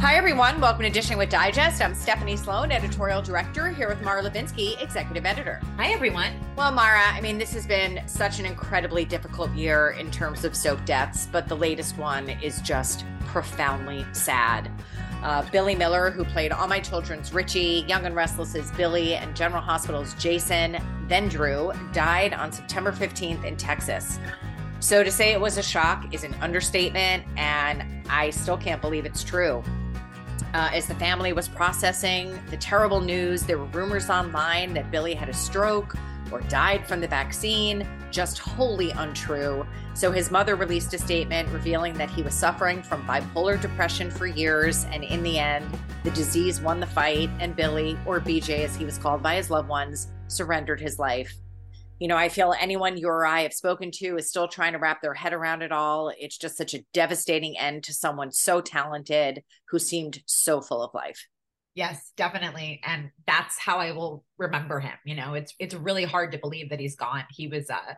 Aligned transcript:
Hi, 0.00 0.14
everyone. 0.14 0.62
Welcome 0.62 0.84
to 0.84 0.90
Dishing 0.90 1.18
with 1.18 1.28
Digest. 1.28 1.82
I'm 1.82 1.94
Stephanie 1.94 2.34
Sloane, 2.34 2.72
editorial 2.72 3.20
director, 3.20 3.68
here 3.68 3.86
with 3.86 4.00
Mara 4.00 4.22
Levinsky, 4.22 4.82
executive 4.82 5.26
editor. 5.26 5.60
Hi, 5.76 5.92
everyone. 5.92 6.32
Well, 6.56 6.72
Mara, 6.72 7.02
I 7.02 7.20
mean, 7.20 7.36
this 7.36 7.52
has 7.52 7.66
been 7.66 8.00
such 8.08 8.40
an 8.40 8.46
incredibly 8.46 9.04
difficult 9.04 9.50
year 9.50 9.90
in 9.90 10.10
terms 10.10 10.46
of 10.46 10.56
soap 10.56 10.82
deaths, 10.86 11.28
but 11.30 11.48
the 11.48 11.54
latest 11.54 11.98
one 11.98 12.30
is 12.30 12.62
just 12.62 13.04
profoundly 13.26 14.06
sad. 14.14 14.70
Uh, 15.22 15.46
Billy 15.50 15.74
Miller, 15.74 16.10
who 16.10 16.24
played 16.24 16.50
All 16.50 16.66
My 16.66 16.80
Children's 16.80 17.34
Richie, 17.34 17.84
Young 17.86 18.06
and 18.06 18.16
Restless's 18.16 18.70
Billy, 18.70 19.16
and 19.16 19.36
General 19.36 19.60
Hospital's 19.60 20.14
Jason, 20.14 20.78
then 21.08 21.28
Drew, 21.28 21.72
died 21.92 22.32
on 22.32 22.52
September 22.52 22.90
15th 22.90 23.44
in 23.44 23.54
Texas. 23.54 24.18
So 24.80 25.04
to 25.04 25.12
say 25.12 25.32
it 25.32 25.40
was 25.40 25.58
a 25.58 25.62
shock 25.62 26.14
is 26.14 26.24
an 26.24 26.32
understatement, 26.40 27.22
and 27.36 27.84
I 28.08 28.30
still 28.30 28.56
can't 28.56 28.80
believe 28.80 29.04
it's 29.04 29.22
true. 29.22 29.62
Uh, 30.52 30.68
as 30.72 30.86
the 30.86 30.94
family 30.96 31.32
was 31.32 31.48
processing 31.48 32.36
the 32.50 32.56
terrible 32.56 33.00
news, 33.00 33.44
there 33.44 33.56
were 33.56 33.66
rumors 33.66 34.10
online 34.10 34.74
that 34.74 34.90
Billy 34.90 35.14
had 35.14 35.28
a 35.28 35.32
stroke 35.32 35.96
or 36.32 36.40
died 36.42 36.86
from 36.86 37.00
the 37.00 37.06
vaccine, 37.06 37.86
just 38.10 38.38
wholly 38.38 38.90
untrue. 38.90 39.64
So 39.94 40.10
his 40.10 40.30
mother 40.30 40.56
released 40.56 40.92
a 40.94 40.98
statement 40.98 41.48
revealing 41.50 41.94
that 41.94 42.10
he 42.10 42.22
was 42.22 42.34
suffering 42.34 42.82
from 42.82 43.06
bipolar 43.06 43.60
depression 43.60 44.10
for 44.10 44.26
years, 44.26 44.84
and 44.86 45.04
in 45.04 45.22
the 45.22 45.38
end, 45.38 45.66
the 46.02 46.10
disease 46.10 46.60
won 46.60 46.80
the 46.80 46.86
fight, 46.86 47.30
and 47.38 47.54
Billy, 47.54 47.96
or 48.04 48.20
BJ 48.20 48.64
as 48.64 48.74
he 48.74 48.84
was 48.84 48.98
called 48.98 49.22
by 49.22 49.36
his 49.36 49.50
loved 49.50 49.68
ones, 49.68 50.08
surrendered 50.26 50.80
his 50.80 50.98
life 50.98 51.34
you 52.00 52.08
know, 52.08 52.16
I 52.16 52.30
feel 52.30 52.54
anyone 52.58 52.96
you 52.96 53.08
or 53.08 53.26
I 53.26 53.42
have 53.42 53.52
spoken 53.52 53.90
to 53.96 54.16
is 54.16 54.30
still 54.30 54.48
trying 54.48 54.72
to 54.72 54.78
wrap 54.78 55.02
their 55.02 55.12
head 55.12 55.34
around 55.34 55.60
it 55.60 55.70
all. 55.70 56.10
It's 56.18 56.38
just 56.38 56.56
such 56.56 56.72
a 56.72 56.82
devastating 56.94 57.58
end 57.58 57.84
to 57.84 57.92
someone 57.92 58.32
so 58.32 58.62
talented 58.62 59.42
who 59.68 59.78
seemed 59.78 60.22
so 60.24 60.62
full 60.62 60.82
of 60.82 60.94
life. 60.94 61.26
Yes, 61.74 62.12
definitely. 62.16 62.80
And 62.84 63.10
that's 63.26 63.58
how 63.58 63.76
I 63.76 63.92
will 63.92 64.24
remember 64.38 64.80
him. 64.80 64.94
You 65.04 65.14
know, 65.14 65.34
it's 65.34 65.54
it's 65.58 65.74
really 65.74 66.04
hard 66.04 66.32
to 66.32 66.38
believe 66.38 66.70
that 66.70 66.80
he's 66.80 66.96
gone. 66.96 67.24
He 67.30 67.48
was 67.48 67.68
uh 67.68 67.94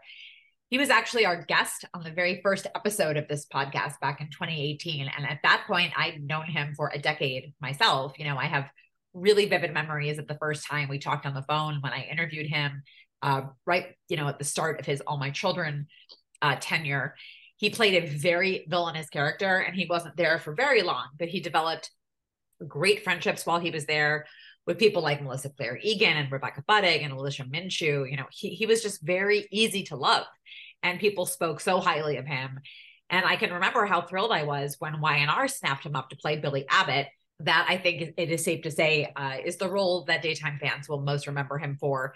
he 0.69 0.78
was 0.78 0.91
actually 0.91 1.25
our 1.25 1.44
guest 1.44 1.84
on 1.94 2.03
the 2.03 2.10
very 2.10 2.41
first 2.43 2.66
episode 2.75 3.16
of 3.16 3.28
this 3.28 3.47
podcast 3.47 4.00
back 4.00 4.21
in 4.21 4.31
2018. 4.31 5.09
And 5.16 5.27
at 5.27 5.38
that 5.44 5.65
point, 5.69 5.93
I'd 5.97 6.22
known 6.22 6.47
him 6.47 6.75
for 6.75 6.91
a 6.93 6.98
decade 6.98 7.54
myself. 7.60 8.15
You 8.19 8.25
know, 8.25 8.37
I 8.37 8.47
have 8.47 8.69
really 9.15 9.47
vivid 9.47 9.72
memories 9.72 10.19
of 10.19 10.27
the 10.27 10.38
first 10.38 10.66
time 10.66 10.88
we 10.88 10.98
talked 10.98 11.27
on 11.27 11.34
the 11.34 11.44
phone 11.48 11.81
when 11.82 11.93
I 11.93 12.09
interviewed 12.10 12.47
him 12.47 12.82
uh, 13.22 13.43
right, 13.66 13.87
you 14.09 14.16
know, 14.16 14.28
at 14.28 14.38
the 14.38 14.44
start 14.44 14.81
of 14.81 14.87
his 14.87 15.00
All 15.03 15.16
My 15.16 15.31
Children 15.31 15.87
uh, 16.43 16.56
tenure. 16.60 17.15
He 17.56 17.71
played 17.71 18.03
a 18.03 18.06
very 18.06 18.66
villainous 18.69 19.09
character 19.09 19.59
and 19.59 19.77
he 19.77 19.87
wasn't 19.88 20.16
there 20.16 20.38
for 20.38 20.55
very 20.55 20.83
long, 20.83 21.06
but 21.19 21.28
he 21.28 21.41
developed 21.41 21.91
great 22.66 23.05
friendships 23.05 23.47
while 23.47 23.60
he 23.60 23.71
was 23.71 23.87
there 23.87 24.27
with 24.66 24.78
people 24.78 25.03
like 25.03 25.22
Melissa 25.22 25.50
Claire 25.50 25.78
Egan 25.83 26.16
and 26.16 26.31
Rebecca 26.31 26.62
Budig 26.69 27.05
and 27.05 27.12
Alicia 27.12 27.44
Minshew. 27.44 28.10
You 28.10 28.16
know, 28.16 28.27
he, 28.31 28.50
he 28.50 28.66
was 28.66 28.83
just 28.83 29.03
very 29.03 29.47
easy 29.50 29.84
to 29.84 29.97
love 29.97 30.27
and 30.83 31.00
people 31.00 31.27
spoke 31.27 31.60
so 31.60 31.81
highly 31.81 32.16
of 32.16 32.27
him. 32.27 32.60
And 33.10 33.25
I 33.25 33.37
can 33.37 33.53
remember 33.53 33.84
how 33.87 34.00
thrilled 34.00 34.33
I 34.33 34.44
was 34.44 34.77
when 34.78 35.00
Y&R 35.00 35.49
snapped 35.49 35.84
him 35.84 35.97
up 35.97 36.10
to 36.10 36.16
play 36.16 36.37
Billy 36.39 36.65
Abbott. 36.69 37.09
That 37.41 37.66
I 37.69 37.77
think 37.77 38.15
it 38.16 38.31
is 38.31 38.44
safe 38.44 38.62
to 38.62 38.71
say 38.71 39.12
uh, 39.16 39.37
is 39.44 39.56
the 39.56 39.69
role 39.69 40.04
that 40.04 40.22
daytime 40.22 40.59
fans 40.60 40.89
will 40.89 41.00
most 41.00 41.27
remember 41.27 41.59
him 41.59 41.77
for. 41.81 42.15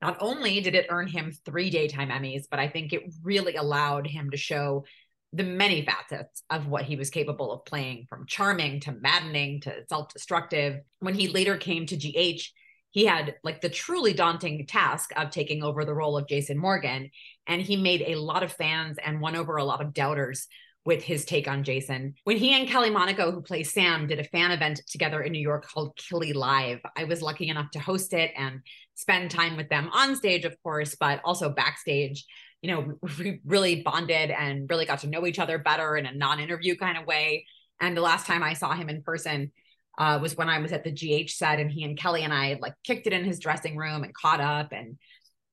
Not 0.00 0.16
only 0.20 0.60
did 0.60 0.74
it 0.74 0.86
earn 0.90 1.08
him 1.08 1.32
three 1.44 1.70
daytime 1.70 2.10
Emmys, 2.10 2.44
but 2.50 2.60
I 2.60 2.68
think 2.68 2.92
it 2.92 3.12
really 3.22 3.56
allowed 3.56 4.06
him 4.06 4.30
to 4.30 4.36
show 4.36 4.84
the 5.32 5.44
many 5.44 5.84
facets 5.84 6.42
of 6.48 6.68
what 6.68 6.84
he 6.84 6.96
was 6.96 7.10
capable 7.10 7.52
of 7.52 7.64
playing 7.64 8.06
from 8.08 8.26
charming 8.26 8.80
to 8.80 8.92
maddening 8.92 9.60
to 9.62 9.84
self 9.88 10.12
destructive. 10.12 10.80
When 11.00 11.14
he 11.14 11.28
later 11.28 11.56
came 11.56 11.86
to 11.86 11.96
GH, 11.96 12.42
he 12.90 13.04
had 13.04 13.34
like 13.44 13.60
the 13.60 13.68
truly 13.68 14.14
daunting 14.14 14.66
task 14.66 15.10
of 15.16 15.30
taking 15.30 15.62
over 15.62 15.84
the 15.84 15.94
role 15.94 16.16
of 16.16 16.28
Jason 16.28 16.56
Morgan. 16.56 17.10
And 17.46 17.60
he 17.60 17.76
made 17.76 18.04
a 18.06 18.14
lot 18.14 18.42
of 18.42 18.52
fans 18.52 18.96
and 19.04 19.20
won 19.20 19.36
over 19.36 19.56
a 19.56 19.64
lot 19.64 19.82
of 19.82 19.92
doubters 19.92 20.48
with 20.84 21.02
his 21.02 21.24
take 21.24 21.48
on 21.48 21.64
Jason. 21.64 22.14
When 22.24 22.36
he 22.36 22.52
and 22.52 22.68
Kelly 22.68 22.90
Monaco, 22.90 23.30
who 23.30 23.42
plays 23.42 23.72
Sam, 23.72 24.06
did 24.06 24.20
a 24.20 24.24
fan 24.24 24.50
event 24.50 24.80
together 24.88 25.22
in 25.22 25.32
New 25.32 25.40
York 25.40 25.68
called 25.68 25.96
Killy 25.96 26.32
Live, 26.32 26.80
I 26.96 27.04
was 27.04 27.22
lucky 27.22 27.48
enough 27.48 27.70
to 27.72 27.78
host 27.78 28.12
it 28.12 28.32
and 28.36 28.60
spend 28.94 29.30
time 29.30 29.56
with 29.56 29.68
them 29.68 29.90
on 29.92 30.16
stage, 30.16 30.44
of 30.44 30.56
course, 30.62 30.96
but 30.98 31.20
also 31.24 31.50
backstage. 31.50 32.24
You 32.62 32.70
know, 32.70 32.94
we 33.18 33.40
really 33.44 33.82
bonded 33.82 34.30
and 34.30 34.68
really 34.70 34.86
got 34.86 35.00
to 35.00 35.08
know 35.08 35.26
each 35.26 35.38
other 35.38 35.58
better 35.58 35.96
in 35.96 36.06
a 36.06 36.12
non 36.14 36.40
interview 36.40 36.76
kind 36.76 36.96
of 36.96 37.06
way. 37.06 37.46
And 37.80 37.96
the 37.96 38.02
last 38.02 38.26
time 38.26 38.42
I 38.42 38.54
saw 38.54 38.72
him 38.72 38.88
in 38.88 39.02
person, 39.02 39.52
uh, 39.98 40.18
was 40.22 40.36
when 40.36 40.48
I 40.48 40.60
was 40.60 40.72
at 40.72 40.84
the 40.84 40.92
GH 40.92 41.30
set 41.30 41.58
and 41.58 41.70
he 41.70 41.82
and 41.82 41.98
Kelly 41.98 42.22
and 42.22 42.32
I 42.32 42.56
like 42.60 42.74
kicked 42.84 43.06
it 43.06 43.12
in 43.12 43.24
his 43.24 43.40
dressing 43.40 43.76
room 43.76 44.04
and 44.04 44.14
caught 44.14 44.40
up. 44.40 44.68
And, 44.72 44.96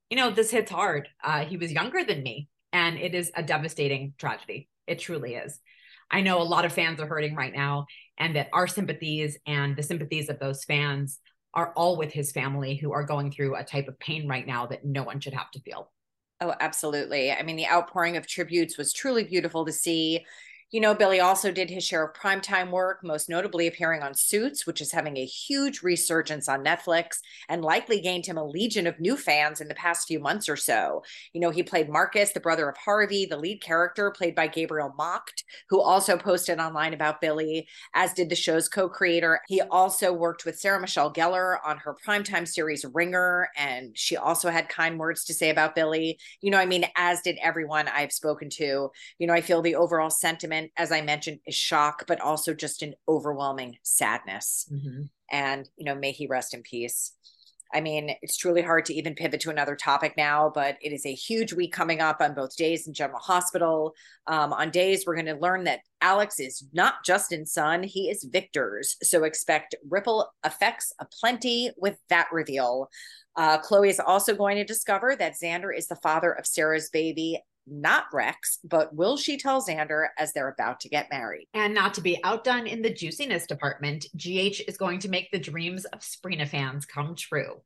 you 0.10 0.18
know, 0.18 0.30
this 0.30 0.52
hits 0.52 0.72
hard. 0.72 1.10
Uh, 1.24 1.46
he 1.46 1.58
was 1.58 1.72
younger 1.72 2.04
than 2.04 2.22
me 2.22 2.48
and 2.72 2.98
it 2.98 3.16
is 3.16 3.32
a 3.36 3.42
devastating 3.42 4.14
tragedy. 4.18 4.70
It 4.88 5.00
truly 5.00 5.36
is. 5.36 5.60
I 6.12 6.22
know 6.22 6.42
a 6.42 6.44
lot 6.44 6.66
of 6.66 6.74
fans 6.74 7.00
are 7.00 7.08
hurting 7.08 7.36
right 7.36 7.54
now, 7.54 7.88
and 8.18 8.36
that 8.36 8.50
our 8.54 8.68
sympathies 8.68 9.38
and 9.48 9.76
the 9.76 9.84
sympathies 9.84 10.30
of 10.30 10.40
those 10.40 10.64
fans 10.64 11.20
are 11.54 11.74
all 11.74 11.98
with 11.98 12.12
his 12.12 12.32
family 12.32 12.76
who 12.76 12.92
are 12.92 13.04
going 13.04 13.32
through 13.32 13.56
a 13.56 13.64
type 13.64 13.88
of 13.88 13.98
pain 14.00 14.28
right 14.28 14.46
now 14.46 14.68
that 14.68 14.86
no 14.86 15.04
one 15.04 15.20
should 15.20 15.34
have 15.34 15.50
to 15.52 15.62
feel. 15.62 15.92
Oh, 16.42 16.54
absolutely. 16.60 17.32
I 17.32 17.44
mean, 17.44 17.56
the 17.56 17.68
outpouring 17.68 18.18
of 18.18 18.28
tributes 18.28 18.78
was 18.78 18.92
truly 18.92 19.24
beautiful 19.24 19.66
to 19.66 19.72
see. 19.72 20.26
You 20.76 20.82
know, 20.82 20.94
Billy 20.94 21.22
also 21.22 21.54
did 21.54 21.70
his 21.70 21.86
share 21.86 22.04
of 22.04 22.14
primetime 22.14 22.70
work, 22.70 23.00
most 23.02 23.30
notably 23.30 23.66
appearing 23.66 24.04
on 24.04 24.14
Suits, 24.14 24.68
which 24.68 24.82
is 24.82 24.92
having 24.92 25.16
a 25.16 25.24
huge 25.24 25.82
resurgence 25.84 26.50
on 26.50 26.66
Netflix 26.66 27.20
and 27.48 27.64
likely 27.64 28.02
gained 28.02 28.26
him 28.26 28.38
a 28.38 28.44
legion 28.44 28.86
of 28.86 29.00
new 29.00 29.16
fans 29.16 29.62
in 29.62 29.70
the 29.70 29.76
past 29.76 30.06
few 30.06 30.20
months 30.20 30.50
or 30.50 30.58
so. 30.58 31.02
You 31.32 31.40
know, 31.40 31.50
he 31.50 31.64
played 31.64 31.88
Marcus, 31.88 32.34
the 32.34 32.42
brother 32.42 32.68
of 32.68 32.76
Harvey, 32.76 33.26
the 33.26 33.38
lead 33.38 33.62
character 33.62 34.12
played 34.12 34.36
by 34.36 34.48
Gabriel 34.48 34.94
Macht, 34.98 35.46
who 35.70 35.80
also 35.80 36.18
posted 36.18 36.60
online 36.60 36.94
about 36.94 37.22
Billy, 37.22 37.70
as 37.94 38.12
did 38.12 38.30
the 38.30 38.36
show's 38.36 38.68
co 38.68 38.90
creator. 38.90 39.40
He 39.48 39.62
also 39.62 40.12
worked 40.12 40.44
with 40.44 40.60
Sarah 40.60 40.82
Michelle 40.82 41.14
Gellar 41.14 41.56
on 41.66 41.78
her 41.78 41.96
primetime 42.06 42.46
series 42.46 42.84
Ringer, 42.94 43.48
and 43.56 43.98
she 43.98 44.18
also 44.18 44.50
had 44.50 44.68
kind 44.68 45.00
words 45.00 45.24
to 45.24 45.34
say 45.34 45.52
about 45.52 45.74
Billy. 45.74 46.20
You 46.42 46.52
know, 46.52 46.60
I 46.60 46.66
mean, 46.66 46.84
as 46.98 47.22
did 47.22 47.38
everyone 47.42 47.88
I've 47.88 48.12
spoken 48.12 48.50
to. 48.50 48.92
You 49.20 49.28
know, 49.28 49.34
I 49.34 49.40
feel 49.40 49.62
the 49.62 49.76
overall 49.76 50.10
sentiment 50.10 50.65
as 50.78 50.92
I 50.92 51.02
mentioned, 51.02 51.40
is 51.46 51.56
shock, 51.56 52.06
but 52.08 52.22
also 52.22 52.54
just 52.54 52.82
an 52.82 52.96
overwhelming 53.08 53.78
sadness. 53.84 54.68
Mm-hmm. 54.72 55.04
And, 55.32 55.70
you 55.78 55.86
know, 55.86 55.96
may 55.96 56.12
he 56.12 56.28
rest 56.28 56.54
in 56.54 56.62
peace. 56.62 57.14
I 57.74 57.82
mean, 57.82 58.12
it's 58.22 58.38
truly 58.38 58.62
hard 58.62 58.86
to 58.86 58.94
even 58.94 59.16
pivot 59.16 59.42
to 59.42 59.50
another 59.50 59.76
topic 59.76 60.14
now, 60.16 60.52
but 60.54 60.78
it 60.82 60.94
is 60.94 61.06
a 61.06 61.14
huge 61.14 61.52
week 61.52 61.74
coming 61.74 62.00
up 62.00 62.22
on 62.22 62.36
both 62.36 62.56
days 62.56 62.88
in 62.88 62.94
General 62.94 63.20
Hospital. 63.20 63.94
Um, 64.28 64.54
on 64.54 64.70
days, 64.70 65.04
we're 65.06 65.16
going 65.16 65.26
to 65.26 65.42
learn 65.42 65.66
that 65.66 65.82
Alex 66.00 66.40
is 66.40 66.64
not 66.74 67.04
Justin's 67.04 67.52
son, 67.52 67.84
he 67.84 68.10
is 68.10 68.30
Victor's. 68.32 68.96
So 69.02 69.24
expect 69.24 69.76
ripple 69.90 70.32
effects 70.46 70.94
aplenty 71.00 71.72
with 71.76 71.98
that 72.10 72.28
reveal. 72.32 72.88
Uh, 73.36 73.58
Chloe 73.58 73.90
is 73.90 74.00
also 74.00 74.36
going 74.36 74.56
to 74.56 74.64
discover 74.64 75.16
that 75.16 75.36
Xander 75.42 75.76
is 75.76 75.88
the 75.88 75.98
father 75.98 76.32
of 76.32 76.48
Sarah's 76.48 76.90
baby 76.90 77.42
not 77.68 78.06
Rex, 78.14 78.60
but 78.64 78.96
will 78.96 79.18
she 79.18 79.38
tell 79.38 79.62
Xander 79.62 80.08
as 80.18 80.34
they're 80.34 80.50
about 80.50 80.80
to 80.82 80.90
get 80.90 81.10
married? 81.10 81.48
And 81.54 81.74
not 81.74 81.94
to 81.96 82.02
be 82.02 82.20
outdone 82.24 82.68
in 82.68 82.82
the 82.82 82.94
juiciness 82.94 83.46
department, 83.46 84.06
GH 84.16 84.62
is 84.68 84.78
going 84.78 85.00
to 85.00 85.10
make 85.10 85.32
the 85.32 85.40
dreams 85.40 85.86
of 85.86 86.00
Sprina 86.00 86.48
fans 86.48 86.86
come 86.86 87.16
true. 87.16 87.62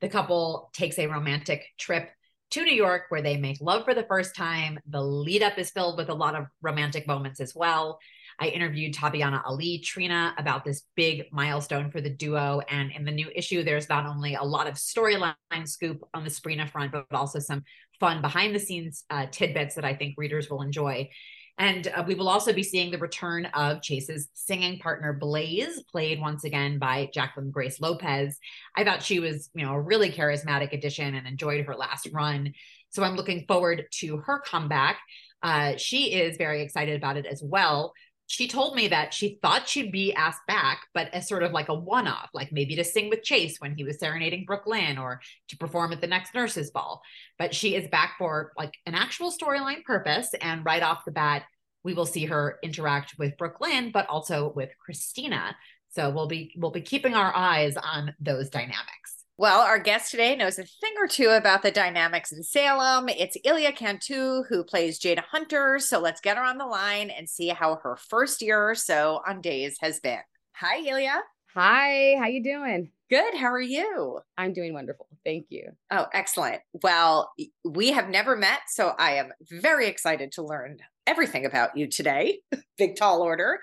The 0.00 0.08
couple 0.08 0.70
takes 0.72 0.98
a 0.98 1.06
romantic 1.06 1.64
trip 1.78 2.10
to 2.50 2.64
New 2.64 2.74
York 2.74 3.04
where 3.10 3.22
they 3.22 3.36
make 3.36 3.60
love 3.60 3.84
for 3.84 3.94
the 3.94 4.04
first 4.04 4.34
time. 4.34 4.78
The 4.88 5.02
lead 5.02 5.42
up 5.42 5.58
is 5.58 5.70
filled 5.70 5.98
with 5.98 6.08
a 6.08 6.14
lot 6.14 6.34
of 6.34 6.46
romantic 6.62 7.06
moments 7.06 7.40
as 7.40 7.54
well. 7.54 7.98
I 8.40 8.46
interviewed 8.46 8.94
Tabyana 8.94 9.42
Ali 9.44 9.78
Trina 9.84 10.34
about 10.38 10.64
this 10.64 10.82
big 10.96 11.26
milestone 11.30 11.90
for 11.90 12.00
the 12.00 12.08
duo. 12.08 12.62
And 12.70 12.90
in 12.90 13.04
the 13.04 13.10
new 13.10 13.30
issue, 13.34 13.62
there's 13.62 13.90
not 13.90 14.06
only 14.06 14.34
a 14.34 14.42
lot 14.42 14.66
of 14.66 14.74
storyline 14.74 15.34
scoop 15.66 16.00
on 16.14 16.24
the 16.24 16.30
Sprina 16.30 16.68
front, 16.68 16.92
but 16.92 17.04
also 17.12 17.38
some 17.38 17.62
fun 18.00 18.22
behind 18.22 18.54
the 18.54 18.58
scenes 18.58 19.04
uh, 19.10 19.26
tidbits 19.30 19.74
that 19.74 19.84
I 19.84 19.94
think 19.94 20.14
readers 20.16 20.48
will 20.48 20.62
enjoy. 20.62 21.10
And 21.58 21.86
uh, 21.88 22.02
we 22.06 22.14
will 22.14 22.30
also 22.30 22.54
be 22.54 22.62
seeing 22.62 22.90
the 22.90 22.96
return 22.96 23.44
of 23.44 23.82
Chase's 23.82 24.30
singing 24.32 24.78
partner 24.78 25.12
Blaze, 25.12 25.82
played 25.92 26.18
once 26.18 26.44
again 26.44 26.78
by 26.78 27.10
Jacqueline 27.12 27.50
Grace 27.50 27.78
Lopez. 27.78 28.38
I 28.74 28.84
thought 28.84 29.02
she 29.02 29.20
was, 29.20 29.50
you 29.54 29.66
know, 29.66 29.74
a 29.74 29.80
really 29.80 30.10
charismatic 30.10 30.72
addition 30.72 31.14
and 31.14 31.26
enjoyed 31.26 31.66
her 31.66 31.76
last 31.76 32.08
run. 32.14 32.54
So 32.88 33.02
I'm 33.02 33.16
looking 33.16 33.44
forward 33.46 33.84
to 33.96 34.16
her 34.16 34.40
comeback. 34.40 34.98
Uh, 35.42 35.76
she 35.76 36.14
is 36.14 36.38
very 36.38 36.62
excited 36.62 36.96
about 36.96 37.18
it 37.18 37.26
as 37.26 37.42
well 37.44 37.92
she 38.30 38.46
told 38.46 38.76
me 38.76 38.86
that 38.86 39.12
she 39.12 39.40
thought 39.42 39.68
she'd 39.68 39.90
be 39.90 40.14
asked 40.14 40.46
back, 40.46 40.86
but 40.94 41.12
as 41.12 41.26
sort 41.26 41.42
of 41.42 41.50
like 41.50 41.68
a 41.68 41.74
one 41.74 42.06
off, 42.06 42.30
like 42.32 42.52
maybe 42.52 42.76
to 42.76 42.84
sing 42.84 43.08
with 43.10 43.24
Chase 43.24 43.56
when 43.58 43.74
he 43.74 43.82
was 43.82 43.98
serenading 43.98 44.44
Brook 44.44 44.68
Lynn 44.68 44.98
or 44.98 45.20
to 45.48 45.56
perform 45.56 45.90
at 45.90 46.00
the 46.00 46.06
next 46.06 46.32
nurses' 46.32 46.70
ball. 46.70 47.02
But 47.40 47.56
she 47.56 47.74
is 47.74 47.88
back 47.88 48.14
for 48.18 48.52
like 48.56 48.72
an 48.86 48.94
actual 48.94 49.32
storyline 49.32 49.82
purpose. 49.82 50.32
And 50.40 50.64
right 50.64 50.80
off 50.80 51.04
the 51.04 51.10
bat, 51.10 51.42
we 51.82 51.92
will 51.92 52.06
see 52.06 52.26
her 52.26 52.60
interact 52.62 53.18
with 53.18 53.36
Brook 53.36 53.56
Lynn, 53.60 53.90
but 53.90 54.08
also 54.08 54.52
with 54.54 54.70
Christina. 54.78 55.56
So 55.88 56.10
we'll 56.10 56.28
be 56.28 56.54
we'll 56.56 56.70
be 56.70 56.82
keeping 56.82 57.14
our 57.14 57.34
eyes 57.34 57.76
on 57.76 58.14
those 58.20 58.48
dynamics. 58.48 59.19
Well, 59.40 59.62
our 59.62 59.78
guest 59.78 60.10
today 60.10 60.36
knows 60.36 60.58
a 60.58 60.64
thing 60.64 60.92
or 60.98 61.08
two 61.08 61.30
about 61.30 61.62
the 61.62 61.70
dynamics 61.70 62.30
in 62.30 62.42
Salem. 62.42 63.08
It's 63.08 63.38
Elia 63.42 63.72
Cantu 63.72 64.42
who 64.42 64.62
plays 64.62 65.00
Jada 65.00 65.22
Hunter. 65.30 65.78
So 65.78 65.98
let's 65.98 66.20
get 66.20 66.36
her 66.36 66.42
on 66.42 66.58
the 66.58 66.66
line 66.66 67.08
and 67.08 67.26
see 67.26 67.48
how 67.48 67.76
her 67.76 67.96
first 67.96 68.42
year 68.42 68.68
or 68.68 68.74
so 68.74 69.22
on 69.26 69.40
days 69.40 69.78
has 69.80 69.98
been. 69.98 70.18
Hi, 70.56 70.86
Elia. 70.86 71.22
Hi, 71.54 72.16
how 72.18 72.26
you 72.26 72.42
doing? 72.42 72.90
Good. 73.08 73.34
How 73.34 73.46
are 73.46 73.58
you? 73.58 74.18
I'm 74.36 74.52
doing 74.52 74.74
wonderful. 74.74 75.06
Thank 75.24 75.46
you. 75.48 75.70
Oh, 75.90 76.04
excellent. 76.12 76.60
Well, 76.82 77.32
we 77.64 77.92
have 77.92 78.10
never 78.10 78.36
met, 78.36 78.60
so 78.68 78.92
I 78.98 79.12
am 79.12 79.32
very 79.50 79.86
excited 79.86 80.32
to 80.32 80.42
learn 80.42 80.76
everything 81.10 81.44
about 81.44 81.76
you 81.76 81.88
today. 81.88 82.38
Big 82.78 82.94
tall 82.94 83.20
order. 83.20 83.58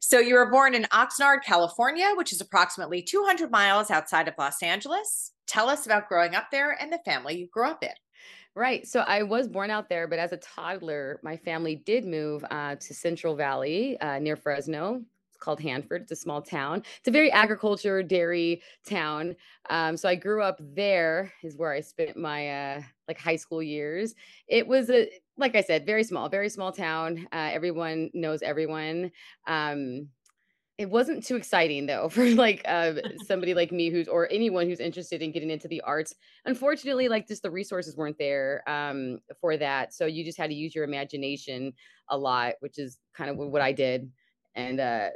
So 0.00 0.20
you 0.20 0.34
were 0.34 0.48
born 0.48 0.72
in 0.72 0.84
Oxnard, 0.84 1.42
California, 1.44 2.12
which 2.14 2.32
is 2.32 2.40
approximately 2.40 3.02
200 3.02 3.50
miles 3.50 3.90
outside 3.90 4.28
of 4.28 4.34
Los 4.38 4.62
Angeles. 4.62 5.32
Tell 5.48 5.68
us 5.68 5.84
about 5.84 6.08
growing 6.08 6.36
up 6.36 6.52
there 6.52 6.76
and 6.80 6.92
the 6.92 7.00
family 7.04 7.36
you 7.36 7.48
grew 7.48 7.66
up 7.66 7.82
in. 7.82 7.90
Right. 8.54 8.86
So 8.86 9.00
I 9.00 9.24
was 9.24 9.48
born 9.48 9.70
out 9.70 9.88
there, 9.88 10.06
but 10.06 10.20
as 10.20 10.32
a 10.32 10.36
toddler, 10.36 11.18
my 11.24 11.36
family 11.36 11.74
did 11.74 12.06
move 12.06 12.44
uh, 12.52 12.76
to 12.76 12.94
Central 12.94 13.34
Valley 13.34 13.98
uh, 14.00 14.20
near 14.20 14.36
Fresno 14.36 15.02
It's 15.28 15.38
called 15.38 15.60
Hanford. 15.60 16.02
It's 16.02 16.12
a 16.12 16.16
small 16.16 16.40
town. 16.40 16.84
It's 16.98 17.08
a 17.08 17.10
very 17.10 17.32
agriculture 17.32 18.00
dairy 18.02 18.62
town. 18.88 19.34
Um, 19.68 19.96
so 19.96 20.08
I 20.08 20.14
grew 20.14 20.40
up 20.40 20.60
there. 20.60 21.32
Is 21.42 21.56
where 21.56 21.72
I 21.72 21.80
spent 21.80 22.16
my 22.16 22.76
uh, 22.76 22.82
like 23.08 23.18
high 23.18 23.36
school 23.36 23.62
years. 23.62 24.14
It 24.46 24.66
was 24.66 24.88
a 24.88 25.10
like 25.38 25.54
I 25.54 25.62
said, 25.62 25.86
very 25.86 26.04
small, 26.04 26.28
very 26.28 26.48
small 26.48 26.72
town. 26.72 27.26
Uh, 27.32 27.50
everyone 27.52 28.10
knows 28.14 28.42
everyone. 28.42 29.10
Um, 29.46 30.08
it 30.78 30.90
wasn't 30.90 31.24
too 31.24 31.36
exciting 31.36 31.86
though 31.86 32.08
for 32.10 32.26
like 32.30 32.62
uh, 32.66 32.94
somebody 33.26 33.54
like 33.54 33.72
me 33.72 33.90
who's 33.90 34.08
or 34.08 34.28
anyone 34.30 34.66
who's 34.68 34.80
interested 34.80 35.22
in 35.22 35.32
getting 35.32 35.50
into 35.50 35.68
the 35.68 35.80
arts 35.82 36.14
unfortunately 36.44 37.08
like 37.08 37.26
just 37.26 37.42
the 37.42 37.50
resources 37.50 37.96
weren't 37.96 38.18
there 38.18 38.62
um, 38.68 39.18
for 39.40 39.56
that 39.56 39.94
so 39.94 40.06
you 40.06 40.24
just 40.24 40.38
had 40.38 40.50
to 40.50 40.56
use 40.56 40.74
your 40.74 40.84
imagination 40.84 41.72
a 42.10 42.18
lot 42.18 42.54
which 42.60 42.78
is 42.78 42.98
kind 43.14 43.30
of 43.30 43.36
what 43.36 43.62
i 43.62 43.72
did 43.72 44.10
and 44.54 44.80
uh, 44.80 45.08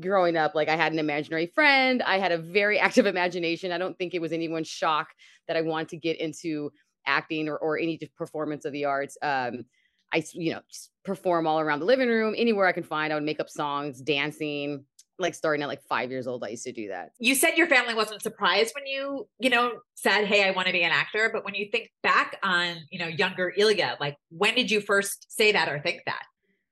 growing 0.00 0.36
up 0.36 0.54
like 0.54 0.68
i 0.68 0.76
had 0.76 0.92
an 0.92 0.98
imaginary 0.98 1.46
friend 1.46 2.02
i 2.02 2.18
had 2.18 2.32
a 2.32 2.38
very 2.38 2.78
active 2.86 3.06
imagination 3.06 3.72
i 3.72 3.78
don't 3.78 3.96
think 3.98 4.14
it 4.14 4.20
was 4.20 4.32
anyone's 4.32 4.68
shock 4.68 5.08
that 5.48 5.56
i 5.56 5.62
wanted 5.62 5.88
to 5.88 5.96
get 5.96 6.20
into 6.20 6.70
acting 7.06 7.48
or, 7.48 7.56
or 7.56 7.78
any 7.78 7.98
performance 8.16 8.64
of 8.64 8.72
the 8.72 8.84
arts 8.84 9.16
um, 9.22 9.64
i 10.12 10.22
you 10.32 10.52
know 10.52 10.60
perform 11.04 11.46
all 11.46 11.60
around 11.60 11.80
the 11.80 11.84
living 11.84 12.08
room 12.08 12.34
anywhere 12.36 12.66
i 12.66 12.72
can 12.72 12.82
find 12.82 13.12
i 13.12 13.16
would 13.16 13.24
make 13.24 13.40
up 13.40 13.48
songs 13.48 14.00
dancing 14.00 14.84
like 15.18 15.34
starting 15.34 15.62
at 15.62 15.68
like 15.68 15.82
five 15.82 16.10
years 16.10 16.26
old 16.26 16.44
i 16.44 16.48
used 16.48 16.64
to 16.64 16.72
do 16.72 16.88
that 16.88 17.10
you 17.18 17.34
said 17.34 17.56
your 17.56 17.66
family 17.66 17.94
wasn't 17.94 18.20
surprised 18.20 18.74
when 18.74 18.86
you 18.86 19.26
you 19.38 19.48
know 19.48 19.72
said 19.94 20.24
hey 20.26 20.46
i 20.46 20.50
want 20.50 20.66
to 20.66 20.72
be 20.72 20.82
an 20.82 20.92
actor 20.92 21.30
but 21.32 21.44
when 21.44 21.54
you 21.54 21.68
think 21.72 21.90
back 22.02 22.38
on 22.42 22.76
you 22.90 22.98
know 22.98 23.06
younger 23.06 23.52
Elia, 23.58 23.96
like 24.00 24.16
when 24.30 24.54
did 24.54 24.70
you 24.70 24.80
first 24.80 25.26
say 25.30 25.52
that 25.52 25.68
or 25.68 25.80
think 25.80 26.02
that 26.06 26.22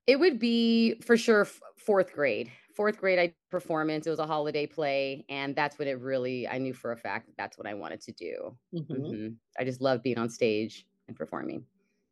it 0.07 0.19
would 0.19 0.39
be 0.39 0.99
for 1.01 1.17
sure 1.17 1.47
fourth 1.77 2.13
grade. 2.13 2.51
Fourth 2.75 2.97
grade, 2.97 3.19
I 3.19 3.33
performance. 3.49 4.05
It 4.05 4.09
was 4.09 4.19
a 4.19 4.27
holiday 4.27 4.67
play, 4.67 5.25
and 5.29 5.55
that's 5.55 5.79
what 5.79 5.87
it 5.87 5.99
really. 5.99 6.47
I 6.47 6.57
knew 6.57 6.73
for 6.73 6.91
a 6.91 6.97
fact 6.97 7.27
that 7.27 7.37
that's 7.37 7.57
what 7.57 7.67
I 7.67 7.73
wanted 7.73 8.01
to 8.01 8.11
do. 8.11 8.57
Mm-hmm. 8.73 8.93
Mm-hmm. 8.93 9.27
I 9.57 9.63
just 9.63 9.81
love 9.81 10.03
being 10.03 10.17
on 10.17 10.29
stage 10.29 10.85
and 11.07 11.15
performing. 11.15 11.63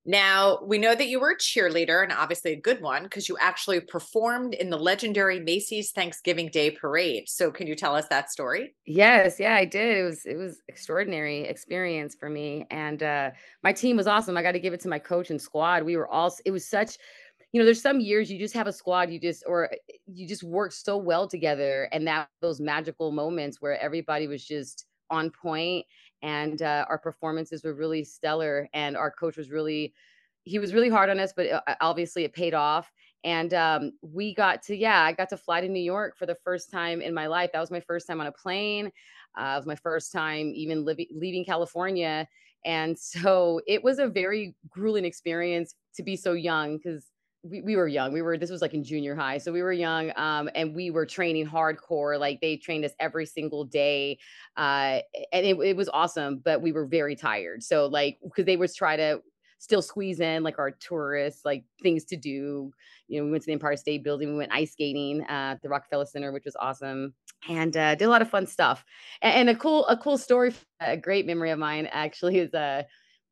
Now, 0.06 0.60
we 0.62 0.80
know 0.80 0.96
that 0.96 1.08
you 1.08 1.20
were 1.20 1.32
a 1.32 1.38
cheerleader 1.38 2.04
and 2.04 2.12
obviously 2.12 2.52
a 2.52 2.60
good 2.60 2.82
one 2.82 3.04
because 3.04 3.30
you 3.30 3.38
actually 3.40 3.80
performed 3.80 4.54
in 4.54 4.70
the 4.70 4.78
legendary 4.78 5.40
Macy's 5.40 5.92
Thanksgiving 5.92 6.50
Day 6.50 6.72
parade. 6.72 7.30
So, 7.30 7.52
can 7.52 7.68
you 7.68 7.76
tell 7.76 7.96
us 7.96 8.08
that 8.10 8.30
story? 8.30 8.76
Yes, 8.86 9.40
yeah, 9.40 9.56
I 9.56 9.64
did. 9.64 9.98
It 9.98 10.04
was 10.04 10.26
it 10.26 10.36
was 10.36 10.62
extraordinary 10.68 11.44
experience 11.44 12.16
for 12.20 12.30
me 12.30 12.66
and 12.70 13.02
uh 13.02 13.32
my 13.64 13.72
team 13.72 13.96
was 13.96 14.08
awesome. 14.08 14.36
I 14.36 14.44
got 14.44 14.52
to 14.52 14.60
give 14.60 14.74
it 14.74 14.82
to 14.82 14.90
my 14.90 15.00
coach 15.00 15.30
and 15.30 15.42
squad. 15.42 15.84
We 15.84 15.96
were 15.96 16.08
all 16.08 16.36
it 16.44 16.52
was 16.52 16.68
such 16.68 16.98
you 17.54 17.60
know, 17.62 17.66
there's 17.66 17.82
some 17.82 18.00
years 18.02 18.32
you 18.32 18.40
just 18.40 18.56
have 18.56 18.68
a 18.68 18.74
squad, 18.74 19.12
you 19.12 19.20
just 19.20 19.44
or 19.48 19.72
eh, 19.74 19.78
you 20.08 20.28
just 20.28 20.44
work 20.44 20.72
so 20.74 20.98
well 20.98 21.28
together, 21.28 21.90
and 21.92 22.08
that 22.08 22.30
those 22.42 22.60
magical 22.60 23.12
moments 23.12 23.62
where 23.62 23.80
everybody 23.80 24.28
was 24.28 24.46
just 24.46 24.86
on 25.12 25.30
point, 25.32 25.86
and 26.24 26.62
uh, 26.64 26.86
our 26.90 26.98
performances 26.98 27.64
were 27.64 27.74
really 27.76 28.04
stellar, 28.04 28.68
and 28.74 28.98
our 28.98 29.12
coach 29.12 29.38
was 29.38 29.52
really 29.52 29.94
he 30.46 30.60
was 30.60 30.74
really 30.74 30.90
hard 30.90 31.10
on 31.10 31.20
us, 31.20 31.34
but 31.36 31.48
uh, 31.50 31.62
obviously 31.80 32.24
it 32.26 32.34
paid 32.34 32.54
off. 32.54 32.92
And 33.24 33.54
um, 33.54 33.94
we 34.02 34.36
got 34.36 34.62
to, 34.64 34.76
yeah, 34.76 35.02
I 35.02 35.14
got 35.14 35.30
to 35.30 35.38
fly 35.38 35.62
to 35.62 35.70
New 35.70 35.80
York 35.82 36.18
for 36.18 36.26
the 36.26 36.36
first 36.44 36.70
time 36.70 37.02
in 37.02 37.14
my 37.14 37.28
life. 37.28 37.52
That 37.54 37.62
was 37.62 37.72
my 37.72 37.80
first 37.80 38.08
time 38.08 38.20
on 38.20 38.28
a 38.28 38.32
plane. 38.34 38.88
Uh, 39.40 39.54
it 39.56 39.60
was 39.60 39.66
my 39.66 39.76
first 39.76 40.12
time 40.12 40.52
even 40.54 40.84
living, 40.84 41.08
leaving 41.14 41.46
California. 41.46 42.28
And 42.66 43.00
so 43.00 43.62
it 43.68 43.84
was 43.84 44.00
a 44.00 44.08
very 44.08 44.56
grueling 44.70 45.06
experience 45.06 45.76
to 45.96 46.04
be 46.04 46.18
so 46.18 46.34
young 46.34 46.78
because 46.78 47.13
we, 47.44 47.62
we 47.62 47.76
were 47.76 47.88
young. 47.88 48.14
We 48.14 48.22
were 48.22 48.38
this 48.38 48.50
was 48.50 48.62
like 48.62 48.74
in 48.74 48.84
junior 48.84 49.16
high. 49.16 49.38
So 49.38 49.52
we 49.52 49.62
were 49.62 49.74
young 49.74 50.12
um 50.16 50.50
and 50.56 50.74
we 50.74 50.90
were 50.90 51.06
training 51.06 51.48
hardcore. 51.48 52.20
Like 52.20 52.40
they 52.42 52.58
trained 52.58 52.86
us 52.86 52.94
every 53.00 53.26
single 53.26 53.66
day. 53.66 54.18
Uh 54.58 55.00
and 55.32 55.46
it, 55.46 55.58
it 55.60 55.76
was 55.76 55.90
awesome, 55.90 56.42
but 56.44 56.62
we 56.62 56.72
were 56.72 56.86
very 56.86 57.16
tired. 57.16 57.62
So 57.64 57.88
like 57.88 58.18
because 58.24 58.46
they 58.46 58.58
would 58.58 58.74
try 58.74 58.96
to 58.96 59.22
still 59.64 59.82
squeeze 59.82 60.20
in 60.20 60.44
like 60.44 60.60
our 60.60 60.72
tourists, 60.72 61.46
like 61.46 61.64
things 61.82 62.04
to 62.04 62.18
do. 62.18 62.72
You 63.08 63.20
know, 63.20 63.26
we 63.26 63.32
went 63.32 63.44
to 63.44 63.48
the 63.48 63.54
Empire 63.54 63.78
State 63.78 64.04
Building, 64.04 64.32
we 64.32 64.38
went 64.38 64.52
ice 64.52 64.74
skating 64.74 65.24
at 65.30 65.62
the 65.62 65.70
Rockefeller 65.70 66.06
Center, 66.06 66.34
which 66.34 66.44
was 66.44 66.58
awesome, 66.60 67.14
and 67.48 67.76
uh, 67.78 67.96
did 67.96 68.06
a 68.06 68.10
lot 68.10 68.22
of 68.22 68.30
fun 68.30 68.46
stuff. 68.46 68.84
And, 69.22 69.34
and, 69.34 69.50
a 69.50 69.56
cool, 69.56 69.88
a 69.88 69.96
cool 69.96 70.18
story, 70.18 70.54
a 70.82 70.98
great 70.98 71.26
memory 71.26 71.50
of 71.52 71.60
mine 71.60 71.88
actually 71.92 72.40
is 72.40 72.54
uh, 72.54 72.84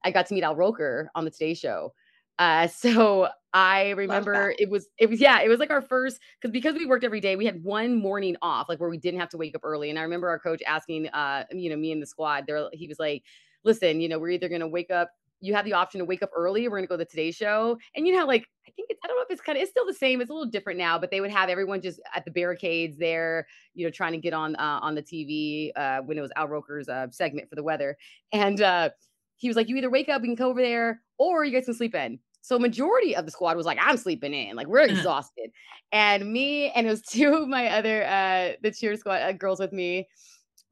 I 0.05 0.11
got 0.11 0.25
to 0.27 0.33
meet 0.33 0.43
Al 0.43 0.55
Roker 0.55 1.11
on 1.15 1.25
the 1.25 1.31
Today 1.31 1.53
Show. 1.53 1.93
Uh, 2.41 2.65
so 2.67 3.27
I 3.53 3.91
remember 3.91 4.55
it 4.57 4.67
was 4.67 4.87
it 4.97 5.07
was 5.07 5.21
yeah 5.21 5.41
it 5.41 5.47
was 5.47 5.59
like 5.59 5.69
our 5.69 5.81
first 5.81 6.19
because 6.41 6.51
because 6.51 6.73
we 6.75 6.87
worked 6.87 7.03
every 7.03 7.19
day 7.19 7.35
we 7.35 7.45
had 7.45 7.63
one 7.63 7.95
morning 7.95 8.35
off 8.41 8.67
like 8.67 8.79
where 8.79 8.89
we 8.89 8.97
didn't 8.97 9.19
have 9.19 9.29
to 9.29 9.37
wake 9.37 9.53
up 9.55 9.61
early 9.63 9.91
and 9.91 9.99
I 9.99 10.01
remember 10.01 10.27
our 10.27 10.39
coach 10.39 10.63
asking 10.65 11.07
uh 11.09 11.43
you 11.51 11.69
know 11.69 11.75
me 11.75 11.91
and 11.91 12.01
the 12.01 12.07
squad 12.07 12.45
there 12.47 12.67
he 12.73 12.87
was 12.87 12.97
like 12.97 13.23
listen 13.63 14.01
you 14.01 14.09
know 14.09 14.17
we're 14.17 14.29
either 14.29 14.49
gonna 14.49 14.67
wake 14.67 14.89
up 14.89 15.11
you 15.39 15.53
have 15.53 15.65
the 15.65 15.73
option 15.73 15.99
to 15.99 16.05
wake 16.05 16.23
up 16.23 16.31
early 16.35 16.67
we're 16.67 16.77
gonna 16.77 16.87
go 16.87 16.95
to 16.95 16.99
the 16.99 17.05
Today 17.05 17.29
Show 17.29 17.77
and 17.95 18.07
you 18.07 18.15
know 18.15 18.25
like 18.25 18.47
I 18.67 18.71
think 18.71 18.87
it's 18.89 18.99
I 19.03 19.07
don't 19.07 19.17
know 19.17 19.23
if 19.23 19.31
it's 19.31 19.41
kind 19.41 19.57
of 19.57 19.61
it's 19.61 19.69
still 19.69 19.85
the 19.85 19.93
same 19.93 20.19
it's 20.19 20.31
a 20.31 20.33
little 20.33 20.49
different 20.49 20.79
now 20.79 20.97
but 20.97 21.11
they 21.11 21.21
would 21.21 21.31
have 21.31 21.49
everyone 21.49 21.81
just 21.81 21.99
at 22.15 22.25
the 22.25 22.31
barricades 22.31 22.97
there 22.97 23.45
you 23.75 23.85
know 23.85 23.91
trying 23.91 24.13
to 24.13 24.17
get 24.17 24.33
on 24.33 24.55
uh, 24.55 24.79
on 24.81 24.95
the 24.95 25.03
TV 25.03 25.71
uh, 25.75 26.01
when 26.01 26.17
it 26.17 26.21
was 26.21 26.31
Al 26.35 26.47
Roker's 26.47 26.89
uh, 26.89 27.07
segment 27.11 27.49
for 27.49 27.55
the 27.55 27.63
weather 27.63 27.97
and 28.31 28.61
uh 28.61 28.89
he 29.35 29.47
was 29.47 29.57
like 29.57 29.67
you 29.67 29.75
either 29.75 29.89
wake 29.89 30.07
up 30.07 30.23
and 30.23 30.37
go 30.37 30.49
over 30.49 30.61
there 30.61 31.01
or 31.17 31.43
you 31.43 31.51
guys 31.51 31.65
can 31.65 31.73
sleep 31.73 31.95
in 31.95 32.19
so 32.41 32.57
majority 32.59 33.15
of 33.15 33.25
the 33.25 33.31
squad 33.31 33.55
was 33.55 33.65
like, 33.65 33.77
I'm 33.81 33.97
sleeping 33.97 34.33
in, 34.33 34.55
like 34.55 34.67
we're 34.67 34.81
uh-huh. 34.81 34.95
exhausted. 34.95 35.51
and 35.91 36.31
me 36.31 36.71
and 36.71 36.87
it 36.87 36.89
was 36.89 37.01
two 37.09 37.33
of 37.33 37.47
my 37.47 37.67
other 37.69 38.03
uh 38.05 38.53
the 38.61 38.71
cheer 38.71 38.95
squad 38.97 39.21
uh, 39.21 39.31
girls 39.31 39.59
with 39.59 39.71
me. 39.71 40.07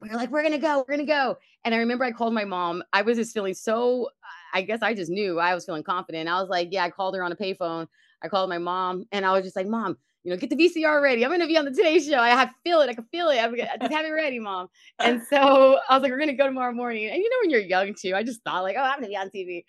We 0.00 0.08
are 0.10 0.16
like, 0.16 0.30
we're 0.30 0.42
gonna 0.42 0.58
go, 0.58 0.84
we're 0.86 0.96
gonna 0.96 1.06
go. 1.06 1.38
And 1.64 1.74
I 1.74 1.78
remember 1.78 2.04
I 2.04 2.12
called 2.12 2.32
my 2.32 2.44
mom. 2.44 2.82
I 2.92 3.02
was 3.02 3.16
just 3.16 3.34
feeling 3.34 3.54
so 3.54 4.08
I 4.52 4.62
guess 4.62 4.82
I 4.82 4.94
just 4.94 5.10
knew 5.10 5.38
I 5.38 5.54
was 5.54 5.64
feeling 5.64 5.82
confident. 5.82 6.28
I 6.28 6.40
was 6.40 6.48
like, 6.48 6.68
yeah, 6.70 6.84
I 6.84 6.90
called 6.90 7.14
her 7.14 7.22
on 7.22 7.32
a 7.32 7.36
payphone. 7.36 7.86
I 8.22 8.28
called 8.28 8.48
my 8.48 8.58
mom 8.58 9.06
and 9.12 9.24
I 9.24 9.32
was 9.32 9.44
just 9.44 9.56
like, 9.56 9.66
mom, 9.66 9.96
you 10.22 10.30
know, 10.30 10.36
get 10.36 10.50
the 10.50 10.56
VCR 10.56 11.02
ready. 11.02 11.24
I'm 11.24 11.38
to 11.38 11.46
be 11.46 11.56
on 11.56 11.64
the 11.64 11.70
Today 11.70 11.98
Show. 11.98 12.18
I 12.18 12.30
have 12.30 12.50
feel 12.62 12.80
it. 12.80 12.90
I 12.90 12.94
can 12.94 13.04
feel 13.04 13.28
it. 13.28 13.38
I'm 13.38 13.56
gonna, 13.56 13.70
just 13.80 13.92
have 13.92 14.04
it 14.04 14.10
ready, 14.10 14.38
mom. 14.38 14.68
And 14.98 15.22
so 15.30 15.78
I 15.88 15.94
was 15.94 16.02
like, 16.02 16.10
we're 16.10 16.18
to 16.26 16.32
go 16.34 16.46
tomorrow 16.46 16.72
morning. 16.72 17.08
And 17.08 17.16
you 17.16 17.30
know, 17.30 17.36
when 17.42 17.50
you're 17.50 17.60
young 17.60 17.94
too, 17.94 18.14
I 18.14 18.22
just 18.22 18.42
thought 18.42 18.62
like, 18.62 18.76
oh, 18.78 18.82
I'm 18.82 19.02
to 19.02 19.08
be 19.08 19.16
on 19.16 19.30
TV. 19.30 19.64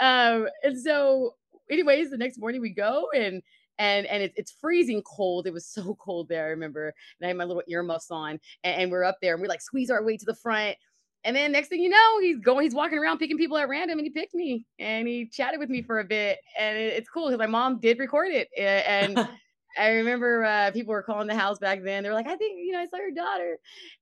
Um, 0.00 0.48
and 0.62 0.78
so 0.78 1.34
anyways, 1.70 2.10
the 2.10 2.16
next 2.16 2.38
morning 2.38 2.60
we 2.60 2.70
go 2.70 3.08
and 3.14 3.42
and 3.78 4.06
and 4.06 4.22
it's 4.22 4.34
it's 4.36 4.56
freezing 4.60 5.02
cold. 5.02 5.46
It 5.46 5.52
was 5.52 5.66
so 5.66 5.94
cold 6.00 6.28
there. 6.28 6.46
I 6.46 6.50
remember, 6.50 6.86
and 6.88 7.26
I 7.26 7.28
had 7.28 7.36
my 7.36 7.44
little 7.44 7.62
earmuffs 7.68 8.10
on, 8.10 8.38
and, 8.62 8.82
and 8.82 8.90
we're 8.90 9.04
up 9.04 9.18
there, 9.20 9.34
and 9.34 9.42
we 9.42 9.48
like 9.48 9.62
squeeze 9.62 9.90
our 9.90 10.02
way 10.02 10.16
to 10.16 10.24
the 10.24 10.34
front. 10.34 10.76
And 11.26 11.34
then 11.34 11.52
next 11.52 11.68
thing 11.68 11.80
you 11.80 11.88
know, 11.88 12.20
he's 12.20 12.38
going, 12.38 12.64
he's 12.64 12.74
walking 12.74 12.98
around 12.98 13.16
picking 13.16 13.38
people 13.38 13.56
at 13.56 13.68
random, 13.68 13.98
and 13.98 14.04
he 14.04 14.10
picked 14.10 14.34
me, 14.34 14.66
and 14.78 15.08
he 15.08 15.26
chatted 15.26 15.58
with 15.58 15.70
me 15.70 15.82
for 15.82 16.00
a 16.00 16.04
bit, 16.04 16.38
and 16.58 16.76
it, 16.76 16.92
it's 16.92 17.08
cool 17.08 17.28
because 17.28 17.38
my 17.38 17.46
mom 17.46 17.80
did 17.80 17.98
record 17.98 18.30
it, 18.30 18.48
eh, 18.56 18.82
and 18.86 19.16
I 19.78 19.88
remember 19.90 20.44
uh, 20.44 20.70
people 20.70 20.92
were 20.92 21.02
calling 21.02 21.26
the 21.26 21.34
house 21.34 21.58
back 21.58 21.82
then. 21.82 22.02
They 22.02 22.08
were 22.08 22.14
like, 22.14 22.26
"I 22.26 22.36
think 22.36 22.58
you 22.58 22.72
know, 22.72 22.78
I 22.78 22.86
saw 22.86 22.96
your 22.98 23.10
daughter," 23.12 23.58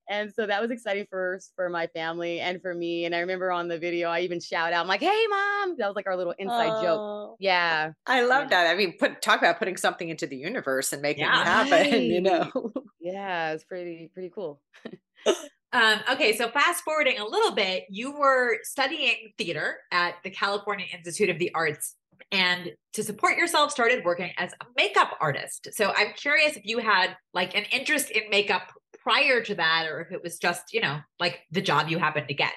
and 0.08 0.32
so 0.32 0.46
that 0.46 0.60
was 0.60 0.70
exciting 0.70 1.06
for 1.08 1.40
for 1.56 1.68
my 1.68 1.86
family 1.88 2.40
and 2.40 2.60
for 2.60 2.74
me. 2.74 3.04
And 3.04 3.14
I 3.14 3.20
remember 3.20 3.50
on 3.50 3.68
the 3.68 3.78
video, 3.78 4.08
I 4.08 4.20
even 4.20 4.40
shout 4.40 4.72
out, 4.72 4.82
"I'm 4.82 4.88
like, 4.88 5.00
hey, 5.00 5.26
mom!" 5.28 5.76
That 5.78 5.86
was 5.86 5.96
like 5.96 6.06
our 6.06 6.16
little 6.16 6.34
inside 6.38 6.72
oh, 6.72 6.82
joke. 6.82 7.36
Yeah, 7.40 7.92
I 8.06 8.22
love 8.22 8.44
yeah. 8.44 8.64
that. 8.64 8.70
I 8.70 8.76
mean, 8.76 8.96
put 8.98 9.22
talk 9.22 9.38
about 9.40 9.58
putting 9.58 9.76
something 9.76 10.08
into 10.08 10.26
the 10.26 10.36
universe 10.36 10.92
and 10.92 11.02
making 11.02 11.24
yeah. 11.24 11.40
it 11.40 11.46
happen. 11.46 11.92
Right. 11.92 12.02
You 12.02 12.20
know, 12.20 12.72
yeah, 13.00 13.52
it's 13.52 13.64
pretty 13.64 14.10
pretty 14.12 14.30
cool. 14.34 14.60
Um, 15.74 16.00
okay, 16.12 16.36
so 16.36 16.50
fast 16.50 16.84
forwarding 16.84 17.18
a 17.18 17.24
little 17.24 17.52
bit, 17.52 17.84
you 17.88 18.12
were 18.12 18.58
studying 18.62 19.32
theater 19.38 19.78
at 19.90 20.16
the 20.22 20.28
California 20.28 20.84
Institute 20.92 21.30
of 21.30 21.38
the 21.38 21.50
Arts 21.54 21.96
and 22.30 22.72
to 22.92 23.02
support 23.02 23.36
yourself 23.36 23.70
started 23.70 24.04
working 24.04 24.30
as 24.38 24.52
a 24.60 24.66
makeup 24.76 25.16
artist. 25.20 25.68
So 25.72 25.92
I'm 25.96 26.12
curious 26.14 26.56
if 26.56 26.64
you 26.64 26.78
had 26.78 27.16
like 27.34 27.56
an 27.56 27.64
interest 27.72 28.10
in 28.10 28.22
makeup 28.30 28.72
prior 29.02 29.42
to 29.42 29.54
that 29.56 29.86
or 29.90 30.00
if 30.00 30.12
it 30.12 30.22
was 30.22 30.38
just, 30.38 30.72
you 30.72 30.80
know, 30.80 30.98
like 31.18 31.40
the 31.50 31.60
job 31.60 31.88
you 31.88 31.98
happened 31.98 32.28
to 32.28 32.34
get. 32.34 32.52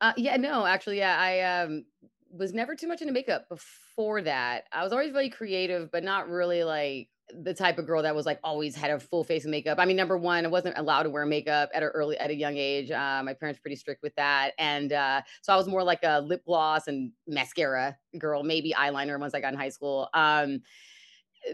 Uh, 0.00 0.12
yeah, 0.16 0.36
no, 0.36 0.64
actually, 0.64 0.98
yeah, 0.98 1.18
I 1.18 1.62
um, 1.62 1.84
was 2.30 2.54
never 2.54 2.74
too 2.74 2.88
much 2.88 3.02
into 3.02 3.12
makeup 3.12 3.48
before 3.48 4.22
that. 4.22 4.64
I 4.72 4.82
was 4.82 4.92
always 4.92 5.12
very 5.12 5.28
creative, 5.28 5.90
but 5.92 6.02
not 6.02 6.28
really 6.28 6.64
like 6.64 7.08
the 7.42 7.54
type 7.54 7.78
of 7.78 7.86
girl 7.86 8.02
that 8.02 8.14
was 8.14 8.26
like 8.26 8.38
always 8.42 8.74
had 8.74 8.90
a 8.90 9.00
full 9.00 9.24
face 9.24 9.44
of 9.44 9.50
makeup. 9.50 9.78
I 9.78 9.84
mean, 9.84 9.96
number 9.96 10.16
one, 10.16 10.44
I 10.44 10.48
wasn't 10.48 10.78
allowed 10.78 11.04
to 11.04 11.10
wear 11.10 11.26
makeup 11.26 11.70
at 11.74 11.82
an 11.82 11.88
early 11.90 12.16
at 12.18 12.30
a 12.30 12.34
young 12.34 12.56
age. 12.56 12.90
Uh, 12.90 13.22
my 13.24 13.34
parents 13.34 13.60
pretty 13.60 13.76
strict 13.76 14.02
with 14.02 14.14
that, 14.16 14.52
and 14.58 14.92
uh, 14.92 15.22
so 15.42 15.52
I 15.52 15.56
was 15.56 15.68
more 15.68 15.82
like 15.82 16.00
a 16.02 16.20
lip 16.20 16.44
gloss 16.44 16.88
and 16.88 17.12
mascara 17.26 17.96
girl, 18.18 18.42
maybe 18.42 18.74
eyeliner 18.76 19.18
once 19.18 19.34
I 19.34 19.40
got 19.40 19.52
in 19.52 19.58
high 19.58 19.68
school. 19.68 20.08
Um, 20.14 20.62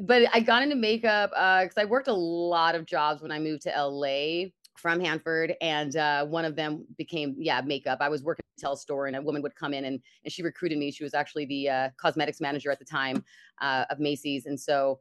but 0.03 0.23
I 0.33 0.41
got 0.41 0.63
into 0.63 0.77
makeup 0.77 1.31
because 1.31 1.77
uh, 1.77 1.83
I 1.83 1.85
worked 1.85 2.09
a 2.09 2.13
lot 2.13 2.75
of 2.75 2.87
jobs 2.87 3.23
when 3.23 3.31
I 3.31 3.39
moved 3.39 3.63
to 3.63 3.71
LA 3.71 4.47
from 4.79 5.01
Hanford, 5.01 5.55
and 5.61 5.97
uh, 5.97 6.27
one 6.27 6.45
of 6.45 6.57
them 6.57 6.85
became 6.97 7.35
yeah 7.39 7.61
makeup. 7.61 7.99
I 8.01 8.09
was 8.09 8.23
working 8.23 8.45
at 8.45 8.63
a 8.63 8.67
retail 8.67 8.77
store, 8.77 9.07
and 9.07 9.17
a 9.17 9.23
woman 9.23 9.43
would 9.43 9.55
come 9.55 9.75
in 9.75 9.85
and 9.85 10.01
and 10.25 10.33
she 10.33 10.43
recruited 10.43 10.79
me. 10.79 10.91
She 10.91 11.05
was 11.05 11.15
actually 11.15 11.47
the 11.47 11.69
uh, 11.69 11.89
cosmetics 11.97 12.41
manager 12.41 12.71
at 12.71 12.79
the 12.79 12.85
time 12.85 13.25
uh, 13.61 13.85
of 13.91 13.99
Macy's, 13.99 14.47
and 14.47 14.59
so 14.59 15.01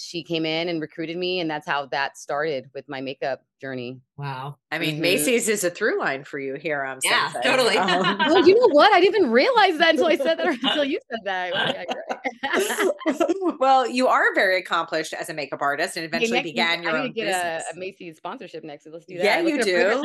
she 0.00 0.22
came 0.22 0.46
in 0.46 0.68
and 0.68 0.80
recruited 0.80 1.16
me 1.16 1.40
and 1.40 1.50
that's 1.50 1.66
how 1.66 1.86
that 1.86 2.16
started 2.16 2.70
with 2.74 2.88
my 2.88 3.00
makeup 3.00 3.42
journey. 3.60 4.00
Wow. 4.16 4.56
I 4.72 4.78
mean 4.78 4.94
mm-hmm. 4.94 5.02
macy's 5.02 5.48
is 5.48 5.62
a 5.62 5.70
through 5.70 5.98
line 6.00 6.24
for 6.24 6.40
you 6.40 6.56
here 6.56 6.82
on 6.82 6.98
yeah 7.04 7.30
Sunset. 7.30 7.44
totally. 7.44 7.76
Um, 7.78 8.18
well 8.26 8.46
you 8.46 8.54
know 8.54 8.68
what? 8.72 8.92
I 8.92 9.00
didn't 9.00 9.16
even 9.16 9.30
realize 9.30 9.78
that 9.78 9.90
until 9.90 10.06
i 10.06 10.16
said 10.16 10.38
that 10.38 10.46
or 10.46 10.50
until 10.62 10.84
you 10.84 10.98
said 11.10 11.20
that. 11.24 11.86
Well 13.60 13.88
you 13.88 14.06
are 14.08 14.34
very 14.34 14.58
accomplished 14.58 15.12
as 15.12 15.28
a 15.28 15.34
makeup 15.34 15.62
artist 15.62 15.96
and 15.96 16.04
eventually 16.04 16.38
hey, 16.38 16.42
began 16.44 16.82
your 16.82 16.96
own 16.96 17.12
get 17.12 17.26
business. 17.26 17.64
A, 17.72 17.76
a, 17.76 17.78
macy's 17.78 18.16
sponsorship 18.16 18.64
next 18.64 18.86
let's 18.90 19.04
do 19.06 19.16
that. 19.18 19.24
Yeah 19.24 19.40
you 19.40 19.62
do. 19.62 20.04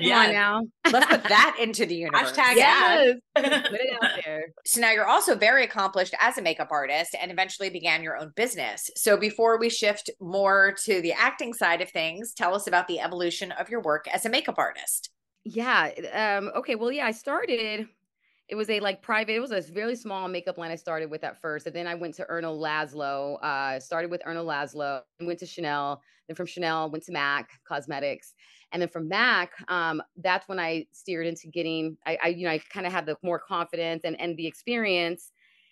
Yeah. 0.00 0.30
Now. 0.30 0.62
Let's 0.90 1.06
put 1.06 1.22
that 1.24 1.56
into 1.60 1.86
the 1.86 1.94
universe. 1.94 2.32
Hashtag 2.32 2.56
yes. 2.56 3.16
put 3.34 3.44
it 3.44 4.02
out 4.02 4.10
there. 4.24 4.46
So 4.64 4.80
now 4.80 4.90
you're 4.90 5.08
also 5.08 5.34
very 5.34 5.64
accomplished 5.64 6.14
as 6.20 6.38
a 6.38 6.42
makeup 6.42 6.68
artist 6.70 7.14
and 7.20 7.30
eventually 7.30 7.70
began 7.70 8.02
your 8.02 8.16
own 8.16 8.32
business. 8.34 8.90
So 8.96 9.16
before 9.16 9.58
we 9.58 9.68
shift 9.68 10.10
more 10.20 10.74
to 10.84 11.00
the 11.00 11.12
acting 11.12 11.52
side 11.54 11.80
of 11.80 11.90
things 11.90 12.32
tell 12.34 12.49
us 12.54 12.66
about 12.66 12.88
the 12.88 13.00
evolution 13.00 13.52
of 13.52 13.68
your 13.68 13.80
work 13.80 14.06
as 14.08 14.24
a 14.26 14.28
makeup 14.28 14.58
artist 14.58 15.10
yeah 15.44 15.90
um 16.12 16.50
okay 16.54 16.74
well 16.74 16.92
yeah 16.92 17.06
i 17.06 17.10
started 17.10 17.88
it 18.50 18.56
was 18.56 18.68
a 18.68 18.80
like 18.80 19.00
private, 19.00 19.34
it 19.34 19.40
was 19.40 19.52
a 19.52 19.60
very 19.60 19.94
small 19.94 20.26
makeup 20.26 20.58
line 20.58 20.72
I 20.72 20.74
started 20.74 21.08
with 21.08 21.22
at 21.22 21.40
first. 21.40 21.68
And 21.68 21.74
then 21.74 21.86
I 21.86 21.94
went 21.94 22.14
to 22.16 22.24
Erno 22.24 22.58
Laszlo, 22.58 23.40
uh, 23.42 23.78
started 23.78 24.10
with 24.10 24.22
Erno 24.26 24.44
Laszlo 24.44 25.02
and 25.20 25.28
went 25.28 25.38
to 25.38 25.46
Chanel. 25.46 26.02
Then 26.26 26.34
from 26.34 26.46
Chanel, 26.46 26.90
went 26.90 27.04
to 27.04 27.12
MAC 27.12 27.48
Cosmetics. 27.66 28.34
And 28.72 28.82
then 28.82 28.88
from 28.88 29.08
MAC, 29.08 29.52
um, 29.68 30.02
that's 30.16 30.48
when 30.48 30.58
I 30.58 30.86
steered 30.90 31.28
into 31.28 31.46
getting, 31.46 31.96
I, 32.04 32.18
I 32.22 32.28
you 32.28 32.44
know, 32.44 32.52
I 32.52 32.58
kind 32.72 32.86
of 32.86 32.92
had 32.92 33.06
the 33.06 33.16
more 33.22 33.38
confidence 33.38 34.02
and, 34.04 34.20
and 34.20 34.36
the 34.36 34.48
experience 34.48 35.30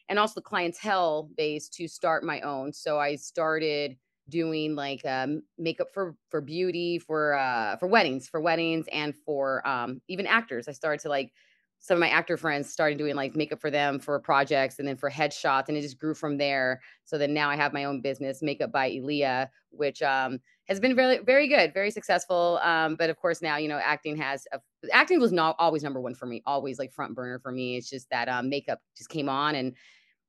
and 0.09 0.17
also 0.17 0.35
the 0.37 0.43
clientele 0.43 1.31
base 1.37 1.69
to 1.71 1.89
start 1.89 2.23
my 2.23 2.41
own. 2.43 2.73
So 2.73 2.99
I 2.99 3.17
started 3.17 3.97
doing 4.29 4.75
like 4.75 5.05
um, 5.05 5.43
makeup 5.57 5.89
for 5.93 6.15
for 6.31 6.41
beauty 6.41 6.99
for 6.99 7.35
uh 7.35 7.77
for 7.77 7.87
weddings 7.87 8.29
for 8.29 8.41
weddings 8.41 8.87
and 8.93 9.15
for 9.15 9.67
um 9.67 10.01
even 10.09 10.27
actors. 10.27 10.69
I 10.69 10.73
started 10.73 11.01
to 11.03 11.09
like 11.09 11.33
some 11.81 11.97
of 11.97 12.01
my 12.01 12.09
actor 12.09 12.37
friends 12.37 12.71
started 12.71 12.99
doing 12.99 13.15
like 13.15 13.37
makeup 13.37 13.61
for 13.61 13.71
them 13.71 14.01
for 14.01 14.19
projects 14.19 14.79
and 14.79 14.89
then 14.89 14.97
for 14.97 15.11
headshots 15.11 15.69
and 15.69 15.77
it 15.77 15.83
just 15.83 15.99
grew 15.99 16.15
from 16.15 16.37
there. 16.37 16.81
So 17.05 17.19
then 17.19 17.33
now 17.35 17.51
i 17.51 17.57
have 17.57 17.73
my 17.73 17.85
own 17.85 18.01
business 18.01 18.43
makeup 18.43 18.73
by 18.73 18.91
elia 18.91 19.51
which 19.71 20.03
um, 20.03 20.39
has 20.67 20.81
been 20.81 20.97
very 20.97 21.19
very 21.19 21.49
good 21.49 21.73
very 21.75 21.91
successful 21.91 22.59
um, 22.63 22.97
but 22.97 23.11
of 23.11 23.17
course 23.17 23.43
now 23.43 23.57
you 23.57 23.69
know 23.69 23.81
acting 23.83 24.17
has 24.17 24.47
acting 24.93 25.21
was 25.21 25.33
not 25.33 25.57
always 25.59 25.83
number 25.83 26.01
one 26.01 26.15
for 26.15 26.27
me 26.27 26.43
always 26.47 26.79
like 26.79 26.93
front 26.93 27.15
burner 27.15 27.39
for 27.39 27.53
me. 27.53 27.77
It's 27.77 27.91
just 27.91 28.09
that 28.11 28.29
um, 28.29 28.49
makeup 28.49 28.81
just 28.97 29.11
came 29.11 29.29
on 29.29 29.55
and 29.55 29.75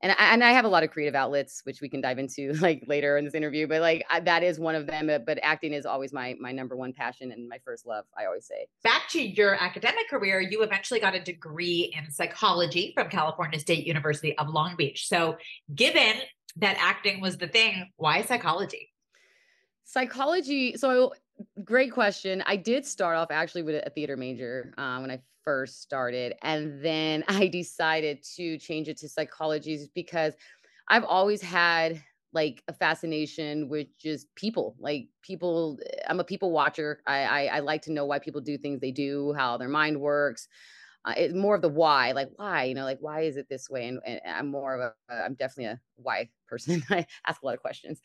and 0.01 0.13
I, 0.13 0.33
and 0.33 0.43
I 0.43 0.51
have 0.51 0.65
a 0.65 0.69
lot 0.69 0.83
of 0.83 0.91
creative 0.91 1.15
outlets 1.15 1.61
which 1.63 1.81
we 1.81 1.89
can 1.89 2.01
dive 2.01 2.19
into 2.19 2.53
like 2.61 2.83
later 2.87 3.17
in 3.17 3.25
this 3.25 3.33
interview 3.33 3.67
but 3.67 3.81
like 3.81 4.05
I, 4.09 4.19
that 4.21 4.43
is 4.43 4.59
one 4.59 4.75
of 4.75 4.87
them 4.87 5.07
but, 5.07 5.25
but 5.25 5.39
acting 5.41 5.73
is 5.73 5.85
always 5.85 6.13
my 6.13 6.35
my 6.39 6.51
number 6.51 6.75
one 6.75 6.93
passion 6.93 7.31
and 7.31 7.47
my 7.47 7.59
first 7.63 7.85
love 7.85 8.05
i 8.17 8.25
always 8.25 8.45
say. 8.45 8.67
Back 8.83 9.09
to 9.09 9.21
your 9.21 9.55
academic 9.55 10.09
career 10.09 10.39
you 10.39 10.63
eventually 10.63 10.99
got 10.99 11.15
a 11.15 11.19
degree 11.19 11.93
in 11.97 12.11
psychology 12.11 12.91
from 12.95 13.09
california 13.09 13.59
state 13.59 13.85
university 13.85 14.37
of 14.37 14.49
long 14.49 14.75
beach. 14.75 15.07
So 15.07 15.37
given 15.73 16.15
that 16.57 16.77
acting 16.79 17.21
was 17.21 17.37
the 17.37 17.47
thing 17.47 17.89
why 17.97 18.21
psychology? 18.23 18.89
Psychology 19.85 20.77
so 20.77 21.13
great 21.63 21.93
question. 21.93 22.43
I 22.45 22.57
did 22.57 22.85
start 22.85 23.15
off 23.15 23.31
actually 23.31 23.63
with 23.63 23.83
a 23.85 23.89
theater 23.89 24.17
major 24.17 24.73
uh, 24.77 24.99
when 24.99 25.11
i 25.11 25.19
first 25.49 25.81
started. 25.81 26.35
And 26.43 26.79
then 26.85 27.23
I 27.27 27.47
decided 27.47 28.21
to 28.35 28.59
change 28.59 28.87
it 28.87 28.97
to 28.97 29.09
psychology 29.09 29.79
because 29.95 30.35
I've 30.87 31.03
always 31.03 31.41
had 31.41 32.03
like 32.33 32.61
a 32.67 32.73
fascination 32.73 33.67
with 33.69 33.87
just 33.97 34.27
people 34.35 34.75
like 34.79 35.07
people 35.23 35.79
i'm 36.07 36.19
a 36.19 36.23
people 36.23 36.51
watcher 36.51 37.01
I, 37.07 37.23
I, 37.23 37.45
I 37.55 37.59
like 37.61 37.81
to 37.83 37.91
know 37.91 38.05
why 38.05 38.19
people 38.19 38.39
do 38.39 38.55
things 38.55 38.79
they 38.79 38.91
do 38.91 39.33
how 39.33 39.57
their 39.57 39.67
mind 39.67 39.99
works 39.99 40.47
uh, 41.05 41.15
it's 41.17 41.33
more 41.33 41.55
of 41.55 41.63
the 41.63 41.69
why 41.69 42.11
like 42.11 42.29
why 42.35 42.65
you 42.65 42.75
know 42.75 42.83
like 42.83 42.99
why 43.01 43.21
is 43.21 43.35
it 43.35 43.49
this 43.49 43.67
way 43.67 43.87
and, 43.87 43.99
and 44.05 44.21
i'm 44.27 44.47
more 44.47 44.75
of 44.75 44.93
a 45.09 45.13
i'm 45.25 45.33
definitely 45.33 45.65
a 45.65 45.81
why 45.95 46.29
person 46.47 46.83
i 46.91 47.03
ask 47.25 47.41
a 47.41 47.45
lot 47.47 47.55
of 47.55 47.61
questions 47.61 47.99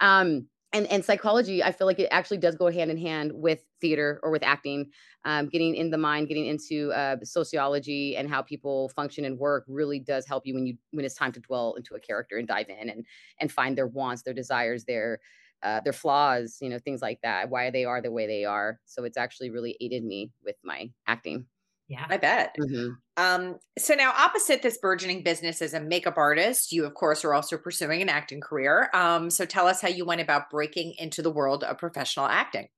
um 0.00 0.48
and 0.72 0.86
and 0.88 1.04
psychology 1.04 1.62
i 1.62 1.72
feel 1.72 1.86
like 1.86 1.98
it 1.98 2.08
actually 2.10 2.36
does 2.36 2.54
go 2.54 2.70
hand 2.70 2.90
in 2.90 2.98
hand 2.98 3.32
with 3.34 3.64
theater 3.80 4.20
or 4.22 4.30
with 4.30 4.42
acting 4.42 4.90
um, 5.24 5.48
getting 5.48 5.74
in 5.74 5.90
the 5.90 5.98
mind 5.98 6.28
getting 6.28 6.46
into 6.46 6.92
uh, 6.92 7.16
sociology 7.22 8.16
and 8.16 8.28
how 8.28 8.42
people 8.42 8.88
function 8.90 9.24
and 9.24 9.38
work 9.38 9.64
really 9.66 9.98
does 9.98 10.26
help 10.26 10.46
you 10.46 10.54
when 10.54 10.66
you 10.66 10.76
when 10.90 11.04
it's 11.04 11.14
time 11.14 11.32
to 11.32 11.40
dwell 11.40 11.74
into 11.74 11.94
a 11.94 12.00
character 12.00 12.36
and 12.36 12.48
dive 12.48 12.68
in 12.68 12.88
and 12.88 13.04
and 13.40 13.52
find 13.52 13.76
their 13.76 13.86
wants 13.86 14.22
their 14.22 14.34
desires 14.34 14.84
their 14.84 15.20
uh, 15.62 15.80
their 15.80 15.92
flaws 15.92 16.58
you 16.60 16.68
know 16.68 16.78
things 16.78 17.02
like 17.02 17.20
that 17.22 17.50
why 17.50 17.70
they 17.70 17.84
are 17.84 18.00
the 18.00 18.12
way 18.12 18.26
they 18.26 18.44
are. 18.44 18.78
So 18.84 19.04
it's 19.04 19.16
actually 19.16 19.50
really 19.50 19.76
aided 19.80 20.04
me 20.04 20.30
with 20.44 20.56
my 20.62 20.90
acting 21.06 21.46
yeah, 21.88 22.04
I 22.08 22.18
bet. 22.18 22.54
Mm-hmm. 22.60 22.90
Um, 23.16 23.58
so 23.78 23.94
now, 23.94 24.12
opposite 24.16 24.60
this 24.62 24.76
burgeoning 24.76 25.22
business 25.22 25.62
as 25.62 25.72
a 25.72 25.80
makeup 25.80 26.18
artist, 26.18 26.70
you 26.70 26.84
of 26.84 26.92
course 26.92 27.24
are 27.24 27.32
also 27.32 27.56
pursuing 27.56 28.02
an 28.02 28.10
acting 28.10 28.42
career. 28.42 28.90
Um, 28.92 29.30
so 29.30 29.46
tell 29.46 29.66
us 29.66 29.80
how 29.80 29.88
you 29.88 30.04
went 30.04 30.20
about 30.20 30.50
breaking 30.50 30.94
into 30.98 31.22
the 31.22 31.30
world 31.30 31.64
of 31.64 31.78
professional 31.78 32.26
acting. 32.26 32.68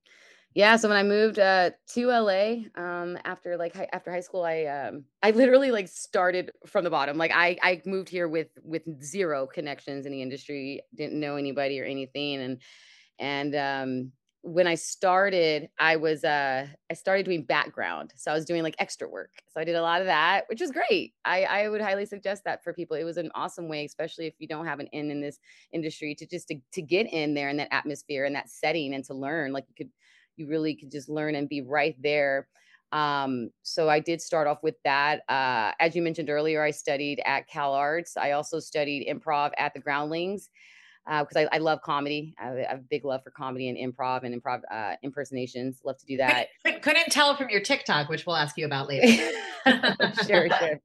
Yeah, 0.53 0.75
so 0.75 0.89
when 0.89 0.97
I 0.97 1.03
moved 1.03 1.39
uh, 1.39 1.71
to 1.93 2.07
LA 2.07 2.55
um, 2.75 3.17
after 3.23 3.55
like 3.57 3.75
hi- 3.75 3.87
after 3.93 4.11
high 4.11 4.19
school, 4.21 4.43
I 4.43 4.65
um, 4.65 5.05
I 5.21 5.31
literally 5.31 5.71
like 5.71 5.87
started 5.87 6.51
from 6.65 6.83
the 6.83 6.89
bottom. 6.89 7.17
Like 7.17 7.31
I 7.33 7.57
I 7.61 7.81
moved 7.85 8.09
here 8.09 8.27
with 8.27 8.47
with 8.63 8.83
zero 9.03 9.47
connections 9.47 10.05
in 10.05 10.11
the 10.11 10.21
industry, 10.21 10.81
didn't 10.95 11.19
know 11.19 11.35
anybody 11.35 11.79
or 11.79 11.85
anything, 11.85 12.41
and 12.41 12.61
and 13.19 13.55
um, 13.55 14.11
when 14.43 14.65
I 14.65 14.73
started, 14.73 15.69
I 15.79 15.97
was 15.97 16.23
uh 16.23 16.65
I 16.89 16.93
started 16.95 17.25
doing 17.25 17.43
background. 17.43 18.11
So 18.15 18.31
I 18.31 18.33
was 18.33 18.45
doing 18.45 18.63
like 18.63 18.75
extra 18.79 19.07
work. 19.07 19.29
So 19.49 19.61
I 19.61 19.63
did 19.63 19.75
a 19.75 19.81
lot 19.81 20.01
of 20.01 20.07
that, 20.07 20.45
which 20.49 20.61
was 20.61 20.71
great. 20.71 21.13
I 21.25 21.43
I 21.43 21.69
would 21.69 21.81
highly 21.81 22.05
suggest 22.05 22.43
that 22.45 22.63
for 22.63 22.73
people. 22.73 22.97
It 22.97 23.03
was 23.03 23.17
an 23.17 23.31
awesome 23.35 23.69
way, 23.69 23.85
especially 23.85 24.25
if 24.25 24.33
you 24.39 24.47
don't 24.47 24.65
have 24.65 24.79
an 24.79 24.87
in 24.87 25.11
in 25.11 25.21
this 25.21 25.39
industry 25.71 26.15
to 26.15 26.25
just 26.25 26.47
to, 26.47 26.55
to 26.73 26.81
get 26.81 27.11
in 27.13 27.35
there 27.35 27.49
in 27.49 27.57
that 27.57 27.71
atmosphere 27.71 28.25
and 28.25 28.35
that 28.35 28.49
setting 28.49 28.95
and 28.95 29.03
to 29.05 29.13
learn. 29.13 29.53
Like 29.53 29.65
you 29.69 29.75
could 29.75 29.91
you 30.37 30.47
really 30.47 30.75
could 30.75 30.91
just 30.91 31.07
learn 31.09 31.35
and 31.35 31.47
be 31.47 31.61
right 31.61 31.95
there. 32.01 32.47
Um, 32.91 33.51
so 33.61 33.89
I 33.89 33.99
did 33.99 34.21
start 34.21 34.47
off 34.47 34.63
with 34.63 34.75
that. 34.83 35.21
Uh, 35.29 35.71
as 35.79 35.95
you 35.95 36.01
mentioned 36.01 36.29
earlier, 36.29 36.61
I 36.63 36.71
studied 36.71 37.21
at 37.25 37.47
Cal 37.47 37.73
Arts. 37.73 38.17
I 38.17 38.31
also 38.31 38.59
studied 38.59 39.07
improv 39.07 39.51
at 39.57 39.73
the 39.73 39.79
Groundlings 39.79 40.49
because 41.05 41.35
uh, 41.35 41.47
I, 41.51 41.55
I, 41.55 41.57
love 41.57 41.81
comedy. 41.81 42.35
I 42.39 42.45
have, 42.45 42.57
I 42.57 42.65
have, 42.69 42.79
a 42.79 42.83
big 42.89 43.05
love 43.05 43.23
for 43.23 43.31
comedy 43.31 43.69
and 43.69 43.77
improv 43.77 44.23
and 44.23 44.39
improv 44.39 44.61
uh, 44.71 44.95
impersonations. 45.01 45.81
Love 45.83 45.97
to 45.97 46.05
do 46.05 46.17
that. 46.17 46.49
Couldn't, 46.63 46.81
couldn't 46.83 47.11
tell 47.11 47.35
from 47.35 47.49
your 47.49 47.61
TikTok, 47.61 48.09
which 48.09 48.25
we'll 48.25 48.35
ask 48.35 48.57
you 48.57 48.65
about 48.65 48.87
later. 48.89 49.31
sure, 50.27 50.47
sure. 50.49 50.79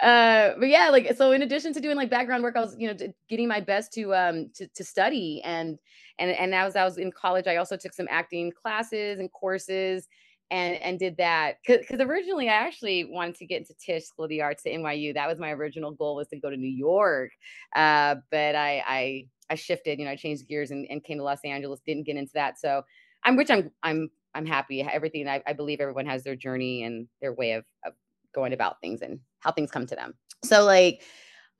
Uh, 0.00 0.50
but 0.58 0.68
yeah, 0.68 0.90
like 0.90 1.14
so. 1.16 1.32
In 1.32 1.42
addition 1.42 1.72
to 1.74 1.80
doing 1.80 1.96
like 1.96 2.10
background 2.10 2.42
work, 2.42 2.56
I 2.56 2.60
was 2.60 2.76
you 2.78 2.88
know 2.88 3.12
getting 3.28 3.48
my 3.48 3.60
best 3.60 3.92
to 3.94 4.14
um 4.14 4.50
to, 4.54 4.66
to 4.68 4.84
study 4.84 5.40
and 5.44 5.78
and 6.18 6.30
and 6.30 6.54
as 6.54 6.76
I 6.76 6.84
was 6.84 6.98
in 6.98 7.10
college, 7.12 7.46
I 7.46 7.56
also 7.56 7.76
took 7.76 7.92
some 7.92 8.06
acting 8.10 8.52
classes 8.52 9.18
and 9.18 9.30
courses 9.32 10.08
and 10.52 10.76
and 10.82 10.98
did 10.98 11.16
that 11.16 11.56
because 11.66 12.00
originally 12.00 12.48
I 12.48 12.54
actually 12.54 13.04
wanted 13.04 13.36
to 13.36 13.46
get 13.46 13.60
into 13.60 13.74
Tisch 13.74 14.04
School 14.04 14.26
of 14.26 14.28
the 14.28 14.42
Arts 14.42 14.64
at 14.66 14.72
NYU. 14.72 15.14
That 15.14 15.26
was 15.26 15.38
my 15.38 15.50
original 15.50 15.92
goal 15.92 16.16
was 16.16 16.28
to 16.28 16.36
go 16.36 16.50
to 16.50 16.56
New 16.56 16.68
York, 16.70 17.30
uh, 17.74 18.16
but 18.30 18.54
I, 18.54 18.84
I 18.86 19.26
I 19.50 19.54
shifted. 19.54 19.98
You 19.98 20.04
know, 20.04 20.12
I 20.12 20.16
changed 20.16 20.48
gears 20.48 20.70
and, 20.70 20.86
and 20.90 21.02
came 21.04 21.18
to 21.18 21.24
Los 21.24 21.40
Angeles. 21.44 21.80
Didn't 21.86 22.06
get 22.06 22.16
into 22.16 22.32
that, 22.34 22.58
so 22.58 22.82
I'm 23.24 23.36
which 23.36 23.50
I'm 23.50 23.70
I'm 23.82 24.10
I'm 24.34 24.46
happy. 24.46 24.82
Everything 24.82 25.28
I, 25.28 25.42
I 25.46 25.52
believe 25.52 25.80
everyone 25.80 26.06
has 26.06 26.24
their 26.24 26.36
journey 26.36 26.84
and 26.84 27.06
their 27.20 27.34
way 27.34 27.52
of, 27.52 27.64
of 27.84 27.92
going 28.34 28.52
about 28.52 28.80
things 28.80 29.02
and 29.02 29.20
how 29.40 29.52
things 29.52 29.70
come 29.70 29.86
to 29.86 29.94
them. 29.94 30.14
So 30.44 30.64
like 30.64 31.02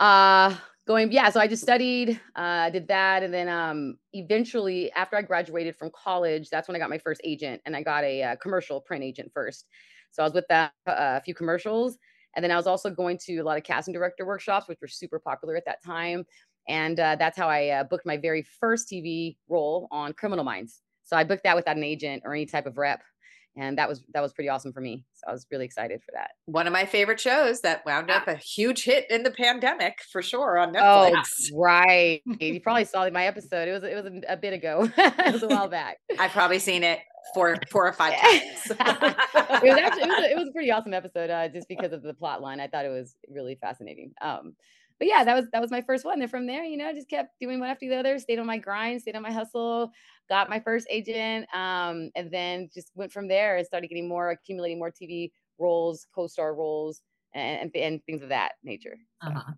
uh 0.01 0.57
going 0.87 1.13
yeah 1.13 1.31
so 1.31 1.39
i 1.39 1.47
just 1.47 1.63
studied 1.63 2.21
uh 2.35 2.69
did 2.71 2.89
that 2.89 3.23
and 3.23 3.33
then 3.33 3.49
um 3.49 3.97
eventually 4.15 4.91
after 4.93 5.17
i 5.17 5.23
graduated 5.23 5.77
from 5.77 5.91
college 5.95 6.51
that's 6.51 6.67
when 6.67 6.75
i 6.75 6.79
got 6.79 6.91
my 6.91 6.99
first 6.99 7.21
agent 7.23 7.63
and 7.67 7.77
i 7.77 7.83
got 7.83 8.03
a, 8.05 8.23
uh, 8.23 8.37
commercial 8.37 8.81
print 8.81 9.05
agent 9.05 9.31
first 9.33 9.67
so 10.11 10.23
i 10.23 10.27
was 10.27 10.35
with 10.35 10.47
that 10.49 10.73
uh, 10.89 11.19
a 11.19 11.21
few 11.21 11.35
commercials 11.35 11.99
and 12.35 12.43
then 12.43 12.51
i 12.51 12.57
was 12.57 12.67
also 12.67 12.91
going 12.91 13.17
to 13.17 13.37
a 13.37 13.45
lot 13.45 13.57
of 13.57 13.63
casting 13.63 13.95
director 13.95 14.27
workshops 14.27 14.67
which 14.67 14.79
were 14.81 14.89
super 14.89 15.21
popular 15.21 15.55
at 15.55 15.65
that 15.65 15.83
time 15.85 16.25
and 16.69 16.99
uh, 17.01 17.17
that's 17.17 17.37
how 17.37 17.49
i 17.49 17.69
uh, 17.69 17.85
booked 17.85 18.07
my 18.07 18.17
very 18.17 18.43
first 18.61 18.89
tv 18.89 19.37
role 19.49 19.89
on 19.91 20.13
criminal 20.13 20.45
minds. 20.45 20.81
So 21.05 21.17
i 21.17 21.25
booked 21.25 21.45
that 21.45 21.57
without 21.57 21.77
an 21.77 21.85
agent 21.85 22.23
or 22.25 22.35
any 22.35 22.47
type 22.47 22.67
of 22.67 22.79
rep 22.79 23.03
and 23.57 23.77
that 23.79 23.89
was 23.89 24.03
that 24.15 24.23
was 24.23 24.33
pretty 24.33 24.49
awesome 24.49 24.73
for 24.73 24.81
me. 24.81 25.05
So 25.13 25.25
i 25.29 25.33
was 25.33 25.47
really 25.51 25.65
excited 25.65 26.01
for 26.03 26.13
that. 26.15 26.31
One 26.47 26.67
of 26.67 26.73
my 26.73 26.87
favorite 26.87 27.21
shows 27.21 27.61
that 27.61 27.85
wound 27.85 28.11
up 28.11 28.29
a 28.29 28.35
huge 28.35 28.85
hit 28.85 29.11
in 29.11 29.23
the 29.23 29.31
pandemic 29.31 29.99
for 30.11 30.23
sure 30.23 30.59
on 30.59 30.73
netflix. 30.73 31.13
oh, 31.53 31.59
right. 31.59 32.23
You 32.41 32.61
probably 32.61 32.85
saw 32.85 33.09
my 33.11 33.27
episode. 33.27 33.69
It 33.69 33.73
was 33.73 33.83
it 33.83 33.95
was 33.95 34.07
a, 34.07 34.33
a 34.33 34.37
bit 34.37 34.53
ago. 34.53 34.91
It 34.99 35.33
was 35.33 35.43
a 35.43 35.49
while 35.49 35.69
back. 35.69 35.99
I've 36.19 36.31
probably 36.31 36.59
seen 36.59 36.83
it 36.83 37.01
four 37.35 37.57
four 37.71 37.87
or 37.87 37.93
five 38.03 38.19
times. 38.21 38.43
It 38.71 38.79
was 38.79 39.79
actually 39.79 40.03
it 40.03 40.09
was, 40.09 40.19
a, 40.19 40.31
it 40.31 40.37
was 40.37 40.49
a 40.49 40.53
pretty 40.53 40.71
awesome 40.71 40.95
episode 40.95 41.31
uh, 41.31 41.49
just 41.49 41.69
because 41.69 41.93
of 41.93 42.03
the 42.03 42.15
plot 42.15 42.41
line. 42.41 42.61
I 42.61 42.69
thought 42.69 42.85
it 42.85 42.91
was 42.91 43.17
really 43.29 43.57
fascinating. 43.61 44.13
Um 44.23 44.55
but 45.03 45.09
yeah, 45.09 45.25
that 45.25 45.35
was 45.35 45.47
that 45.53 45.61
was 45.61 45.73
my 45.73 45.81
first 45.81 46.05
one. 46.05 46.23
And 46.23 46.31
from 46.31 46.47
there, 46.47 46.63
you 46.63 46.77
know, 46.77 46.87
I 46.87 46.93
just 46.93 47.09
kept 47.09 47.31
doing 47.41 47.59
one 47.59 47.69
after 47.69 47.89
the 47.89 47.97
other, 47.97 48.21
stayed 48.21 48.39
on 48.39 48.47
my 48.47 48.59
grind, 48.59 49.01
stayed 49.01 49.17
on 49.17 49.23
my 49.23 49.33
hustle, 49.33 49.91
got 50.29 50.49
my 50.49 50.61
first 50.61 50.87
agent, 50.89 51.53
um, 51.53 52.11
and 52.15 52.31
then 52.31 52.71
just 52.73 52.93
went 52.95 53.11
from 53.11 53.27
there 53.27 53.57
and 53.57 53.67
started 53.67 53.89
getting 53.89 54.07
more, 54.09 54.31
accumulating 54.31 54.79
more 54.79 54.93
TV 54.93 55.33
roles, 55.59 56.07
co-star 56.15 56.55
roles, 56.55 57.03
and 57.35 57.63
and, 57.63 57.83
and 57.83 58.05
things 58.05 58.23
of 58.23 58.29
that 58.29 58.53
nature. 58.63 58.97
So. 59.25 59.31
Uh-huh. 59.31 59.53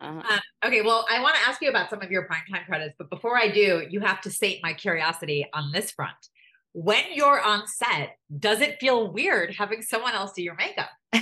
Uh-huh. 0.00 0.22
Uh, 0.26 0.66
okay, 0.66 0.80
well, 0.80 1.04
I 1.10 1.20
want 1.20 1.34
to 1.34 1.42
ask 1.42 1.60
you 1.60 1.68
about 1.68 1.90
some 1.90 2.00
of 2.00 2.10
your 2.10 2.26
primetime 2.26 2.64
credits, 2.64 2.94
but 2.96 3.10
before 3.10 3.36
I 3.36 3.50
do, 3.50 3.86
you 3.90 4.00
have 4.00 4.22
to 4.22 4.30
sate 4.30 4.60
my 4.62 4.72
curiosity 4.72 5.44
on 5.52 5.70
this 5.70 5.90
front. 5.90 6.16
When 6.72 7.04
you're 7.12 7.42
on 7.42 7.66
set, 7.66 8.16
does 8.38 8.62
it 8.62 8.80
feel 8.80 9.12
weird 9.12 9.54
having 9.54 9.82
someone 9.82 10.14
else 10.14 10.32
do 10.32 10.42
your 10.42 10.54
makeup? 10.54 10.88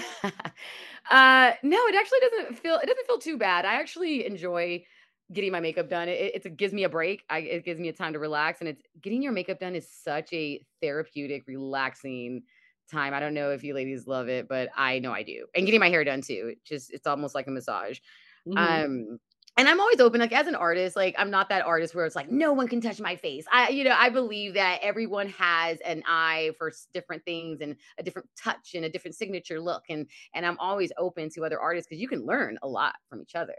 uh, 1.11 1.53
no, 1.62 1.87
it 1.87 1.94
actually 1.94 2.20
doesn't 2.20 2.59
feel. 2.59 2.77
It 2.77 2.87
doesn't 2.87 3.07
feel 3.07 3.18
too 3.18 3.38
bad. 3.38 3.64
I 3.64 3.75
actually 3.75 4.27
enjoy 4.27 4.85
getting 5.33 5.53
my 5.53 5.61
makeup 5.61 5.88
done. 5.88 6.09
It, 6.09 6.44
it, 6.44 6.57
gives 6.57 6.72
me 6.72 6.85
a 6.85 6.88
break. 6.88 7.25
I, 7.29 7.38
it 7.38 7.64
gives 7.64 7.81
me 7.81 7.88
a 7.88 7.92
time 7.92 8.12
to 8.12 8.18
relax. 8.18 8.61
And 8.61 8.68
it's 8.68 8.83
getting 9.01 9.22
your 9.22 9.33
makeup 9.33 9.59
done 9.59 9.75
is 9.75 9.88
such 9.88 10.33
a 10.33 10.64
therapeutic, 10.81 11.44
relaxing 11.46 12.42
time. 12.90 13.12
I 13.12 13.20
don't 13.20 13.35
know 13.35 13.51
if 13.51 13.64
you 13.64 13.75
ladies 13.75 14.07
love 14.07 14.29
it, 14.29 14.49
but 14.49 14.68
I 14.77 14.99
know 15.01 15.12
I 15.12 15.22
do. 15.22 15.46
And 15.55 15.66
getting 15.66 15.81
my 15.81 15.88
hair 15.88 16.05
done 16.05 16.20
too. 16.20 16.51
It 16.53 16.64
just 16.64 16.92
it's 16.92 17.07
almost 17.07 17.35
like 17.35 17.46
a 17.46 17.51
massage. 17.51 17.99
Mm-hmm. 18.46 18.59
Um 18.59 19.18
and 19.57 19.69
I'm 19.69 19.81
always 19.81 20.01
open, 20.01 20.21
like 20.21 20.33
as 20.33 20.47
an 20.47 20.55
artist, 20.55 20.97
like 20.97 21.14
I'm 21.19 21.31
not 21.31 21.49
that 21.49 21.64
artist 21.64 21.95
where 21.95 22.05
it's 22.05 22.16
like 22.16 22.31
no 22.31 22.53
one 22.53 22.69
can 22.69 22.81
touch 22.81 23.01
my 23.01 23.16
face. 23.16 23.45
I, 23.51 23.71
you 23.71 23.85
know, 23.85 23.95
I 23.97 24.11
believe 24.11 24.55
that 24.55 24.81
everyone 24.83 25.29
has 25.31 25.79
an 25.81 26.03
eye 26.07 26.53
for 26.59 26.73
different 26.92 27.25
things 27.25 27.61
and 27.61 27.77
a 27.99 28.03
different 28.03 28.29
touch 28.37 28.73
and 28.75 28.85
a 28.85 28.90
different 28.90 29.14
signature 29.14 29.61
look, 29.61 29.85
and 29.88 30.07
and 30.35 30.45
I'm 30.45 30.59
always 30.59 30.92
open 30.99 31.31
to 31.31 31.45
other 31.45 31.61
artists 31.61 31.88
because 31.88 32.01
you 32.01 32.09
can 32.09 32.27
learn 32.27 32.59
a 32.62 32.69
lot 32.69 32.95
from 33.09 33.23
each 33.23 33.35
other. 33.35 33.57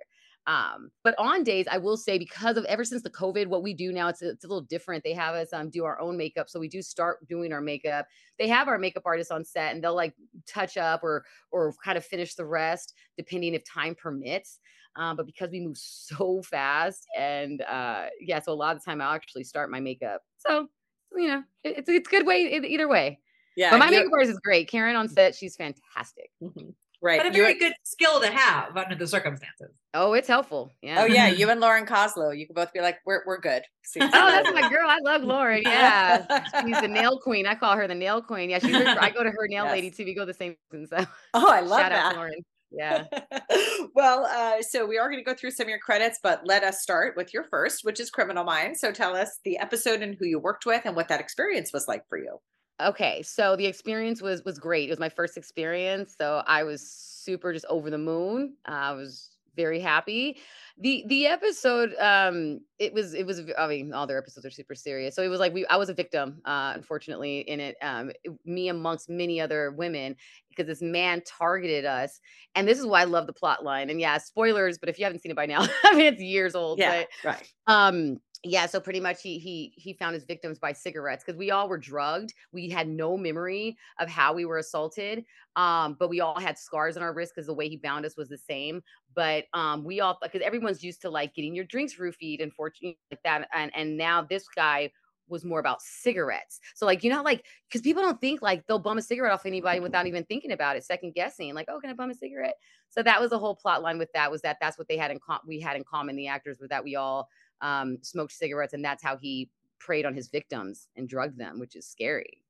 Um, 0.48 0.92
but 1.04 1.14
on 1.18 1.44
days, 1.44 1.66
I 1.70 1.78
will 1.78 1.98
say 1.98 2.18
because 2.18 2.56
of 2.56 2.64
ever 2.66 2.86
since 2.86 3.04
the 3.04 3.10
COVID, 3.10 3.48
what 3.48 3.64
we 3.64 3.74
do 3.74 3.92
now, 3.92 4.08
it's, 4.08 4.22
it's 4.22 4.46
a 4.46 4.48
little 4.48 4.62
different. 4.62 5.04
They 5.04 5.14
have 5.14 5.36
us 5.36 5.52
um, 5.52 5.70
do 5.70 5.84
our 5.84 6.00
own 6.00 6.16
makeup. 6.16 6.50
So 6.50 6.58
we 6.58 6.70
do 6.70 6.82
start 6.82 7.28
doing 7.28 7.52
our 7.52 7.60
makeup. 7.60 8.08
They 8.40 8.48
have 8.48 8.70
our 8.70 8.78
makeup 8.78 9.04
artists 9.06 9.30
on 9.30 9.44
set 9.44 9.76
and 9.76 9.84
they'll 9.84 9.94
like 9.94 10.14
touch 10.48 10.78
up 10.78 11.04
or, 11.04 11.26
or 11.52 11.74
kind 11.84 11.98
of 11.98 12.06
finish 12.06 12.36
the 12.36 12.46
rest 12.46 12.94
depending 13.18 13.56
if 13.56 13.64
time 13.66 13.94
permits. 13.94 14.60
Um, 14.98 15.16
but 15.16 15.26
because 15.28 15.52
we 15.52 15.60
move 15.60 15.78
so 15.78 16.42
fast 16.42 17.06
and 17.18 17.62
uh, 17.62 18.08
yeah, 18.20 18.40
so 18.40 18.52
a 18.52 18.56
lot 18.56 18.76
of 18.76 18.82
the 18.82 18.90
time 18.90 19.00
I'll 19.00 19.14
actually 19.14 19.44
start 19.44 19.70
my 19.70 19.80
makeup. 19.80 20.22
So, 20.40 20.68
you 21.16 21.28
know, 21.28 21.44
it, 21.64 21.78
it's, 21.78 21.90
it's 21.90 22.08
a 22.08 22.12
good 22.12 22.26
way 22.26 22.60
either 22.68 22.88
way. 22.88 23.20
Yeah. 23.56 23.72
But 23.72 23.80
my 23.80 23.90
makeup 23.90 24.12
artist 24.12 24.32
is 24.32 24.40
great. 24.40 24.70
Karen 24.70 24.96
on 24.96 25.08
set, 25.08 25.36
she's 25.36 25.56
fantastic. 25.56 26.32
Mm-hmm. 26.42 26.70
Right. 27.02 27.20
But 27.20 27.28
a 27.28 27.32
very 27.32 27.54
good 27.54 27.74
skill 27.84 28.20
to 28.22 28.32
have 28.32 28.76
under 28.76 28.96
the 28.96 29.06
circumstances. 29.06 29.70
Oh, 29.94 30.14
it's 30.14 30.28
helpful. 30.28 30.72
Yeah. 30.82 31.02
Oh 31.02 31.06
yeah. 31.06 31.28
You 31.38 31.50
and 31.50 31.60
Lauren 31.60 31.86
Koslow, 31.86 32.36
you 32.36 32.48
can 32.48 32.56
both 32.56 32.74
be 32.74 32.82
like, 32.82 32.98
we're 33.06 33.22
we're 33.28 33.40
good. 33.40 33.62
oh, 34.02 34.10
that's 34.10 34.52
my 34.52 34.68
girl. 34.70 34.90
I 34.90 34.98
love 35.04 35.22
Lauren. 35.22 35.62
Yeah. 35.64 36.26
She's 36.66 36.82
the 36.82 36.88
nail 36.88 37.20
queen. 37.20 37.46
I 37.46 37.54
call 37.54 37.76
her 37.76 37.88
the 37.88 37.96
nail 37.96 38.22
queen. 38.22 38.50
Yeah, 38.50 38.60
she's 38.60 38.76
her, 38.76 38.98
I 39.00 39.12
go 39.12 39.24
to 39.24 39.30
her 39.30 39.48
nail 39.48 39.66
yes. 39.66 39.72
lady 39.72 39.92
too. 39.92 40.06
We 40.06 40.16
go 40.16 40.26
the 40.26 40.34
same 40.34 40.56
so 40.72 41.06
Oh, 41.36 41.52
I 41.52 41.60
love 41.60 41.82
Shout 41.82 41.92
that. 41.92 42.16
Lauren. 42.16 42.44
Yeah. 42.78 43.06
well, 43.96 44.26
uh, 44.26 44.62
so 44.62 44.86
we 44.86 44.98
are 44.98 45.10
going 45.10 45.24
to 45.24 45.30
go 45.30 45.36
through 45.36 45.52
some 45.52 45.66
of 45.66 45.70
your 45.70 45.80
credits, 45.80 46.20
but 46.22 46.46
let 46.46 46.64
us 46.64 46.82
start 46.82 47.16
with 47.18 47.34
your 47.34 47.44
first, 47.44 47.84
which 47.84 48.00
is 48.00 48.10
Criminal 48.10 48.44
Minds. 48.44 48.80
So 48.80 48.92
tell 48.92 49.16
us 49.16 49.40
the 49.44 49.58
episode 49.58 50.02
and 50.02 50.16
who 50.20 50.26
you 50.26 50.40
worked 50.40 50.66
with 50.66 50.84
and 50.86 50.96
what 50.96 51.08
that 51.08 51.20
experience 51.20 51.72
was 51.74 51.88
like 51.88 52.04
for 52.08 52.18
you. 52.18 52.38
Okay, 52.80 53.24
so 53.24 53.56
the 53.56 53.66
experience 53.66 54.22
was 54.22 54.44
was 54.46 54.60
great. 54.60 54.88
It 54.88 54.92
was 54.92 55.00
my 55.00 55.10
first 55.10 55.36
experience, 55.36 56.14
so 56.16 56.44
I 56.46 56.64
was 56.64 56.88
super 56.88 57.52
just 57.52 57.66
over 57.70 57.90
the 57.90 57.98
moon. 57.98 58.54
Uh, 58.70 58.72
I 58.72 58.92
was 58.92 59.37
very 59.58 59.82
happy. 59.82 60.38
The 60.78 61.04
the 61.08 61.26
episode 61.26 61.94
um 62.00 62.62
it 62.80 62.94
was 62.94 63.14
it 63.16 63.26
was 63.26 63.42
I 63.58 63.68
mean 63.68 63.94
all 63.94 64.08
their 64.08 64.20
episodes 64.20 64.46
are 64.46 64.52
super 64.52 64.76
serious. 64.76 65.16
So 65.16 65.24
it 65.24 65.28
was 65.28 65.40
like 65.40 65.54
we 65.54 65.66
I 65.66 65.76
was 65.76 65.90
a 65.90 65.94
victim 65.94 66.40
uh 66.46 66.74
unfortunately 66.76 67.40
in 67.40 67.60
it 67.60 67.76
um 67.82 68.12
me 68.46 68.70
amongst 68.70 69.10
many 69.10 69.42
other 69.42 69.72
women 69.72 70.16
because 70.48 70.68
this 70.68 70.82
man 70.82 71.22
targeted 71.26 71.84
us 71.84 72.22
and 72.56 72.68
this 72.68 72.80
is 72.80 72.86
why 72.86 73.02
I 73.02 73.06
love 73.06 73.28
the 73.28 73.34
plot 73.34 73.64
line. 73.64 73.90
And 73.90 74.00
yeah, 74.00 74.20
spoilers, 74.20 74.78
but 74.78 74.88
if 74.88 75.00
you 75.00 75.06
haven't 75.06 75.22
seen 75.22 75.32
it 75.32 75.36
by 75.36 75.48
now, 75.48 75.68
I 75.84 75.96
mean 75.96 76.14
it's 76.14 76.22
years 76.22 76.56
old, 76.56 76.80
yeah, 76.80 77.04
but, 77.24 77.28
right. 77.28 77.54
Um 77.66 78.20
yeah 78.44 78.66
so 78.66 78.80
pretty 78.80 79.00
much 79.00 79.22
he 79.22 79.40
he 79.40 79.74
he 79.76 79.94
found 79.94 80.14
his 80.14 80.24
victims 80.24 80.60
by 80.60 80.72
cigarettes 80.72 81.24
because 81.24 81.38
we 81.38 81.50
all 81.50 81.68
were 81.68 81.78
drugged 81.78 82.34
we 82.52 82.70
had 82.70 82.88
no 82.88 83.18
memory 83.18 83.76
of 84.00 84.08
how 84.08 84.34
we 84.34 84.46
were 84.46 84.60
assaulted 84.60 85.26
um 85.56 85.96
but 86.00 86.10
we 86.10 86.22
all 86.22 86.40
had 86.40 86.58
scars 86.58 86.96
on 86.98 87.04
our 87.04 87.14
wrists 87.14 87.34
because 87.36 87.48
the 87.48 87.54
way 87.54 87.68
he 87.68 87.78
bound 87.78 88.06
us 88.06 88.16
was 88.16 88.30
the 88.30 88.38
same 88.38 88.82
but 89.16 89.46
um 89.54 89.84
we 89.84 90.00
all 90.02 90.18
because 90.22 90.42
everyone's 90.42 90.84
used 90.84 91.02
to 91.02 91.10
like 91.10 91.34
getting 91.34 91.56
your 91.56 91.66
drinks 91.66 91.96
roofied 91.96 92.42
and 92.42 92.54
fortune 92.54 92.94
like 93.12 93.22
that 93.24 93.48
and 93.54 93.72
and 93.76 93.98
now 93.98 94.22
this 94.22 94.48
guy 94.56 94.90
was 95.30 95.44
more 95.44 95.60
about 95.60 95.82
cigarettes. 95.82 96.60
So 96.76 96.86
like 96.86 97.04
you 97.04 97.12
know 97.12 97.22
like 97.22 97.46
because 97.68 97.82
people 97.82 98.02
don't 98.02 98.20
think 98.20 98.42
like 98.42 98.66
they'll 98.68 98.80
bum 98.80 98.98
a 98.98 99.02
cigarette 99.02 99.34
off 99.34 99.46
anybody 99.46 99.80
without 99.80 100.08
even 100.08 100.24
thinking 100.26 100.52
about 100.52 100.78
it, 100.78 100.84
second 100.84 101.14
guessing 101.14 101.54
like 101.54 101.68
oh 101.70 101.80
can 101.80 101.90
I 101.90 101.94
bum 101.94 102.10
a 102.10 102.16
cigarette? 102.16 102.56
So 102.90 103.04
that 103.04 103.20
was 103.20 103.32
the 103.32 103.40
whole 103.40 103.56
plot 103.56 103.82
line 103.82 103.98
with 103.98 104.12
that 104.14 104.32
was 104.32 104.42
that 104.42 104.58
that's 104.62 104.78
what 104.78 104.88
they 104.88 104.98
had 104.98 105.12
in 105.12 105.20
com- 105.20 105.42
we 105.46 105.60
had 105.60 105.76
in 105.76 105.84
common 105.84 106.16
the 106.16 106.28
actors 106.28 106.60
was 106.60 106.70
that 106.70 106.84
we 106.84 106.96
all 106.96 107.28
um, 107.62 107.98
smoked 108.02 108.34
cigarettes, 108.34 108.74
and 108.74 108.84
that's 108.84 109.04
how 109.04 109.18
he 109.18 109.50
preyed 109.80 110.06
on 110.06 110.14
his 110.14 110.28
victims 110.28 110.88
and 110.96 111.08
drugged 111.08 111.38
them, 111.38 111.60
which 111.60 111.76
is 111.76 111.88
scary. 111.88 112.42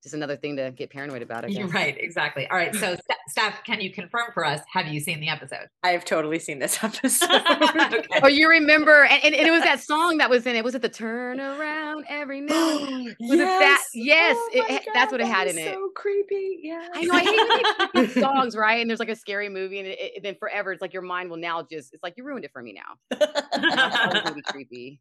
So 0.00 0.08
just 0.08 0.14
another 0.14 0.36
thing 0.36 0.56
to 0.56 0.70
get 0.70 0.90
paranoid 0.90 1.22
about. 1.22 1.50
You're 1.50 1.68
right, 1.68 1.96
exactly. 1.98 2.46
All 2.48 2.56
right, 2.56 2.74
so 2.74 2.96
Steph, 3.28 3.64
can 3.64 3.80
you 3.80 3.90
confirm 3.92 4.24
for 4.34 4.44
us? 4.44 4.60
Have 4.72 4.86
you 4.88 5.00
seen 5.00 5.20
the 5.20 5.28
episode? 5.28 5.68
I 5.82 5.90
have 5.90 6.04
totally 6.04 6.38
seen 6.38 6.58
this 6.58 6.78
episode. 6.84 7.30
okay. 7.30 8.20
Oh, 8.22 8.28
you 8.28 8.48
remember? 8.48 9.04
And, 9.04 9.24
and, 9.24 9.34
and 9.34 9.46
it 9.48 9.50
was 9.50 9.62
that 9.62 9.80
song 9.80 10.18
that 10.18 10.28
was 10.30 10.46
in 10.46 10.56
it. 10.56 10.64
Was 10.64 10.74
it 10.74 10.82
the 10.82 10.88
turn 10.88 11.40
around 11.40 12.04
every 12.08 12.40
now? 12.42 12.54
Was 12.54 13.14
it 13.18 13.38
that? 13.38 13.82
Yes, 13.94 14.36
Oh 14.38 14.50
it- 14.52 14.68
my 14.68 14.76
it- 14.76 14.88
that's 14.92 15.12
what 15.12 15.20
it 15.20 15.26
had 15.26 15.46
is 15.48 15.56
in 15.56 15.62
it. 15.62 15.72
So 15.74 15.90
creepy. 15.96 16.58
Yeah. 16.62 16.86
I 16.94 17.02
know. 17.04 17.14
I 17.14 17.20
hate 17.20 17.36
when 17.36 17.48
they 17.48 17.62
put 17.86 18.14
these 18.14 18.22
songs, 18.22 18.56
right? 18.56 18.80
And 18.80 18.90
there's 18.90 19.00
like 19.00 19.08
a 19.08 19.16
scary 19.16 19.48
movie, 19.48 19.78
and, 19.78 19.88
it, 19.88 19.98
it- 20.00 20.22
then 20.22 20.34
forever, 20.38 20.72
it's 20.72 20.82
like 20.82 20.92
your 20.92 21.02
mind 21.02 21.30
will 21.30 21.36
now 21.38 21.62
just. 21.62 21.94
It's 21.94 22.02
like 22.02 22.14
you 22.16 22.24
ruined 22.24 22.44
it 22.44 22.52
for 22.52 22.62
me 22.62 22.72
now. 22.74 23.18
That 23.54 24.22
really 24.26 24.42
creepy. 24.42 25.00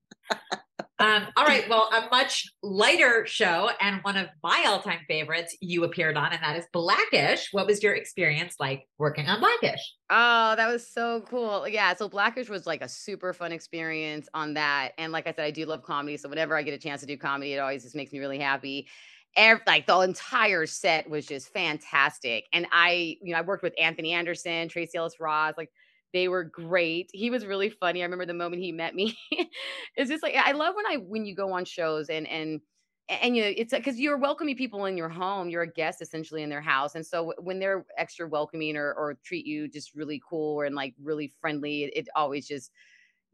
Um, 0.99 1.25
all 1.35 1.45
right. 1.45 1.67
Well, 1.67 1.89
a 1.91 2.07
much 2.11 2.47
lighter 2.61 3.25
show 3.25 3.71
and 3.81 3.99
one 4.03 4.15
of 4.15 4.27
my 4.43 4.65
all-time 4.67 4.99
favorites 5.07 5.57
you 5.59 5.83
appeared 5.83 6.15
on, 6.17 6.31
and 6.31 6.41
that 6.43 6.55
is 6.55 6.65
Blackish. 6.71 7.49
What 7.51 7.65
was 7.65 7.81
your 7.81 7.93
experience 7.93 8.55
like 8.59 8.87
working 8.99 9.27
on 9.27 9.39
Blackish? 9.39 9.81
Oh, 10.11 10.55
that 10.55 10.67
was 10.71 10.87
so 10.87 11.25
cool. 11.27 11.67
Yeah. 11.67 11.95
So 11.95 12.07
Blackish 12.07 12.47
was 12.47 12.67
like 12.67 12.83
a 12.83 12.87
super 12.87 13.33
fun 13.33 13.51
experience 13.51 14.29
on 14.35 14.53
that. 14.53 14.91
And 14.99 15.11
like 15.11 15.25
I 15.25 15.31
said, 15.31 15.45
I 15.45 15.51
do 15.51 15.65
love 15.65 15.81
comedy. 15.81 16.15
So 16.15 16.29
whenever 16.29 16.55
I 16.55 16.61
get 16.61 16.75
a 16.75 16.77
chance 16.77 17.01
to 17.01 17.07
do 17.07 17.17
comedy, 17.17 17.53
it 17.53 17.57
always 17.57 17.83
just 17.83 17.95
makes 17.95 18.13
me 18.13 18.19
really 18.19 18.39
happy. 18.39 18.87
Ev- 19.35 19.61
like 19.65 19.87
the 19.87 19.99
entire 19.99 20.67
set 20.67 21.09
was 21.09 21.25
just 21.25 21.51
fantastic. 21.51 22.45
And 22.53 22.67
I, 22.71 23.17
you 23.19 23.33
know, 23.33 23.39
I 23.39 23.41
worked 23.41 23.63
with 23.63 23.73
Anthony 23.79 24.11
Anderson, 24.11 24.69
Tracee 24.69 24.99
Ellis 24.99 25.19
Ross, 25.19 25.55
like 25.57 25.71
they 26.13 26.27
were 26.27 26.43
great. 26.43 27.09
He 27.13 27.29
was 27.29 27.45
really 27.45 27.69
funny. 27.69 28.01
I 28.01 28.05
remember 28.05 28.25
the 28.25 28.33
moment 28.33 28.61
he 28.61 28.71
met 28.71 28.95
me. 28.95 29.17
it's 29.95 30.09
just 30.09 30.23
like 30.23 30.35
I 30.35 30.51
love 30.53 30.75
when 30.75 30.85
I 30.87 30.97
when 30.97 31.25
you 31.25 31.35
go 31.35 31.53
on 31.53 31.65
shows 31.65 32.09
and 32.09 32.27
and 32.27 32.61
and 33.09 33.35
you 33.35 33.43
know 33.43 33.51
it's 33.55 33.73
because 33.73 33.99
you're 33.99 34.17
welcoming 34.17 34.55
people 34.55 34.85
in 34.85 34.95
your 34.95 35.09
home 35.09 35.49
you're 35.49 35.63
a 35.63 35.71
guest 35.71 36.01
essentially 36.01 36.41
in 36.41 36.49
their 36.49 36.61
house 36.61 36.95
and 36.95 37.05
so 37.05 37.33
when 37.39 37.59
they're 37.59 37.85
extra 37.97 38.27
welcoming 38.27 38.77
or, 38.77 38.93
or 38.93 39.19
treat 39.25 39.45
you 39.45 39.67
just 39.67 39.93
really 39.93 40.21
cool 40.27 40.61
and 40.61 40.73
like 40.73 40.93
really 41.03 41.33
friendly 41.41 41.83
it, 41.83 41.91
it 41.97 42.07
always 42.15 42.47
just 42.47 42.71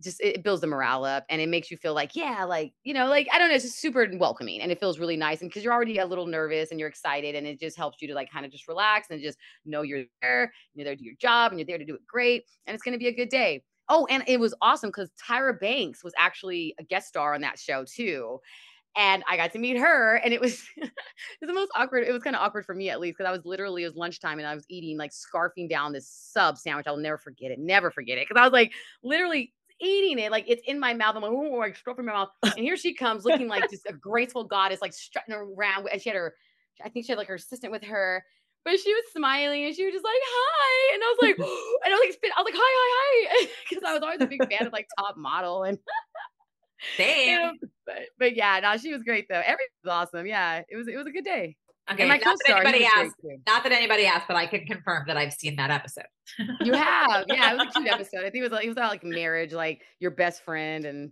just 0.01 0.21
it 0.21 0.43
builds 0.43 0.61
the 0.61 0.67
morale 0.67 1.03
up 1.03 1.25
and 1.29 1.41
it 1.41 1.49
makes 1.49 1.69
you 1.69 1.77
feel 1.77 1.93
like 1.93 2.15
yeah 2.15 2.43
like 2.43 2.73
you 2.83 2.93
know 2.93 3.07
like 3.07 3.27
i 3.33 3.37
don't 3.37 3.49
know 3.49 3.55
it's 3.55 3.63
just 3.63 3.79
super 3.79 4.07
welcoming 4.17 4.61
and 4.61 4.71
it 4.71 4.79
feels 4.79 4.99
really 4.99 5.17
nice 5.17 5.41
and 5.41 5.49
because 5.49 5.63
you're 5.63 5.73
already 5.73 5.97
a 5.97 6.05
little 6.05 6.25
nervous 6.25 6.71
and 6.71 6.79
you're 6.79 6.89
excited 6.89 7.35
and 7.35 7.45
it 7.45 7.59
just 7.59 7.77
helps 7.77 8.01
you 8.01 8.07
to 8.07 8.13
like 8.13 8.31
kind 8.31 8.45
of 8.45 8.51
just 8.51 8.67
relax 8.67 9.07
and 9.09 9.21
just 9.21 9.37
know 9.65 9.81
you're 9.81 10.03
there 10.21 10.51
you're 10.73 10.85
there 10.85 10.95
to 10.95 10.99
do 10.99 11.05
your 11.05 11.15
job 11.19 11.51
and 11.51 11.59
you're 11.59 11.67
there 11.67 11.77
to 11.77 11.85
do 11.85 11.95
it 11.95 12.05
great 12.07 12.45
and 12.65 12.73
it's 12.73 12.83
going 12.83 12.93
to 12.93 12.99
be 12.99 13.07
a 13.07 13.15
good 13.15 13.29
day 13.29 13.61
oh 13.89 14.07
and 14.09 14.23
it 14.27 14.39
was 14.39 14.53
awesome 14.61 14.89
because 14.89 15.09
tyra 15.29 15.59
banks 15.59 16.03
was 16.03 16.13
actually 16.17 16.73
a 16.79 16.83
guest 16.83 17.07
star 17.07 17.33
on 17.33 17.41
that 17.41 17.59
show 17.59 17.83
too 17.83 18.39
and 18.97 19.23
I 19.29 19.37
got 19.37 19.51
to 19.53 19.59
meet 19.59 19.77
her, 19.77 20.15
and 20.15 20.33
it 20.33 20.41
was 20.41 20.63
it 20.77 20.91
was 21.41 21.47
the 21.47 21.53
most 21.53 21.71
awkward. 21.75 22.07
It 22.07 22.11
was 22.11 22.23
kind 22.23 22.35
of 22.35 22.41
awkward 22.41 22.65
for 22.65 22.73
me 22.73 22.89
at 22.89 22.99
least 22.99 23.17
because 23.17 23.29
I 23.29 23.31
was 23.31 23.45
literally 23.45 23.83
it 23.83 23.87
was 23.87 23.95
lunchtime 23.95 24.39
and 24.39 24.47
I 24.47 24.55
was 24.55 24.65
eating 24.69 24.97
like 24.97 25.11
scarfing 25.11 25.69
down 25.69 25.93
this 25.93 26.09
sub 26.09 26.57
sandwich. 26.57 26.87
I'll 26.87 26.97
never 26.97 27.17
forget 27.17 27.51
it, 27.51 27.59
never 27.59 27.91
forget 27.91 28.17
it 28.17 28.27
because 28.27 28.39
I 28.39 28.43
was 28.43 28.53
like 28.53 28.71
literally 29.03 29.53
eating 29.81 30.19
it 30.19 30.31
like 30.31 30.45
it's 30.47 30.63
in 30.67 30.79
my 30.79 30.93
mouth. 30.93 31.15
I'm 31.15 31.21
like, 31.21 31.31
oh, 31.31 31.57
like 31.57 31.75
stuffing 31.75 32.05
my 32.05 32.13
mouth, 32.13 32.29
and 32.43 32.59
here 32.59 32.77
she 32.77 32.93
comes 32.93 33.25
looking 33.25 33.47
like 33.47 33.69
just 33.69 33.85
a 33.87 33.93
graceful 33.93 34.43
goddess, 34.43 34.81
like 34.81 34.93
strutting 34.93 35.33
around. 35.33 35.87
And 35.91 36.01
she 36.01 36.09
had 36.09 36.15
her, 36.15 36.35
I 36.83 36.89
think 36.89 37.05
she 37.05 37.11
had 37.11 37.17
like 37.17 37.27
her 37.27 37.35
assistant 37.35 37.71
with 37.71 37.83
her. 37.83 38.23
But 38.65 38.77
she 38.77 38.93
was 38.93 39.05
smiling 39.13 39.63
and 39.65 39.73
she 39.73 39.85
was 39.85 39.93
just 39.93 40.03
like, 40.03 40.13
hi. 40.21 40.93
And 40.93 41.01
I 41.01 41.15
was 41.15 41.17
like, 41.21 41.37
and 41.85 41.93
I 41.93 41.97
was 41.97 41.99
like, 42.05 42.13
spit, 42.13 42.31
I 42.35 42.41
was 42.41 42.51
like, 42.51 42.59
hi, 42.59 42.61
hi, 42.61 43.27
hi. 43.31 43.47
Because 43.69 43.83
I 43.87 43.93
was 43.93 44.03
always 44.03 44.21
a 44.21 44.27
big 44.27 44.51
fan 44.51 44.67
of 44.67 44.73
like 44.73 44.87
top 44.97 45.17
model 45.17 45.63
and 45.63 45.77
you 47.25 47.39
know, 47.39 47.53
but 47.85 48.09
but 48.17 48.35
yeah, 48.35 48.59
no, 48.61 48.77
she 48.77 48.93
was 48.93 49.03
great 49.03 49.27
though. 49.29 49.41
Everything 49.41 49.67
was 49.83 49.91
awesome. 49.91 50.25
Yeah, 50.25 50.61
it 50.69 50.75
was 50.75 50.87
it 50.87 50.95
was 50.95 51.07
a 51.07 51.11
good 51.11 51.25
day. 51.25 51.57
Okay. 51.91 52.03
and 52.03 52.09
my 52.09 52.15
Not 52.17 52.23
that 52.23 52.37
co-star, 52.45 52.61
he 52.61 52.67
anybody 52.67 52.85
asked. 52.85 53.15
Not 53.47 53.63
that 53.63 53.71
anybody 53.71 54.05
asked, 54.05 54.27
but 54.27 54.37
I 54.37 54.45
can 54.45 54.65
confirm 54.65 55.05
that 55.07 55.17
I've 55.17 55.33
seen 55.33 55.55
that 55.55 55.71
episode. 55.71 56.05
You 56.63 56.73
have, 56.73 57.25
yeah, 57.27 57.53
it 57.53 57.57
was 57.57 57.67
a 57.75 57.79
cute 57.79 57.87
episode. 57.91 58.19
I 58.19 58.29
think 58.29 58.35
it 58.35 58.43
was 58.43 58.51
like 58.51 58.65
it 58.65 58.67
was 58.67 58.77
about 58.77 58.91
like 58.91 59.03
marriage, 59.03 59.51
like 59.53 59.81
your 59.99 60.11
best 60.11 60.43
friend, 60.43 60.85
and 60.85 61.11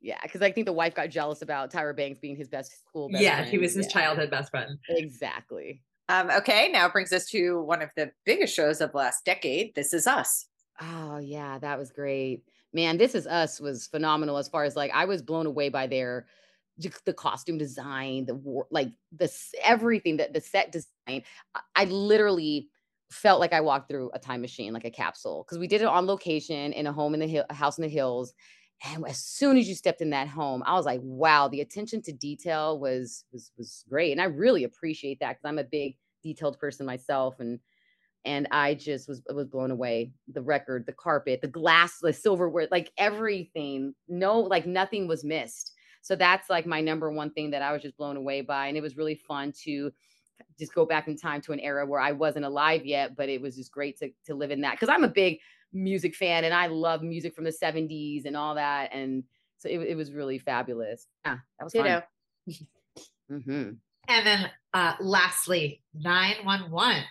yeah, 0.00 0.18
because 0.22 0.42
I 0.42 0.52
think 0.52 0.66
the 0.66 0.72
wife 0.72 0.94
got 0.94 1.08
jealous 1.10 1.42
about 1.42 1.72
Tyra 1.72 1.96
Banks 1.96 2.20
being 2.20 2.36
his 2.36 2.48
best 2.48 2.78
school. 2.86 3.08
Best 3.08 3.22
yeah, 3.22 3.36
friend. 3.38 3.50
he 3.50 3.58
was 3.58 3.74
his 3.74 3.86
Yeah, 3.86 3.92
childhood 3.92 4.30
best 4.30 4.50
friend. 4.50 4.78
Exactly. 4.88 5.82
Um, 6.08 6.30
okay, 6.30 6.68
now 6.70 6.86
it 6.86 6.92
brings 6.92 7.12
us 7.12 7.26
to 7.30 7.60
one 7.62 7.82
of 7.82 7.90
the 7.96 8.12
biggest 8.24 8.54
shows 8.54 8.80
of 8.80 8.94
last 8.94 9.24
decade. 9.24 9.74
This 9.74 9.92
is 9.92 10.06
us. 10.06 10.46
Oh 10.80 11.18
yeah, 11.18 11.58
that 11.58 11.78
was 11.78 11.90
great. 11.90 12.42
Man, 12.72 12.98
This 12.98 13.14
Is 13.14 13.26
Us 13.26 13.58
was 13.58 13.86
phenomenal 13.86 14.36
as 14.36 14.48
far 14.48 14.62
as 14.64 14.76
like 14.76 14.90
I 14.94 15.06
was 15.06 15.22
blown 15.22 15.46
away 15.46 15.70
by 15.70 15.86
their 15.86 16.22
j- 16.22 16.26
the 17.04 17.12
costume 17.12 17.58
design, 17.58 18.26
the 18.26 18.34
war, 18.34 18.66
like 18.70 18.90
this 19.12 19.52
everything 19.62 20.16
that 20.18 20.32
the 20.32 20.40
set 20.40 20.72
design. 20.72 21.22
I, 21.74 21.84
literally 21.84 22.68
felt 23.10 23.40
like 23.40 23.52
I 23.52 23.60
walked 23.60 23.88
through 23.88 24.10
a 24.14 24.18
time 24.18 24.40
machine, 24.40 24.72
like 24.72 24.84
a 24.84 24.90
capsule, 24.90 25.44
because 25.44 25.58
we 25.58 25.66
did 25.66 25.82
it 25.82 25.86
on 25.86 26.06
location 26.06 26.72
in 26.72 26.86
a 26.86 26.92
home 26.92 27.14
in 27.14 27.20
the 27.20 27.26
hill, 27.26 27.44
a 27.48 27.54
house 27.54 27.78
in 27.78 27.82
the 27.82 27.88
hills. 27.88 28.34
And 28.84 29.06
as 29.06 29.18
soon 29.18 29.56
as 29.56 29.68
you 29.68 29.74
stepped 29.74 30.02
in 30.02 30.10
that 30.10 30.28
home, 30.28 30.62
I 30.66 30.74
was 30.74 30.84
like, 30.84 31.00
wow, 31.02 31.48
the 31.48 31.62
attention 31.62 32.02
to 32.02 32.12
detail 32.12 32.78
was 32.78 33.24
was 33.32 33.52
was 33.56 33.84
great. 33.88 34.12
And 34.12 34.20
I 34.20 34.24
really 34.24 34.64
appreciate 34.64 35.20
that 35.20 35.30
because 35.30 35.48
I'm 35.48 35.58
a 35.58 35.64
big 35.64 35.96
detailed 36.22 36.58
person 36.58 36.84
myself. 36.84 37.40
And 37.40 37.58
and 38.26 38.48
I 38.50 38.74
just 38.74 39.08
was 39.08 39.22
was 39.32 39.46
blown 39.46 39.70
away. 39.70 40.12
The 40.28 40.42
record, 40.42 40.84
the 40.84 40.92
carpet, 40.92 41.40
the 41.40 41.48
glass, 41.48 41.98
the 42.02 42.12
silverware, 42.12 42.68
like 42.70 42.92
everything. 42.98 43.94
No, 44.08 44.40
like 44.40 44.66
nothing 44.66 45.08
was 45.08 45.24
missed. 45.24 45.72
So 46.06 46.14
that's 46.14 46.48
like 46.48 46.66
my 46.66 46.80
number 46.80 47.10
one 47.10 47.30
thing 47.30 47.50
that 47.50 47.62
I 47.62 47.72
was 47.72 47.82
just 47.82 47.96
blown 47.96 48.16
away 48.16 48.40
by, 48.40 48.68
and 48.68 48.76
it 48.76 48.80
was 48.80 48.96
really 48.96 49.16
fun 49.16 49.52
to 49.64 49.90
just 50.56 50.72
go 50.72 50.86
back 50.86 51.08
in 51.08 51.16
time 51.16 51.40
to 51.40 51.52
an 51.52 51.58
era 51.58 51.84
where 51.84 51.98
I 51.98 52.12
wasn't 52.12 52.44
alive 52.44 52.86
yet, 52.86 53.16
but 53.16 53.28
it 53.28 53.42
was 53.42 53.56
just 53.56 53.72
great 53.72 53.98
to 53.98 54.10
to 54.26 54.34
live 54.36 54.52
in 54.52 54.60
that 54.60 54.74
because 54.74 54.88
I'm 54.88 55.02
a 55.02 55.08
big 55.08 55.40
music 55.72 56.14
fan 56.14 56.44
and 56.44 56.54
I 56.54 56.68
love 56.68 57.02
music 57.02 57.34
from 57.34 57.42
the 57.42 57.50
70s 57.50 58.24
and 58.24 58.36
all 58.36 58.54
that, 58.54 58.90
and 58.92 59.24
so 59.58 59.68
it, 59.68 59.80
it 59.80 59.96
was 59.96 60.12
really 60.12 60.38
fabulous. 60.38 61.08
Yeah, 61.24 61.38
that 61.58 61.64
was 61.64 61.72
Ditto. 61.72 62.02
fun. 62.46 62.54
hmm 63.42 63.70
And 64.06 64.26
then 64.26 64.50
uh 64.74 64.94
lastly, 65.00 65.82
911. 65.94 67.02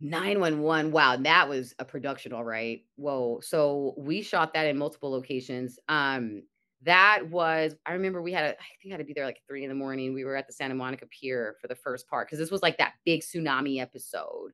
911. 0.00 0.92
Wow, 0.92 1.16
that 1.16 1.48
was 1.48 1.74
a 1.78 1.84
production, 1.86 2.34
all 2.34 2.44
right. 2.44 2.84
Whoa. 2.96 3.40
So 3.40 3.94
we 3.96 4.20
shot 4.20 4.52
that 4.52 4.66
in 4.66 4.76
multiple 4.76 5.10
locations. 5.10 5.78
Um, 5.88 6.42
that 6.82 7.28
was, 7.28 7.74
I 7.86 7.92
remember 7.94 8.22
we 8.22 8.32
had 8.32 8.44
a, 8.44 8.48
I 8.50 8.64
think 8.82 8.92
I 8.92 8.94
had 8.94 8.98
to 8.98 9.04
be 9.04 9.12
there 9.12 9.24
like 9.26 9.42
three 9.48 9.64
in 9.64 9.68
the 9.68 9.74
morning. 9.74 10.14
We 10.14 10.24
were 10.24 10.36
at 10.36 10.46
the 10.46 10.52
Santa 10.52 10.74
Monica 10.74 11.06
Pier 11.06 11.56
for 11.60 11.66
the 11.68 11.74
first 11.74 12.08
part 12.08 12.26
because 12.28 12.38
this 12.38 12.50
was 12.50 12.62
like 12.62 12.78
that 12.78 12.92
big 13.04 13.22
tsunami 13.22 13.80
episode, 13.80 14.52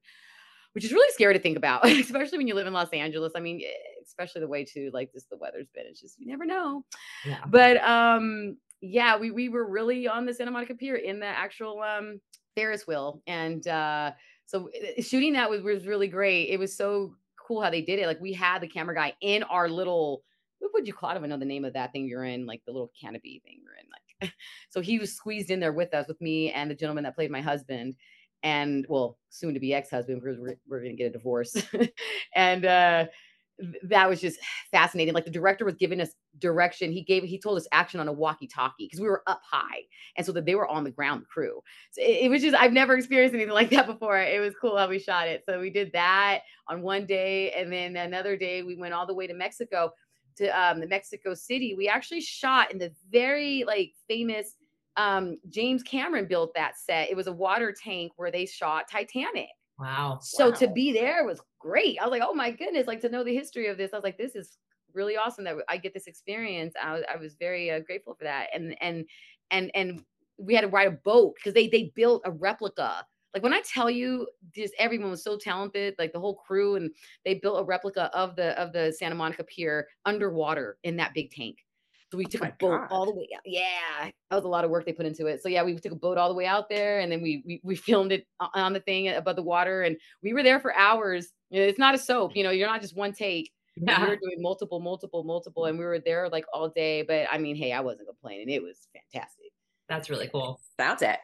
which 0.73 0.85
is 0.85 0.93
really 0.93 1.13
scary 1.13 1.35
to 1.35 1.41
think 1.41 1.57
about, 1.57 1.87
especially 1.87 2.39
when 2.39 2.49
you 2.49 2.55
live 2.55 2.67
in 2.67 2.73
Los 2.73 2.91
Angeles. 2.91 3.33
I 3.37 3.41
mean, 3.41 3.61
eh, 3.65 3.71
especially 4.07 4.41
the 4.41 4.49
way 4.49 4.65
too, 4.65 4.91
like 4.95 5.13
this 5.13 5.25
the 5.25 5.37
weather's 5.37 5.69
been. 5.75 5.85
It's 5.87 6.01
just 6.01 6.19
you 6.19 6.27
never 6.27 6.45
know 6.47 6.85
Yeah. 7.27 7.41
but 7.49 7.77
um 7.85 8.57
yeah 8.81 9.17
we 9.17 9.31
we 9.31 9.49
were 9.49 9.67
really 9.67 10.07
on 10.07 10.27
the 10.27 10.35
santa 10.35 10.51
monica 10.51 10.75
pier 10.75 10.97
in 10.97 11.19
the 11.19 11.25
actual 11.27 11.81
um 11.81 12.21
ferris 12.55 12.87
wheel 12.87 13.23
and 13.27 13.67
uh 13.67 14.11
so 14.45 14.69
uh, 14.69 15.01
shooting 15.01 15.33
that 15.33 15.49
was, 15.49 15.63
was 15.63 15.87
really 15.87 16.07
great 16.07 16.51
it 16.51 16.59
was 16.59 16.77
so 16.77 17.15
cool 17.39 17.63
how 17.63 17.71
they 17.71 17.81
did 17.81 17.99
it 17.99 18.07
like 18.07 18.21
we 18.21 18.33
had 18.35 18.59
the 18.61 18.67
camera 18.69 18.95
guy 18.95 19.15
in 19.23 19.43
our 19.45 19.71
little 19.71 20.23
what 20.65 20.81
would 20.81 20.87
you 20.87 20.95
call? 20.95 21.11
I 21.11 21.15
don't 21.15 21.29
know 21.29 21.37
the 21.37 21.45
name 21.45 21.65
of 21.65 21.75
that 21.75 21.93
thing 21.93 22.07
you're 22.09 22.25
in, 22.25 22.47
like 22.47 22.63
the 22.65 22.73
little 22.73 22.93
canopy 23.01 23.41
thing 23.45 23.61
you're 23.63 23.75
in. 23.75 23.87
Like, 23.91 24.33
so 24.71 24.81
he 24.81 24.99
was 24.99 25.15
squeezed 25.15 25.51
in 25.51 25.61
there 25.61 25.73
with 25.73 25.95
us, 25.95 26.09
with 26.09 26.21
me 26.21 26.51
and 26.53 26.71
the 26.71 26.75
gentleman 26.75 27.05
that 27.05 27.15
played 27.15 27.31
my 27.31 27.41
husband, 27.41 27.95
and 28.43 28.87
well, 28.89 29.19
soon 29.31 29.55
to 29.55 29.61
be 29.61 29.75
ex-husband 29.75 30.21
because 30.23 30.39
we're, 30.39 30.57
we're 30.69 30.83
gonna 30.83 30.95
get 30.95 31.07
a 31.07 31.11
divorce. 31.11 31.57
and 32.35 32.65
uh 32.65 33.07
that 33.85 34.09
was 34.09 34.21
just 34.21 34.41
fascinating. 34.73 35.15
Like 35.15 35.25
the 35.25 35.31
director 35.31 35.65
was 35.65 35.77
giving 35.77 36.01
us 36.01 36.11
direction. 36.39 36.91
He 36.91 37.03
gave 37.03 37.23
he 37.23 37.39
told 37.39 37.57
us 37.57 37.69
action 37.73 38.01
on 38.01 38.09
a 38.09 38.13
walkie-talkie 38.13 38.87
because 38.87 39.01
we 39.01 39.07
were 39.07 39.23
up 39.27 39.41
high, 39.49 39.83
and 40.17 40.27
so 40.27 40.33
that 40.33 40.45
they 40.45 40.55
were 40.55 40.69
on 40.69 40.85
the 40.85 40.91
ground, 40.91 41.23
the 41.23 41.27
crew. 41.27 41.61
So 41.93 42.03
it, 42.03 42.25
it 42.25 42.31
was 42.31 42.43
just 42.43 42.57
I've 42.57 42.73
never 42.73 42.97
experienced 42.97 43.35
anything 43.35 43.55
like 43.55 43.71
that 43.71 43.87
before. 43.87 44.19
It 44.19 44.41
was 44.41 44.55
cool 44.61 44.77
how 44.77 44.89
we 44.89 44.99
shot 44.99 45.29
it. 45.29 45.45
So 45.49 45.61
we 45.61 45.71
did 45.71 45.93
that 45.93 46.41
on 46.69 46.83
one 46.83 47.07
day, 47.07 47.53
and 47.53 47.73
then 47.73 47.97
another 47.97 48.37
day 48.37 48.63
we 48.63 48.75
went 48.75 48.95
all 48.95 49.07
the 49.07 49.15
way 49.15 49.27
to 49.27 49.35
Mexico 49.35 49.93
to 50.37 50.49
um, 50.49 50.81
the 50.81 50.87
Mexico 50.87 51.35
City. 51.35 51.75
We 51.75 51.89
actually 51.89 52.21
shot 52.21 52.73
in 52.73 52.79
the 52.79 52.93
very 53.11 53.65
like 53.67 53.93
famous 54.09 54.55
um, 54.97 55.39
James 55.49 55.83
Cameron 55.83 56.27
built 56.27 56.55
that 56.55 56.79
set. 56.79 57.11
It 57.11 57.17
was 57.17 57.27
a 57.27 57.33
water 57.33 57.73
tank 57.73 58.13
where 58.17 58.31
they 58.31 58.47
shot 58.47 58.89
Titanic. 58.91 59.49
Wow. 59.79 60.19
So 60.23 60.53
to 60.53 60.69
be 60.69 60.93
there 60.93 61.25
was 61.25 61.41
great. 61.59 61.99
I 62.01 62.05
was 62.05 62.13
like, 62.13 62.23
oh 62.25 62.35
my 62.35 62.51
goodness, 62.51 62.87
like 62.87 63.01
to 63.01 63.09
know 63.09 63.25
the 63.25 63.35
history 63.35 63.69
of 63.69 63.77
this. 63.77 63.93
I 63.93 63.97
was 63.97 64.05
like, 64.05 64.19
this 64.19 64.37
is 64.37 64.57
really 64.93 65.17
awesome 65.17 65.45
that 65.45 65.57
I 65.69 65.77
get 65.77 65.93
this 65.93 66.07
experience. 66.07 66.75
I 66.81 66.93
was, 66.95 67.03
I 67.13 67.17
was 67.17 67.35
very 67.35 67.71
uh, 67.71 67.81
grateful 67.81 68.15
for 68.15 68.25
that. 68.25 68.49
And 68.55 68.77
and 68.81 69.05
and 69.51 69.71
and 69.75 70.05
we 70.39 70.55
had 70.55 70.63
to 70.63 70.69
ride 70.69 70.89
a 70.89 70.93
boat 70.93 71.35
because 71.37 71.55
they 71.55 71.69
they 71.69 71.93
built 71.95 72.23
a 72.25 72.31
replica. 72.31 73.05
Like 73.35 73.43
when 73.43 73.53
I 73.55 73.61
tell 73.63 73.91
you, 73.91 74.29
just 74.55 74.75
everyone 74.79 75.11
was 75.11 75.23
so 75.25 75.37
talented, 75.37 75.95
like 75.99 76.13
the 76.13 76.21
whole 76.21 76.37
crew, 76.37 76.77
and 76.77 76.95
they 77.25 77.35
built 77.35 77.61
a 77.61 77.65
replica 77.65 78.05
of 78.17 78.37
the 78.37 78.59
of 78.61 78.73
the 78.73 78.93
Santa 78.93 79.15
Monica 79.17 79.45
Pier 79.45 79.89
underwater 80.05 80.79
in 80.85 80.97
that 80.97 81.15
big 81.15 81.31
tank. 81.33 81.59
So 82.11 82.19
we 82.19 82.27
took 82.27 82.43
Oh 82.43 82.47
a 82.47 82.57
boat 82.61 82.83
God. 82.83 82.91
all 82.91 83.07
the 83.07 83.15
way 83.15 83.29
out. 83.35 83.43
Yeah, 83.45 84.11
that 84.31 84.37
was 84.37 84.45
a 84.45 84.49
lot 84.49 84.65
of 84.65 84.71
work 84.71 84.87
they 84.87 84.93
put 84.93 85.07
into 85.07 85.27
it. 85.27 85.43
So 85.43 85.49
yeah, 85.49 85.63
we 85.65 85.75
took 85.77 85.93
a 85.93 85.97
boat 85.97 86.17
all 86.17 86.29
the 86.29 86.35
way 86.35 86.47
out 86.47 86.69
there, 86.69 87.01
and 87.01 87.11
then 87.11 87.23
we 87.23 87.43
we, 87.47 87.61
we 87.65 87.77
filmed 87.77 88.13
it 88.13 88.27
on 88.41 88.73
the 88.73 88.81
thing 88.81 89.09
above 89.09 89.37
the 89.37 89.43
water, 89.43 89.83
and 89.83 89.97
we 90.23 90.33
were 90.33 90.43
there 90.43 90.61
for 90.61 90.75
hours. 90.77 91.33
It's 91.51 91.79
not 91.79 91.95
a 91.95 91.99
soap, 91.99 92.37
you 92.37 92.43
know. 92.45 92.51
You're 92.51 92.69
not 92.69 92.81
just 92.81 92.97
one 92.97 93.13
take. 93.13 93.53
Yeah. 93.87 93.99
We 93.99 94.07
Yeah. 94.07 94.09
were 94.09 94.17
doing 94.17 94.41
multiple, 94.41 94.81
multiple, 94.81 95.25
multiple, 95.25 95.65
and 95.67 95.79
we 95.79 95.85
were 95.85 95.99
there 95.99 96.29
like 96.29 96.45
all 96.53 96.69
day. 96.69 97.03
But 97.03 97.27
I 97.31 97.39
mean, 97.39 97.57
hey, 97.57 97.73
I 97.73 97.81
wasn't 97.81 98.09
complaining. 98.09 98.49
It 98.49 98.63
was 98.63 98.89
fantastic. 98.93 99.53
That's 99.89 100.09
really 100.11 100.29
cool. 100.29 100.61
Sounds 100.79 101.03
it. 101.03 101.21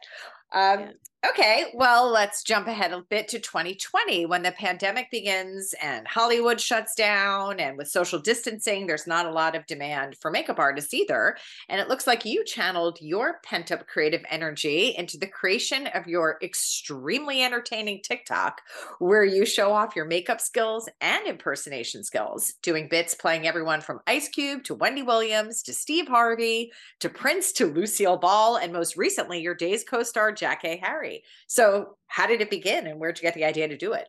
Um, 0.53 0.79
Yeah. 0.79 0.91
Okay, 1.29 1.65
well, 1.75 2.09
let's 2.09 2.41
jump 2.41 2.65
ahead 2.65 2.91
a 2.91 3.03
bit 3.07 3.27
to 3.27 3.37
2020 3.37 4.25
when 4.25 4.41
the 4.41 4.51
pandemic 4.53 5.11
begins 5.11 5.75
and 5.79 6.07
Hollywood 6.07 6.59
shuts 6.59 6.95
down. 6.95 7.59
And 7.59 7.77
with 7.77 7.89
social 7.89 8.17
distancing, 8.17 8.87
there's 8.87 9.05
not 9.05 9.27
a 9.27 9.31
lot 9.31 9.55
of 9.55 9.67
demand 9.67 10.17
for 10.19 10.31
makeup 10.31 10.57
artists 10.57 10.95
either. 10.95 11.37
And 11.69 11.79
it 11.79 11.87
looks 11.87 12.07
like 12.07 12.25
you 12.25 12.43
channeled 12.43 12.97
your 13.01 13.39
pent 13.43 13.71
up 13.71 13.85
creative 13.85 14.23
energy 14.31 14.95
into 14.97 15.19
the 15.19 15.27
creation 15.27 15.85
of 15.93 16.07
your 16.07 16.39
extremely 16.41 17.43
entertaining 17.43 18.01
TikTok, 18.01 18.59
where 18.97 19.23
you 19.23 19.45
show 19.45 19.71
off 19.71 19.95
your 19.95 20.05
makeup 20.05 20.41
skills 20.41 20.89
and 21.01 21.27
impersonation 21.27 22.03
skills, 22.03 22.53
doing 22.63 22.87
bits 22.89 23.13
playing 23.13 23.45
everyone 23.45 23.81
from 23.81 24.01
Ice 24.07 24.27
Cube 24.27 24.63
to 24.63 24.73
Wendy 24.73 25.03
Williams 25.03 25.61
to 25.63 25.73
Steve 25.73 26.07
Harvey 26.07 26.71
to 26.99 27.09
Prince 27.09 27.51
to 27.53 27.67
Lucille 27.67 28.17
Ball, 28.17 28.55
and 28.55 28.73
most 28.73 28.97
recently, 28.97 29.39
your 29.39 29.53
Days 29.53 29.83
co 29.83 30.01
star, 30.01 30.31
Jackée 30.31 30.79
Harry. 30.81 31.10
So, 31.47 31.97
how 32.07 32.27
did 32.27 32.41
it 32.41 32.49
begin 32.49 32.87
and 32.87 32.99
where'd 32.99 33.17
you 33.17 33.23
get 33.23 33.33
the 33.33 33.45
idea 33.45 33.67
to 33.67 33.77
do 33.77 33.93
it? 33.93 34.07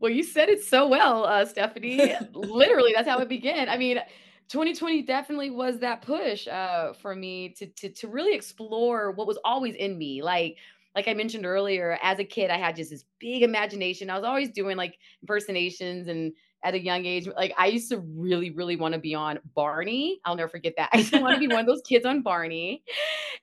Well, 0.00 0.10
you 0.10 0.22
said 0.22 0.48
it 0.48 0.64
so 0.64 0.88
well, 0.88 1.24
uh, 1.24 1.44
Stephanie. 1.44 2.14
Literally, 2.34 2.92
that's 2.94 3.08
how 3.08 3.18
it 3.18 3.28
began. 3.28 3.68
I 3.68 3.76
mean, 3.76 3.98
2020 4.48 5.02
definitely 5.02 5.50
was 5.50 5.78
that 5.80 6.02
push 6.02 6.48
uh, 6.48 6.92
for 6.94 7.14
me 7.14 7.50
to, 7.58 7.66
to 7.66 7.88
to 7.90 8.08
really 8.08 8.34
explore 8.34 9.12
what 9.12 9.26
was 9.26 9.38
always 9.44 9.74
in 9.74 9.96
me. 9.96 10.22
Like 10.22 10.56
like 10.96 11.06
I 11.06 11.14
mentioned 11.14 11.46
earlier, 11.46 11.98
as 12.02 12.18
a 12.18 12.24
kid, 12.24 12.50
I 12.50 12.58
had 12.58 12.76
just 12.76 12.90
this 12.90 13.04
big 13.20 13.42
imagination. 13.42 14.10
I 14.10 14.16
was 14.16 14.24
always 14.24 14.50
doing 14.50 14.76
like 14.76 14.98
impersonations 15.22 16.08
and 16.08 16.32
at 16.62 16.74
a 16.74 16.78
young 16.80 17.06
age, 17.06 17.26
like 17.36 17.52
I 17.56 17.66
used 17.66 17.88
to 17.90 17.98
really, 17.98 18.50
really 18.50 18.76
want 18.76 18.94
to 18.94 19.00
be 19.00 19.14
on 19.14 19.38
Barney. 19.54 20.20
I'll 20.24 20.36
never 20.36 20.48
forget 20.48 20.74
that. 20.76 20.90
I 20.94 20.98
used 20.98 21.12
to 21.12 21.20
want 21.20 21.34
to 21.34 21.40
be 21.40 21.48
one 21.48 21.60
of 21.60 21.66
those 21.66 21.82
kids 21.88 22.04
on 22.06 22.22
Barney. 22.22 22.82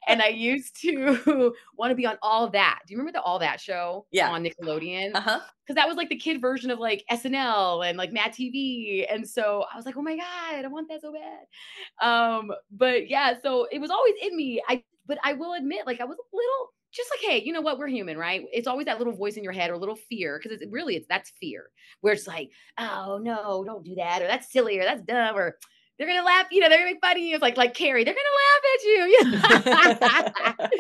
And 0.08 0.22
I 0.22 0.28
used 0.28 0.80
to 0.82 1.54
want 1.78 1.92
to 1.92 1.96
be 1.96 2.06
on 2.06 2.18
all 2.22 2.50
that. 2.52 2.80
Do 2.88 2.94
you 2.94 2.98
remember 3.00 3.18
the 3.18 3.22
all 3.24 3.40
that 3.40 3.60
show 3.60 4.06
Yeah. 4.12 4.30
on 4.30 4.44
Nickelodeon? 4.44 5.12
Uh 5.16 5.22
huh. 5.22 5.40
because 5.66 5.76
that 5.76 5.88
was 5.88 5.98
like 5.98 6.10
the 6.10 6.16
kid 6.18 6.40
version 6.42 6.72
of 6.72 6.80
like 6.80 7.04
SNL 7.12 7.88
and 7.90 7.98
like 7.98 8.12
Mad 8.14 8.32
TV. 8.34 9.06
And 9.12 9.28
so 9.28 9.66
I 9.72 9.76
was 9.76 9.86
like, 9.86 9.98
oh 9.98 10.02
my 10.02 10.16
God, 10.16 10.64
I 10.64 10.68
want 10.68 10.88
that 10.90 11.02
so 11.02 11.12
bad. 11.14 12.08
Um, 12.08 12.52
but 12.72 13.10
yeah, 13.10 13.34
so 13.42 13.68
it 13.72 13.80
was 13.80 13.90
always 13.90 14.14
in 14.22 14.36
me. 14.36 14.62
I 14.68 14.84
but 15.08 15.18
I 15.24 15.34
will 15.34 15.54
admit, 15.54 15.88
like 15.88 16.02
I 16.02 16.06
was 16.06 16.18
a 16.18 16.36
little 16.36 16.74
just 16.98 17.12
like, 17.12 17.32
hey, 17.32 17.44
you 17.46 17.54
know 17.54 17.62
what? 17.62 17.78
We're 17.78 17.88
human, 17.88 18.18
right? 18.18 18.44
It's 18.52 18.68
always 18.68 18.86
that 18.86 18.98
little 18.98 19.14
voice 19.14 19.38
in 19.38 19.44
your 19.44 19.54
head 19.54 19.70
or 19.70 19.74
a 19.74 19.80
little 19.80 19.96
fear, 19.96 20.40
because 20.42 20.60
it's 20.60 20.72
really 20.72 20.96
it's 20.96 21.08
that's 21.08 21.32
fear, 21.40 21.70
where 22.02 22.14
it's 22.14 22.28
like, 22.28 22.50
oh 22.78 23.20
no, 23.22 23.64
don't 23.66 23.86
do 23.86 23.96
that, 23.96 24.22
or 24.22 24.28
that's 24.28 24.52
silly, 24.52 24.80
or 24.80 24.84
that's 24.84 25.02
dumb, 25.04 25.36
or 25.36 25.58
they're 25.98 26.08
gonna 26.08 26.26
laugh, 26.26 26.48
you 26.52 26.60
know, 26.60 26.70
they're 26.70 26.80
gonna 26.80 26.92
make 26.92 27.02
fun 27.02 27.18
of 27.18 27.24
you. 27.24 27.36
It's 27.36 27.42
like 27.42 27.58
like 27.58 27.74
Carrie, 27.74 28.04
they're 28.04 28.16
gonna 28.16 28.38
laugh 28.44 28.64
at 28.74 28.84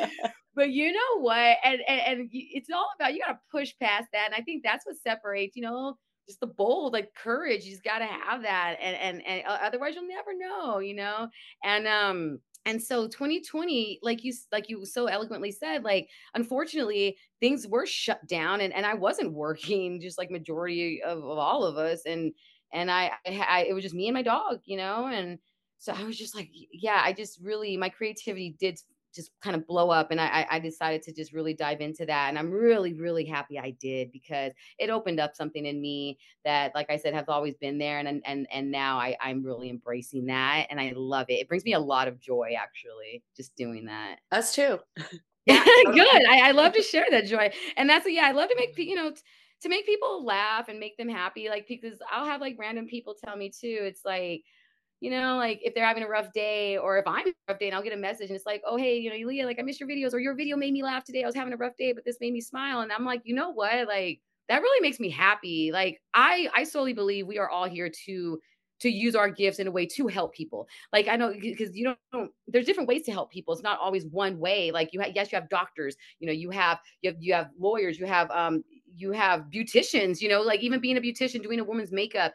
you. 0.03 0.17
but 0.57 0.71
you 0.71 0.91
know 0.91 1.21
what 1.21 1.57
and, 1.63 1.79
and 1.87 2.01
and 2.01 2.29
it's 2.31 2.69
all 2.73 2.89
about 2.99 3.13
you 3.13 3.21
got 3.21 3.31
to 3.31 3.39
push 3.51 3.73
past 3.79 4.07
that 4.11 4.25
and 4.25 4.35
i 4.35 4.41
think 4.41 4.63
that's 4.63 4.85
what 4.85 4.95
separates 4.97 5.55
you 5.55 5.61
know 5.61 5.95
just 6.27 6.39
the 6.41 6.47
bold 6.47 6.91
like 6.91 7.13
courage 7.13 7.63
you 7.63 7.71
just 7.71 7.83
got 7.83 7.99
to 7.99 8.05
have 8.05 8.41
that 8.41 8.75
and 8.81 8.97
and 8.97 9.25
and 9.25 9.43
otherwise 9.47 9.93
you'll 9.95 10.07
never 10.07 10.31
know 10.35 10.79
you 10.79 10.95
know 10.95 11.27
and 11.63 11.87
um 11.87 12.39
and 12.67 12.83
so 12.83 13.07
2020 13.07 13.99
like 14.03 14.23
you 14.23 14.33
like 14.51 14.69
you 14.69 14.85
so 14.85 15.05
eloquently 15.07 15.51
said 15.51 15.83
like 15.83 16.09
unfortunately 16.35 17.17
things 17.39 17.65
were 17.65 17.85
shut 17.85 18.25
down 18.27 18.61
and, 18.61 18.73
and 18.73 18.85
i 18.85 18.93
wasn't 18.93 19.33
working 19.33 19.99
just 20.01 20.19
like 20.19 20.29
majority 20.29 21.01
of, 21.01 21.17
of 21.17 21.37
all 21.37 21.63
of 21.63 21.77
us 21.77 22.01
and 22.05 22.33
and 22.73 22.91
I, 22.91 23.13
I 23.25 23.45
I 23.49 23.65
it 23.69 23.73
was 23.73 23.83
just 23.83 23.95
me 23.95 24.07
and 24.07 24.13
my 24.13 24.21
dog 24.21 24.59
you 24.65 24.77
know 24.77 25.07
and 25.07 25.39
so 25.79 25.93
i 25.93 26.03
was 26.03 26.17
just 26.17 26.35
like 26.35 26.49
yeah 26.71 27.01
i 27.03 27.13
just 27.13 27.39
really 27.41 27.77
my 27.77 27.89
creativity 27.89 28.55
did 28.59 28.79
just 29.17 29.31
kind 29.41 29.55
of 29.55 29.67
blow 29.67 29.89
up 29.89 30.11
and 30.11 30.21
I, 30.21 30.47
I 30.49 30.59
decided 30.59 31.01
to 31.03 31.11
just 31.11 31.33
really 31.33 31.53
dive 31.53 31.81
into 31.81 32.05
that 32.05 32.29
and 32.29 32.39
i'm 32.39 32.51
really 32.51 32.93
really 32.93 33.25
happy 33.25 33.59
i 33.59 33.71
did 33.71 34.11
because 34.13 34.53
it 34.79 34.89
opened 34.89 35.19
up 35.19 35.35
something 35.35 35.65
in 35.65 35.81
me 35.81 36.17
that 36.45 36.73
like 36.75 36.89
i 36.89 36.95
said 36.95 37.13
has 37.13 37.27
always 37.27 37.55
been 37.55 37.77
there 37.77 37.99
and 37.99 38.21
and 38.25 38.47
and 38.51 38.71
now 38.71 38.97
i 38.97 39.17
i'm 39.19 39.43
really 39.43 39.69
embracing 39.69 40.27
that 40.27 40.67
and 40.69 40.79
i 40.79 40.93
love 40.95 41.25
it 41.29 41.39
it 41.39 41.49
brings 41.49 41.65
me 41.65 41.73
a 41.73 41.79
lot 41.79 42.07
of 42.07 42.19
joy 42.19 42.53
actually 42.57 43.23
just 43.35 43.55
doing 43.55 43.85
that 43.85 44.19
Us 44.31 44.53
too. 44.53 44.79
yeah, 45.45 45.63
good. 45.85 46.25
I, 46.29 46.49
I 46.49 46.51
love 46.51 46.73
to 46.73 46.81
share 46.83 47.05
that 47.09 47.25
joy, 47.25 47.51
and 47.75 47.89
that's 47.89 48.05
yeah. 48.09 48.25
I 48.25 48.31
love 48.31 48.49
to 48.49 48.55
make 48.55 48.77
you 48.77 48.95
know 48.95 49.11
t- 49.11 49.21
to 49.61 49.69
make 49.69 49.85
people 49.85 50.23
laugh 50.23 50.69
and 50.69 50.79
make 50.79 50.97
them 50.97 51.09
happy. 51.09 51.49
Like 51.49 51.67
because 51.67 51.99
I'll 52.11 52.25
have 52.25 52.41
like 52.41 52.57
random 52.59 52.87
people 52.87 53.15
tell 53.23 53.35
me 53.35 53.49
too. 53.49 53.79
It's 53.81 54.01
like 54.05 54.43
you 54.99 55.11
know 55.11 55.37
like 55.37 55.59
if 55.63 55.75
they're 55.75 55.85
having 55.85 56.03
a 56.03 56.07
rough 56.07 56.31
day 56.33 56.77
or 56.77 56.97
if 56.97 57.05
I'm 57.07 57.27
a 57.27 57.33
rough 57.47 57.59
day 57.59 57.67
and 57.67 57.75
I'll 57.75 57.83
get 57.83 57.93
a 57.93 57.97
message 57.97 58.29
and 58.29 58.35
it's 58.35 58.45
like 58.45 58.61
oh 58.65 58.77
hey 58.77 58.97
you 58.97 59.09
know 59.09 59.27
Leah 59.27 59.45
like 59.45 59.59
I 59.59 59.61
missed 59.61 59.79
your 59.79 59.89
videos 59.89 60.13
or 60.13 60.19
your 60.19 60.35
video 60.35 60.57
made 60.57 60.73
me 60.73 60.83
laugh 60.83 61.03
today. 61.03 61.23
I 61.23 61.25
was 61.25 61.35
having 61.35 61.53
a 61.53 61.57
rough 61.57 61.77
day 61.77 61.93
but 61.93 62.05
this 62.05 62.17
made 62.19 62.33
me 62.33 62.41
smile. 62.41 62.81
And 62.81 62.91
I'm 62.91 63.05
like 63.05 63.21
you 63.23 63.35
know 63.35 63.51
what? 63.51 63.87
Like 63.87 64.21
that 64.49 64.61
really 64.61 64.81
makes 64.81 64.99
me 64.99 65.09
happy. 65.09 65.71
Like 65.71 66.01
I 66.13 66.49
I 66.55 66.63
solely 66.63 66.93
believe 66.93 67.27
we 67.27 67.37
are 67.37 67.49
all 67.49 67.65
here 67.67 67.91
to 68.05 68.39
to 68.79 68.89
use 68.89 69.15
our 69.15 69.29
gifts 69.29 69.57
in 69.59 69.67
a 69.67 69.71
way 69.71 69.85
to 69.87 70.07
help 70.07 70.33
people. 70.33 70.67
Like 70.93 71.07
i 71.07 71.15
know 71.15 71.33
because 71.39 71.75
you 71.75 71.83
don't, 71.85 71.99
don't 72.13 72.31
there's 72.47 72.65
different 72.65 72.89
ways 72.89 73.03
to 73.03 73.11
help 73.11 73.31
people. 73.31 73.53
It's 73.53 73.63
not 73.63 73.79
always 73.79 74.05
one 74.05 74.39
way. 74.39 74.71
Like 74.71 74.89
you 74.93 74.99
have 75.01 75.11
yes 75.15 75.31
you 75.31 75.37
have 75.39 75.49
doctors 75.49 75.95
you 76.19 76.27
know 76.27 76.33
you 76.33 76.49
have 76.51 76.79
you 77.01 77.11
have 77.11 77.17
you 77.21 77.33
have 77.33 77.49
lawyers 77.59 77.99
you 77.99 78.05
have 78.05 78.29
um 78.31 78.63
you 78.97 79.11
have 79.11 79.45
beauticians 79.53 80.21
you 80.21 80.27
know 80.27 80.41
like 80.41 80.61
even 80.61 80.79
being 80.79 80.97
a 80.97 81.01
beautician 81.01 81.43
doing 81.43 81.59
a 81.59 81.63
woman's 81.63 81.91
makeup 81.91 82.33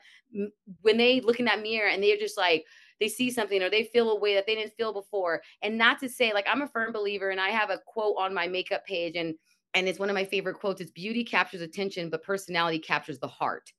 when 0.81 0.97
they 0.97 1.21
look 1.21 1.39
in 1.39 1.45
that 1.45 1.63
mirror 1.63 1.89
and 1.89 2.03
they're 2.03 2.17
just 2.17 2.39
like 2.39 2.65
they 3.01 3.09
see 3.09 3.31
something 3.31 3.63
or 3.63 3.69
they 3.69 3.85
feel 3.85 4.11
a 4.11 4.19
way 4.19 4.35
that 4.35 4.47
they 4.47 4.55
didn't 4.55 4.75
feel 4.77 4.93
before 4.93 5.43
and 5.63 5.77
not 5.77 5.99
to 5.99 6.09
say 6.09 6.33
like 6.33 6.47
i'm 6.49 6.63
a 6.63 6.69
firm 6.69 6.93
believer 6.93 7.31
and 7.31 7.41
i 7.41 7.49
have 7.49 7.71
a 7.71 7.81
quote 7.87 8.15
on 8.19 8.33
my 8.33 8.47
makeup 8.47 8.85
page 8.87 9.17
and 9.17 9.35
and 9.75 9.89
it's 9.89 9.99
one 9.99 10.11
of 10.11 10.15
my 10.15 10.25
favorite 10.25 10.59
quotes 10.59 10.81
it's 10.81 10.91
beauty 10.93 11.25
captures 11.25 11.61
attention 11.61 12.09
but 12.09 12.23
personality 12.23 12.79
captures 12.79 13.19
the 13.19 13.29
heart 13.29 13.73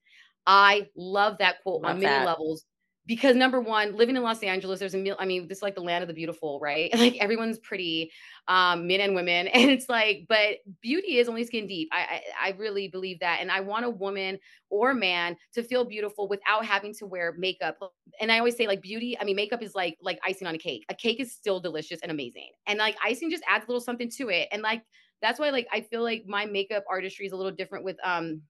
i 0.45 0.87
love 0.95 1.37
that 1.39 1.61
quote 1.63 1.81
Love 1.81 1.95
on 1.95 1.99
many 2.01 2.11
that. 2.11 2.25
levels 2.25 2.65
because 3.05 3.35
number 3.35 3.59
one, 3.59 3.95
living 3.97 4.15
in 4.15 4.23
Los 4.23 4.41
Angeles, 4.43 4.79
there's 4.79 4.93
a 4.93 4.97
mil- 4.97 5.17
I 5.19 5.25
mean, 5.25 5.47
this 5.47 5.57
is 5.59 5.61
like 5.61 5.75
the 5.75 5.81
land 5.81 6.03
of 6.03 6.07
the 6.07 6.13
beautiful, 6.13 6.59
right? 6.61 6.89
Like 7.03 7.17
everyone's 7.17 7.59
pretty, 7.59 8.11
um, 8.47 8.87
men 8.87 9.01
and 9.01 9.13
women, 9.15 9.47
and 9.53 9.69
it's 9.69 9.89
like, 9.89 10.25
but 10.29 10.57
beauty 10.81 11.17
is 11.17 11.27
only 11.27 11.43
skin 11.45 11.67
deep. 11.67 11.89
I, 11.91 12.21
I 12.41 12.49
I 12.49 12.55
really 12.57 12.87
believe 12.87 13.19
that, 13.19 13.39
and 13.41 13.51
I 13.51 13.59
want 13.59 13.85
a 13.85 13.89
woman 13.89 14.39
or 14.69 14.93
man 14.93 15.35
to 15.53 15.63
feel 15.63 15.83
beautiful 15.85 16.27
without 16.29 16.65
having 16.65 16.93
to 16.95 17.05
wear 17.05 17.33
makeup. 17.37 17.77
And 18.19 18.31
I 18.31 18.37
always 18.39 18.55
say, 18.55 18.67
like 18.67 18.81
beauty, 18.81 19.17
I 19.19 19.23
mean, 19.23 19.35
makeup 19.35 19.61
is 19.61 19.75
like 19.75 19.97
like 20.01 20.19
icing 20.25 20.47
on 20.47 20.55
a 20.55 20.57
cake. 20.59 20.85
A 20.89 20.93
cake 20.95 21.19
is 21.19 21.33
still 21.33 21.59
delicious 21.59 21.99
and 22.01 22.11
amazing, 22.11 22.51
and 22.67 22.79
like 22.79 22.95
icing 23.03 23.29
just 23.29 23.43
adds 23.47 23.65
a 23.65 23.67
little 23.67 23.81
something 23.81 24.09
to 24.17 24.29
it, 24.29 24.47
and 24.51 24.61
like 24.61 24.83
that's 25.21 25.39
why 25.39 25.49
like 25.49 25.67
I 25.71 25.81
feel 25.81 26.03
like 26.03 26.25
my 26.27 26.45
makeup 26.45 26.83
artistry 26.89 27.25
is 27.25 27.31
a 27.31 27.35
little 27.37 27.51
different 27.51 27.85
with 27.85 27.97
um 28.03 28.41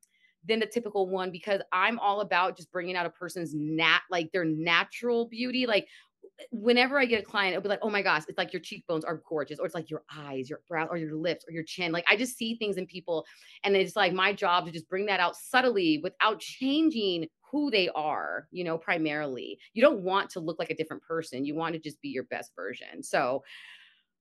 than 0.48 0.60
the 0.60 0.66
typical 0.66 1.08
one 1.10 1.32
because 1.32 1.62
I'm 1.72 2.00
all 2.00 2.22
about 2.22 2.58
just 2.58 2.72
bringing 2.72 2.96
out 2.96 3.06
a 3.06 3.10
person's 3.10 3.54
nat 3.54 4.02
like 4.10 4.32
their 4.32 4.46
natural 4.46 5.28
beauty. 5.28 5.66
Like 5.66 5.88
whenever 6.52 7.00
I 7.00 7.06
get 7.06 7.22
a 7.22 7.26
client, 7.26 7.54
it'll 7.54 7.64
be 7.64 7.70
like, 7.70 7.80
oh 7.82 7.90
my 7.90 8.02
gosh, 8.02 8.24
it's 8.28 8.38
like 8.38 8.54
your 8.54 8.62
cheekbones 8.62 9.06
are 9.06 9.22
gorgeous, 9.28 9.60
or 9.60 9.66
it's 9.66 9.76
like 9.76 9.90
your 9.90 10.04
eyes, 10.16 10.50
your 10.50 10.62
brow, 10.68 10.86
or 10.88 10.98
your 10.98 11.16
lips, 11.16 11.46
or 11.48 11.54
your 11.54 11.64
chin. 11.64 11.92
Like 11.92 12.06
I 12.10 12.16
just 12.16 12.38
see 12.38 12.56
things 12.56 12.78
in 12.78 12.86
people, 12.86 13.26
and 13.64 13.76
it's 13.76 13.96
like 13.96 14.14
my 14.14 14.34
job 14.34 14.66
to 14.66 14.72
just 14.72 14.90
bring 14.90 15.06
that 15.08 15.20
out 15.20 15.36
subtly 15.36 16.00
without 16.04 16.40
changing 16.40 17.28
who 17.52 17.70
they 17.70 17.90
are, 17.90 18.48
you 18.52 18.64
know, 18.64 18.78
primarily. 18.78 19.60
You 19.74 19.84
don't 19.84 20.02
want 20.02 20.32
to 20.32 20.40
look 20.40 20.58
like 20.58 20.72
a 20.72 20.76
different 20.76 21.04
person. 21.04 21.46
You 21.46 21.56
want 21.56 21.74
to 21.74 21.80
just 21.80 22.02
be 22.02 22.10
your 22.10 22.24
best 22.24 22.52
version. 22.56 23.04
So 23.04 23.44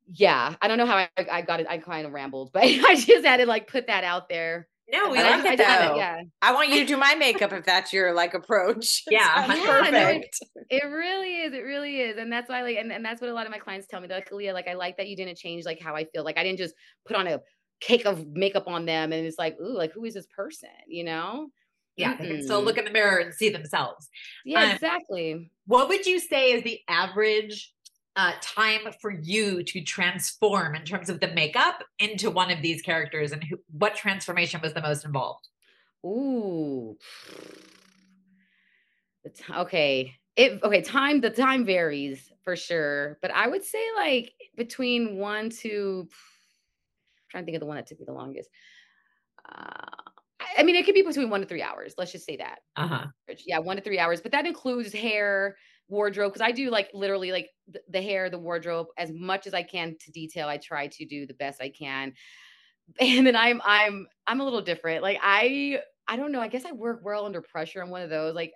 yeah, 0.06 0.54
I 0.60 0.68
don't 0.68 0.78
know 0.78 0.86
how 0.86 0.96
I, 0.96 1.08
I 1.30 1.42
got 1.42 1.60
it. 1.60 1.66
I 1.68 1.78
kind 1.78 2.06
of 2.06 2.12
rambled, 2.12 2.50
but 2.52 2.62
I 2.64 2.94
just 2.96 3.24
had 3.24 3.38
to 3.38 3.46
like 3.46 3.68
put 3.68 3.86
that 3.86 4.04
out 4.04 4.28
there. 4.28 4.68
No, 4.90 5.10
we 5.10 5.18
I 5.18 5.22
like 5.22 5.30
love 5.30 5.44
it 5.46 5.52
it. 5.54 5.56
just 5.58 5.68
had 5.70 5.88
though. 5.88 5.92
to- 5.94 5.98
yeah. 5.98 6.22
I 6.42 6.52
want 6.52 6.68
you 6.68 6.80
to 6.80 6.86
do 6.86 6.96
my 6.96 7.14
makeup 7.14 7.52
if 7.52 7.64
that's 7.64 7.92
your 7.92 8.12
like 8.14 8.34
approach. 8.34 9.02
Yeah, 9.10 9.46
Sounds 9.46 9.58
yeah, 9.60 9.64
no, 9.64 9.78
it- 9.80 9.84
perfect. 9.92 10.38
It 10.70 10.84
really 10.86 11.36
is. 11.42 11.52
It 11.54 11.60
really 11.64 12.00
is. 12.00 12.16
And 12.18 12.30
that's 12.32 12.48
why 12.48 12.62
like 12.62 12.76
and, 12.76 12.92
and 12.92 13.04
that's 13.04 13.20
what 13.20 13.30
a 13.30 13.32
lot 13.34 13.46
of 13.46 13.52
my 13.52 13.58
clients 13.58 13.86
tell 13.86 14.00
me. 14.00 14.08
They're 14.08 14.18
like, 14.18 14.32
Leah, 14.32 14.52
like 14.54 14.68
I 14.68 14.74
like 14.74 14.96
that 14.98 15.08
you 15.08 15.16
didn't 15.16 15.38
change 15.38 15.64
like 15.64 15.80
how 15.80 15.94
I 15.94 16.04
feel. 16.04 16.24
Like 16.24 16.36
I 16.38 16.42
didn't 16.42 16.58
just 16.58 16.74
put 17.06 17.16
on 17.16 17.26
a 17.26 17.40
cake 17.80 18.04
of 18.06 18.26
makeup 18.28 18.64
on 18.68 18.84
them 18.86 19.12
and 19.12 19.26
it's 19.26 19.38
like, 19.38 19.56
ooh, 19.60 19.76
like 19.76 19.92
who 19.92 20.04
is 20.04 20.14
this 20.14 20.26
person? 20.36 20.68
You 20.88 21.04
know? 21.04 21.48
Yeah, 21.96 22.16
they 22.16 22.26
can 22.26 22.42
still 22.42 22.62
look 22.62 22.78
in 22.78 22.84
the 22.86 22.90
mirror 22.90 23.18
and 23.18 23.34
see 23.34 23.50
themselves. 23.50 24.08
Yeah, 24.46 24.62
Um, 24.64 24.70
exactly. 24.70 25.50
What 25.66 25.88
would 25.88 26.06
you 26.06 26.18
say 26.20 26.52
is 26.52 26.62
the 26.62 26.80
average 26.88 27.70
uh, 28.16 28.32
time 28.40 28.80
for 29.00 29.10
you 29.10 29.62
to 29.62 29.80
transform 29.82 30.74
in 30.74 30.84
terms 30.84 31.08
of 31.08 31.20
the 31.20 31.28
makeup 31.28 31.82
into 31.98 32.30
one 32.30 32.50
of 32.50 32.60
these 32.62 32.82
characters, 32.82 33.32
and 33.32 33.42
who, 33.44 33.56
what 33.70 33.94
transformation 33.94 34.60
was 34.62 34.74
the 34.74 34.82
most 34.82 35.04
involved? 35.04 35.48
Ooh. 36.04 36.96
Okay. 39.50 40.14
It 40.34 40.62
okay, 40.62 40.80
time 40.80 41.20
the 41.20 41.30
time 41.30 41.64
varies 41.66 42.32
for 42.42 42.56
sure, 42.56 43.18
but 43.20 43.30
I 43.30 43.48
would 43.48 43.62
say 43.62 43.84
like 43.96 44.32
between 44.56 45.18
one 45.18 45.50
to 45.60 46.08
I'm 46.08 47.28
trying 47.30 47.42
to 47.42 47.46
think 47.46 47.56
of 47.56 47.60
the 47.60 47.66
one 47.66 47.76
that 47.76 47.86
took 47.86 48.00
me 48.00 48.06
the 48.06 48.14
longest. 48.14 48.48
Uh, 49.46 49.86
I 50.40 50.46
I 50.58 50.62
mean, 50.62 50.74
it 50.74 50.86
could 50.86 50.94
be 50.94 51.02
between 51.02 51.28
one 51.28 51.40
to 51.40 51.46
three 51.46 51.62
hours. 51.62 51.94
Let's 51.98 52.12
just 52.12 52.24
say 52.24 52.36
that. 52.38 52.60
Uh-huh. 52.76 53.06
Yeah, 53.46 53.58
one 53.58 53.76
to 53.76 53.82
three 53.82 53.98
hours, 53.98 54.22
but 54.22 54.32
that 54.32 54.46
includes 54.46 54.92
hair, 54.92 55.56
wardrobe, 55.88 56.32
because 56.32 56.46
I 56.46 56.52
do 56.52 56.70
like 56.70 56.90
literally 56.94 57.32
like 57.32 57.50
the, 57.68 57.80
the 57.90 58.02
hair, 58.02 58.30
the 58.30 58.38
wardrobe, 58.38 58.88
as 58.98 59.10
much 59.12 59.46
as 59.46 59.54
I 59.54 59.62
can 59.62 59.96
to 60.00 60.12
detail. 60.12 60.48
I 60.48 60.58
try 60.58 60.88
to 60.88 61.06
do 61.06 61.26
the 61.26 61.34
best 61.34 61.60
I 61.60 61.70
can. 61.70 62.14
And 63.00 63.26
then 63.26 63.36
I'm 63.36 63.60
I'm 63.64 64.06
I'm 64.26 64.40
a 64.40 64.44
little 64.44 64.60
different. 64.62 65.02
Like 65.02 65.18
I 65.22 65.80
I 66.08 66.16
don't 66.16 66.32
know. 66.32 66.40
I 66.40 66.48
guess 66.48 66.64
I 66.64 66.72
work 66.72 67.00
well 67.04 67.26
under 67.26 67.40
pressure. 67.40 67.82
I'm 67.82 67.90
one 67.90 68.02
of 68.02 68.10
those. 68.10 68.34
Like 68.34 68.52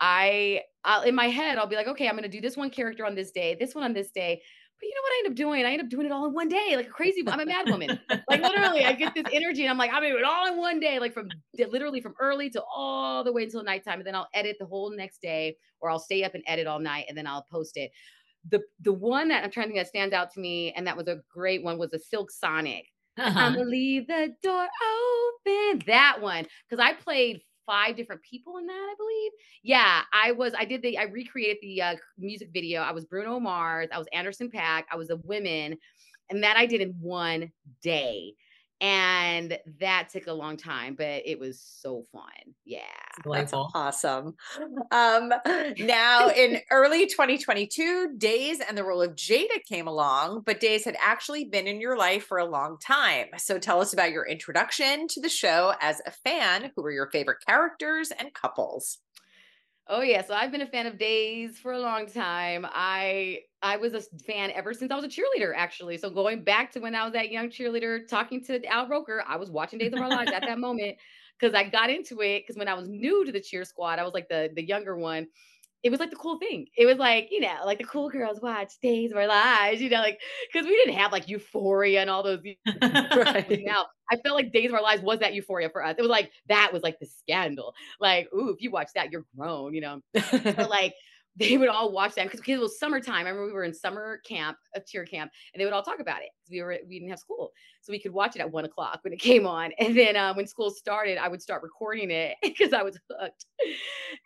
I 0.00 0.62
I'll, 0.84 1.02
in 1.02 1.14
my 1.14 1.28
head, 1.28 1.58
I'll 1.58 1.66
be 1.66 1.76
like, 1.76 1.88
okay, 1.88 2.08
I'm 2.08 2.16
gonna 2.16 2.28
do 2.28 2.40
this 2.40 2.56
one 2.56 2.70
character 2.70 3.06
on 3.06 3.14
this 3.14 3.30
day, 3.32 3.56
this 3.58 3.74
one 3.74 3.84
on 3.84 3.92
this 3.94 4.10
day. 4.10 4.42
But 4.80 4.86
you 4.88 4.94
know 4.94 5.02
what 5.02 5.12
I 5.12 5.18
end 5.24 5.28
up 5.28 5.36
doing? 5.36 5.64
I 5.66 5.72
end 5.72 5.82
up 5.82 5.88
doing 5.88 6.06
it 6.06 6.12
all 6.12 6.26
in 6.26 6.32
one 6.34 6.48
day, 6.48 6.74
like 6.76 6.86
a 6.86 6.90
crazy. 6.90 7.22
I'm 7.30 7.40
a 7.40 7.46
mad 7.46 7.68
woman. 7.68 7.92
like 8.28 8.40
literally, 8.40 8.84
I 8.84 8.92
get 8.94 9.14
this 9.14 9.26
energy, 9.30 9.62
and 9.62 9.70
I'm 9.70 9.78
like, 9.78 9.90
I'm 9.90 10.02
gonna 10.02 10.10
do 10.10 10.18
it 10.18 10.24
all 10.24 10.46
in 10.46 10.56
one 10.56 10.80
day, 10.80 10.98
like 10.98 11.12
from 11.12 11.42
literally 11.58 12.00
from 12.00 12.14
early 12.20 12.50
to 12.50 12.62
all 12.64 13.22
the 13.24 13.32
way 13.32 13.44
until 13.44 13.62
nighttime, 13.62 13.98
and 14.00 14.06
then 14.06 14.14
I'll 14.14 14.28
edit 14.34 14.56
the 14.58 14.66
whole 14.66 14.90
next 14.96 15.20
day, 15.20 15.56
or 15.80 15.90
I'll 15.90 15.98
stay 15.98 16.24
up 16.24 16.34
and 16.34 16.42
edit 16.46 16.66
all 16.66 16.78
night, 16.80 17.06
and 17.08 17.16
then 17.18 17.26
I'll 17.26 17.42
post 17.50 17.76
it. 17.76 17.90
The 18.48 18.62
the 18.80 18.92
one 18.92 19.28
that 19.28 19.44
I'm 19.44 19.50
trying 19.50 19.66
to 19.68 19.72
think 19.74 19.80
that 19.84 19.88
stands 19.88 20.14
out 20.14 20.32
to 20.32 20.40
me, 20.40 20.72
and 20.72 20.86
that 20.86 20.96
was 20.96 21.08
a 21.08 21.22
great 21.28 21.62
one, 21.62 21.78
was 21.78 21.92
a 21.92 21.98
Silk 21.98 22.30
Sonic. 22.30 22.86
I'm 23.38 23.52
Uh-huh. 23.52 23.54
gonna 23.54 23.68
leave 23.68 24.06
the 24.06 24.34
door 24.42 24.66
open. 24.66 25.82
That 25.86 26.18
one, 26.20 26.46
because 26.68 26.82
I 26.84 26.94
played 26.94 27.42
five 27.66 27.96
different 27.96 28.22
people 28.22 28.58
in 28.58 28.66
that, 28.66 28.72
I 28.72 28.94
believe. 28.96 29.32
Yeah, 29.62 30.02
I 30.12 30.32
was. 30.32 30.52
I 30.56 30.64
did 30.64 30.82
the. 30.82 30.98
I 30.98 31.04
recreated 31.04 31.58
the 31.62 31.82
uh, 31.82 31.96
music 32.18 32.50
video. 32.52 32.82
I 32.82 32.92
was 32.92 33.04
Bruno 33.04 33.40
Mars. 33.40 33.88
I 33.92 33.98
was 33.98 34.06
Anderson 34.12 34.50
.Paak. 34.50 34.84
I 34.90 34.96
was 34.96 35.08
the 35.08 35.16
women, 35.18 35.76
and 36.30 36.42
that 36.42 36.56
I 36.56 36.66
did 36.66 36.80
in 36.80 36.90
one 37.00 37.50
day. 37.82 38.34
And 38.80 39.58
that 39.80 40.08
took 40.10 40.26
a 40.26 40.32
long 40.32 40.56
time, 40.56 40.94
but 40.94 41.22
it 41.26 41.38
was 41.38 41.60
so 41.60 42.06
fun. 42.12 42.54
Yeah. 42.64 42.80
That's 43.16 43.22
Delightful. 43.24 43.70
awesome. 43.74 44.34
Um, 44.90 45.32
now, 45.78 46.28
in 46.30 46.60
early 46.70 47.06
2022, 47.06 48.14
Days 48.16 48.60
and 48.60 48.78
the 48.78 48.84
role 48.84 49.02
of 49.02 49.14
Jada 49.16 49.62
came 49.68 49.86
along, 49.86 50.42
but 50.46 50.60
Days 50.60 50.84
had 50.84 50.96
actually 51.02 51.44
been 51.44 51.66
in 51.66 51.80
your 51.80 51.96
life 51.96 52.24
for 52.24 52.38
a 52.38 52.46
long 52.46 52.78
time. 52.78 53.26
So 53.36 53.58
tell 53.58 53.80
us 53.80 53.92
about 53.92 54.12
your 54.12 54.26
introduction 54.26 55.08
to 55.08 55.20
the 55.20 55.28
show 55.28 55.74
as 55.80 56.00
a 56.06 56.10
fan. 56.10 56.70
Who 56.74 56.82
were 56.82 56.92
your 56.92 57.10
favorite 57.10 57.38
characters 57.46 58.12
and 58.18 58.32
couples? 58.32 58.98
Oh 59.92 60.02
yeah, 60.02 60.22
so 60.22 60.34
I've 60.34 60.52
been 60.52 60.60
a 60.60 60.66
fan 60.68 60.86
of 60.86 60.98
Days 60.98 61.58
for 61.58 61.72
a 61.72 61.80
long 61.80 62.06
time. 62.06 62.64
I 62.68 63.40
I 63.60 63.76
was 63.76 63.92
a 63.92 64.00
fan 64.24 64.52
ever 64.52 64.72
since 64.72 64.92
I 64.92 64.94
was 64.94 65.04
a 65.04 65.08
cheerleader, 65.08 65.52
actually. 65.56 65.98
So 65.98 66.10
going 66.10 66.44
back 66.44 66.70
to 66.72 66.80
when 66.80 66.94
I 66.94 67.02
was 67.02 67.12
that 67.14 67.32
young 67.32 67.50
cheerleader 67.50 68.06
talking 68.06 68.42
to 68.44 68.64
Al 68.66 68.88
Roker, 68.88 69.24
I 69.26 69.36
was 69.36 69.50
watching 69.50 69.80
Days 69.80 69.92
of 69.92 70.00
Our 70.00 70.08
Lives 70.08 70.30
at 70.30 70.44
that 70.46 70.58
moment 70.60 70.98
because 71.38 71.54
I 71.54 71.68
got 71.68 71.90
into 71.90 72.20
it 72.20 72.42
because 72.42 72.56
when 72.56 72.68
I 72.68 72.74
was 72.74 72.88
new 72.88 73.24
to 73.24 73.32
the 73.32 73.40
cheer 73.40 73.64
squad, 73.64 73.98
I 73.98 74.04
was 74.04 74.14
like 74.14 74.28
the 74.28 74.50
the 74.54 74.62
younger 74.64 74.96
one. 74.96 75.26
It 75.82 75.90
was 75.90 75.98
like 76.00 76.10
the 76.10 76.16
cool 76.16 76.38
thing. 76.38 76.66
It 76.76 76.86
was 76.86 76.98
like, 76.98 77.28
you 77.30 77.40
know, 77.40 77.56
like 77.64 77.78
the 77.78 77.84
cool 77.84 78.10
girls 78.10 78.40
watch 78.40 78.72
Days 78.82 79.12
of 79.12 79.16
Our 79.16 79.26
Lives, 79.26 79.80
you 79.80 79.88
know, 79.88 80.00
like 80.00 80.20
because 80.52 80.66
we 80.66 80.76
didn't 80.76 80.94
have 80.98 81.12
like 81.12 81.28
Euphoria 81.28 82.00
and 82.02 82.10
all 82.10 82.22
those 82.22 82.40
Right. 82.82 83.62
now. 83.64 83.86
I 84.12 84.16
felt 84.16 84.34
like 84.34 84.52
Days 84.52 84.70
of 84.70 84.74
Our 84.74 84.82
Lives 84.82 85.02
was 85.02 85.20
that 85.20 85.34
euphoria 85.34 85.70
for 85.70 85.84
us. 85.84 85.94
It 85.96 86.02
was 86.02 86.10
like 86.10 86.32
that 86.48 86.72
was 86.72 86.82
like 86.82 86.98
the 86.98 87.06
scandal. 87.06 87.74
Like, 88.00 88.28
ooh, 88.34 88.50
if 88.50 88.60
you 88.60 88.70
watch 88.70 88.88
that, 88.94 89.10
you're 89.12 89.24
grown, 89.36 89.72
you 89.74 89.80
know. 89.80 90.00
But 90.12 90.68
like 90.70 90.94
they 91.40 91.56
would 91.56 91.70
all 91.70 91.90
watch 91.90 92.14
that 92.14 92.30
because 92.30 92.46
it 92.46 92.60
was 92.60 92.78
summertime. 92.78 93.26
I 93.26 93.30
remember 93.30 93.46
we 93.46 93.52
were 93.52 93.64
in 93.64 93.72
summer 93.72 94.20
camp, 94.26 94.58
a 94.76 94.80
cheer 94.80 95.06
camp, 95.06 95.32
and 95.52 95.60
they 95.60 95.64
would 95.64 95.72
all 95.72 95.82
talk 95.82 95.98
about 95.98 96.20
it 96.20 96.28
because 96.36 96.52
we 96.52 96.62
were 96.62 96.78
we 96.86 96.98
didn't 96.98 97.10
have 97.10 97.18
school, 97.18 97.50
so 97.80 97.92
we 97.92 97.98
could 97.98 98.12
watch 98.12 98.36
it 98.36 98.40
at 98.40 98.52
one 98.52 98.66
o'clock 98.66 99.00
when 99.02 99.12
it 99.14 99.20
came 99.20 99.46
on. 99.46 99.72
And 99.78 99.96
then 99.96 100.16
uh, 100.16 100.34
when 100.34 100.46
school 100.46 100.70
started, 100.70 101.16
I 101.16 101.28
would 101.28 101.40
start 101.40 101.62
recording 101.62 102.10
it 102.10 102.36
because 102.42 102.74
I 102.74 102.82
was 102.82 102.98
hooked. 103.10 103.46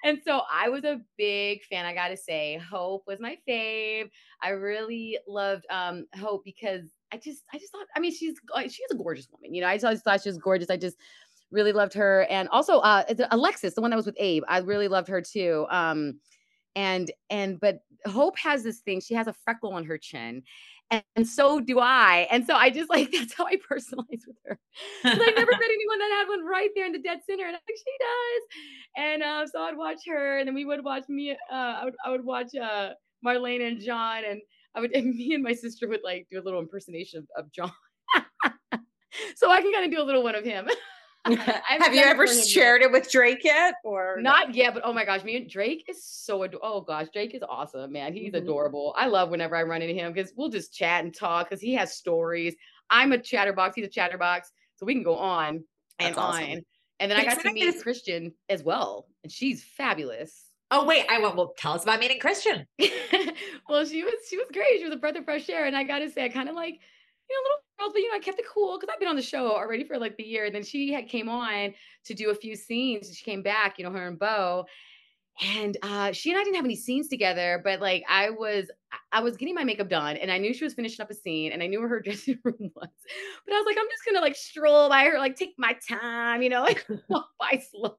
And 0.02 0.18
so 0.26 0.42
I 0.52 0.68
was 0.68 0.84
a 0.84 1.00
big 1.16 1.62
fan. 1.64 1.86
I 1.86 1.94
gotta 1.94 2.16
say, 2.16 2.58
Hope 2.58 3.04
was 3.06 3.20
my 3.20 3.38
fave. 3.48 4.10
I 4.42 4.50
really 4.50 5.16
loved 5.28 5.64
um, 5.70 6.06
Hope 6.16 6.42
because 6.44 6.90
I 7.12 7.16
just 7.16 7.44
I 7.52 7.58
just 7.58 7.70
thought 7.70 7.86
I 7.96 8.00
mean 8.00 8.12
she's 8.12 8.34
she's 8.64 8.90
a 8.90 8.96
gorgeous 8.96 9.28
woman. 9.30 9.54
You 9.54 9.62
know, 9.62 9.68
I 9.68 9.78
just 9.78 10.02
thought 10.02 10.22
she 10.22 10.28
was 10.28 10.38
gorgeous. 10.38 10.68
I 10.68 10.76
just 10.76 10.96
really 11.52 11.72
loved 11.72 11.94
her, 11.94 12.26
and 12.28 12.48
also 12.48 12.78
uh, 12.78 13.04
Alexis, 13.30 13.74
the 13.74 13.80
one 13.80 13.90
that 13.90 13.96
was 13.96 14.06
with 14.06 14.16
Abe. 14.18 14.42
I 14.48 14.58
really 14.58 14.88
loved 14.88 15.06
her 15.06 15.22
too. 15.22 15.66
Um, 15.70 16.18
and 16.76 17.10
and 17.30 17.60
but 17.60 17.80
hope 18.06 18.38
has 18.38 18.62
this 18.62 18.80
thing 18.80 19.00
she 19.00 19.14
has 19.14 19.26
a 19.26 19.32
freckle 19.32 19.72
on 19.72 19.84
her 19.84 19.96
chin 19.98 20.42
and, 20.90 21.02
and 21.16 21.26
so 21.26 21.60
do 21.60 21.78
i 21.80 22.26
and 22.30 22.46
so 22.46 22.54
i 22.54 22.68
just 22.70 22.90
like 22.90 23.10
that's 23.18 23.32
how 23.34 23.46
i 23.46 23.56
personalize 23.56 24.22
with 24.26 24.36
her. 24.44 24.58
'Cause 25.02 25.20
i 25.20 25.30
never 25.30 25.52
met 25.52 25.60
anyone 25.70 25.98
that 25.98 26.10
had 26.18 26.28
one 26.28 26.44
right 26.44 26.70
there 26.74 26.86
in 26.86 26.92
the 26.92 26.98
dead 26.98 27.20
center 27.26 27.44
and 27.46 27.56
i'm 27.56 27.62
like 27.68 27.78
she 27.78 27.96
does 28.00 28.42
and 28.96 29.22
uh, 29.22 29.46
so 29.46 29.62
i'd 29.62 29.76
watch 29.76 30.00
her 30.06 30.38
and 30.38 30.46
then 30.48 30.54
we 30.54 30.64
would 30.64 30.84
watch 30.84 31.04
me 31.08 31.32
uh 31.32 31.36
i 31.52 31.84
would, 31.84 31.94
I 32.04 32.10
would 32.10 32.24
watch 32.24 32.54
uh 32.54 32.90
marlena 33.24 33.68
and 33.68 33.80
john 33.80 34.22
and 34.28 34.40
i 34.74 34.80
would 34.80 34.92
and 34.96 35.14
me 35.14 35.34
and 35.34 35.42
my 35.42 35.54
sister 35.54 35.88
would 35.88 36.00
like 36.04 36.26
do 36.30 36.40
a 36.40 36.42
little 36.44 36.60
impersonation 36.60 37.20
of, 37.36 37.44
of 37.46 37.52
john. 37.52 37.72
So 39.36 39.50
i 39.50 39.60
can 39.62 39.72
kind 39.72 39.84
of 39.86 39.90
do 39.92 40.02
a 40.02 40.04
little 40.04 40.22
one 40.24 40.34
of 40.34 40.44
him. 40.44 40.66
I've 40.68 40.76
Have 41.68 41.94
you 41.94 42.02
ever 42.02 42.26
yet. 42.26 42.46
shared 42.46 42.82
it 42.82 42.92
with 42.92 43.10
Drake 43.10 43.42
yet? 43.44 43.74
Or 43.84 44.18
Not 44.20 44.54
yet, 44.54 44.74
but 44.74 44.82
oh 44.84 44.92
my 44.92 45.04
gosh, 45.04 45.24
me 45.24 45.36
and 45.36 45.48
Drake 45.48 45.84
is 45.88 46.04
so 46.04 46.42
ado- 46.42 46.60
oh 46.62 46.80
gosh, 46.82 47.06
Drake 47.12 47.34
is 47.34 47.42
awesome, 47.48 47.92
man. 47.92 48.12
He's 48.12 48.32
Mhm. 48.32 48.38
adorable. 48.38 48.94
I 48.96 49.06
love 49.06 49.30
whenever 49.30 49.56
I 49.56 49.62
run 49.62 49.80
into 49.82 49.94
him 49.94 50.12
because 50.12 50.32
we'll 50.36 50.50
just 50.50 50.74
chat 50.74 51.02
and 51.04 51.14
talk 51.14 51.48
because 51.48 51.60
he 51.62 51.74
has 51.74 51.94
stories. 51.96 52.54
I'm 52.90 53.12
a 53.12 53.18
chatterbox, 53.18 53.74
he's 53.76 53.86
a 53.86 53.90
chatterbox, 53.90 54.50
so 54.76 54.84
we 54.86 54.94
can 54.94 55.02
go 55.02 55.16
on 55.16 55.64
and 55.98 56.08
That's 56.08 56.18
awesome. 56.18 56.44
on. 56.44 56.64
And 57.00 57.10
then 57.10 57.18
I 57.18 57.24
got 57.24 57.40
to 57.40 57.52
meet 57.52 57.64
it- 57.64 57.82
Kristian 57.82 58.32
as 58.48 58.62
well, 58.62 59.06
and 59.22 59.32
she's 59.32 59.64
fabulous. 59.64 60.44
Oh 60.70 60.84
wait, 60.84 61.06
I 61.08 61.20
want. 61.20 61.36
Well, 61.36 61.54
tell 61.56 61.72
us 61.72 61.82
about 61.84 62.00
meeting 62.00 62.18
Kristian. 62.20 62.66
well, 63.68 63.84
she 63.86 64.02
was 64.02 64.14
she 64.28 64.36
was 64.36 64.46
great. 64.52 64.78
She 64.78 64.84
was 64.84 64.92
a 64.92 64.96
breath 64.96 65.16
of 65.16 65.24
fresh 65.24 65.48
air, 65.48 65.64
and 65.66 65.76
I 65.76 65.84
gotta 65.84 66.10
say, 66.10 66.24
I 66.24 66.28
kind 66.28 66.48
of 66.48 66.54
like 66.54 66.80
you 67.28 67.36
know 67.36 67.42
little 67.42 67.62
girls, 67.78 67.92
but 67.94 68.00
you 68.02 68.08
know 68.10 68.16
I 68.16 68.20
kept 68.20 68.38
it 68.38 68.46
cool 68.52 68.78
because 68.78 68.92
I've 68.92 69.00
been 69.00 69.08
on 69.08 69.16
the 69.16 69.22
show 69.22 69.50
already 69.50 69.84
for 69.84 69.98
like 69.98 70.16
the 70.16 70.24
year. 70.24 70.44
And 70.46 70.54
then 70.54 70.62
she 70.64 70.92
had 70.92 71.08
came 71.08 71.28
on 71.28 71.74
to 72.04 72.14
do 72.14 72.30
a 72.30 72.34
few 72.34 72.56
scenes. 72.56 73.16
She 73.16 73.24
came 73.24 73.42
back, 73.42 73.78
you 73.78 73.84
know, 73.84 73.92
her 73.92 74.08
and 74.08 74.18
Bo, 74.18 74.66
and 75.42 75.76
uh, 75.82 76.12
she 76.12 76.30
and 76.30 76.38
I 76.38 76.44
didn't 76.44 76.56
have 76.56 76.64
any 76.64 76.76
scenes 76.76 77.08
together, 77.08 77.60
but 77.64 77.80
like 77.80 78.04
I 78.08 78.30
was 78.30 78.70
I- 79.12 79.20
was 79.20 79.36
getting 79.36 79.54
my 79.54 79.64
makeup 79.64 79.88
done, 79.88 80.16
and 80.16 80.30
I 80.30 80.38
knew 80.38 80.54
she 80.54 80.64
was 80.64 80.74
finishing 80.74 81.02
up 81.02 81.10
a 81.10 81.14
scene, 81.14 81.52
and 81.52 81.62
I 81.62 81.66
knew 81.66 81.80
where 81.80 81.88
her 81.88 82.00
dressing 82.04 82.38
room 82.44 82.70
was. 82.76 82.88
But 83.46 83.54
I 83.54 83.58
was 83.58 83.66
like, 83.66 83.76
I'm 83.78 83.88
just 83.90 84.04
gonna 84.06 84.20
like 84.20 84.36
stroll 84.36 84.88
by 84.88 85.04
her, 85.04 85.18
like 85.18 85.36
take 85.36 85.54
my 85.58 85.76
time, 85.88 86.42
you 86.42 86.50
know, 86.50 86.62
like 86.62 86.86
walk 87.08 87.30
by 87.40 87.62
slow. 87.72 87.96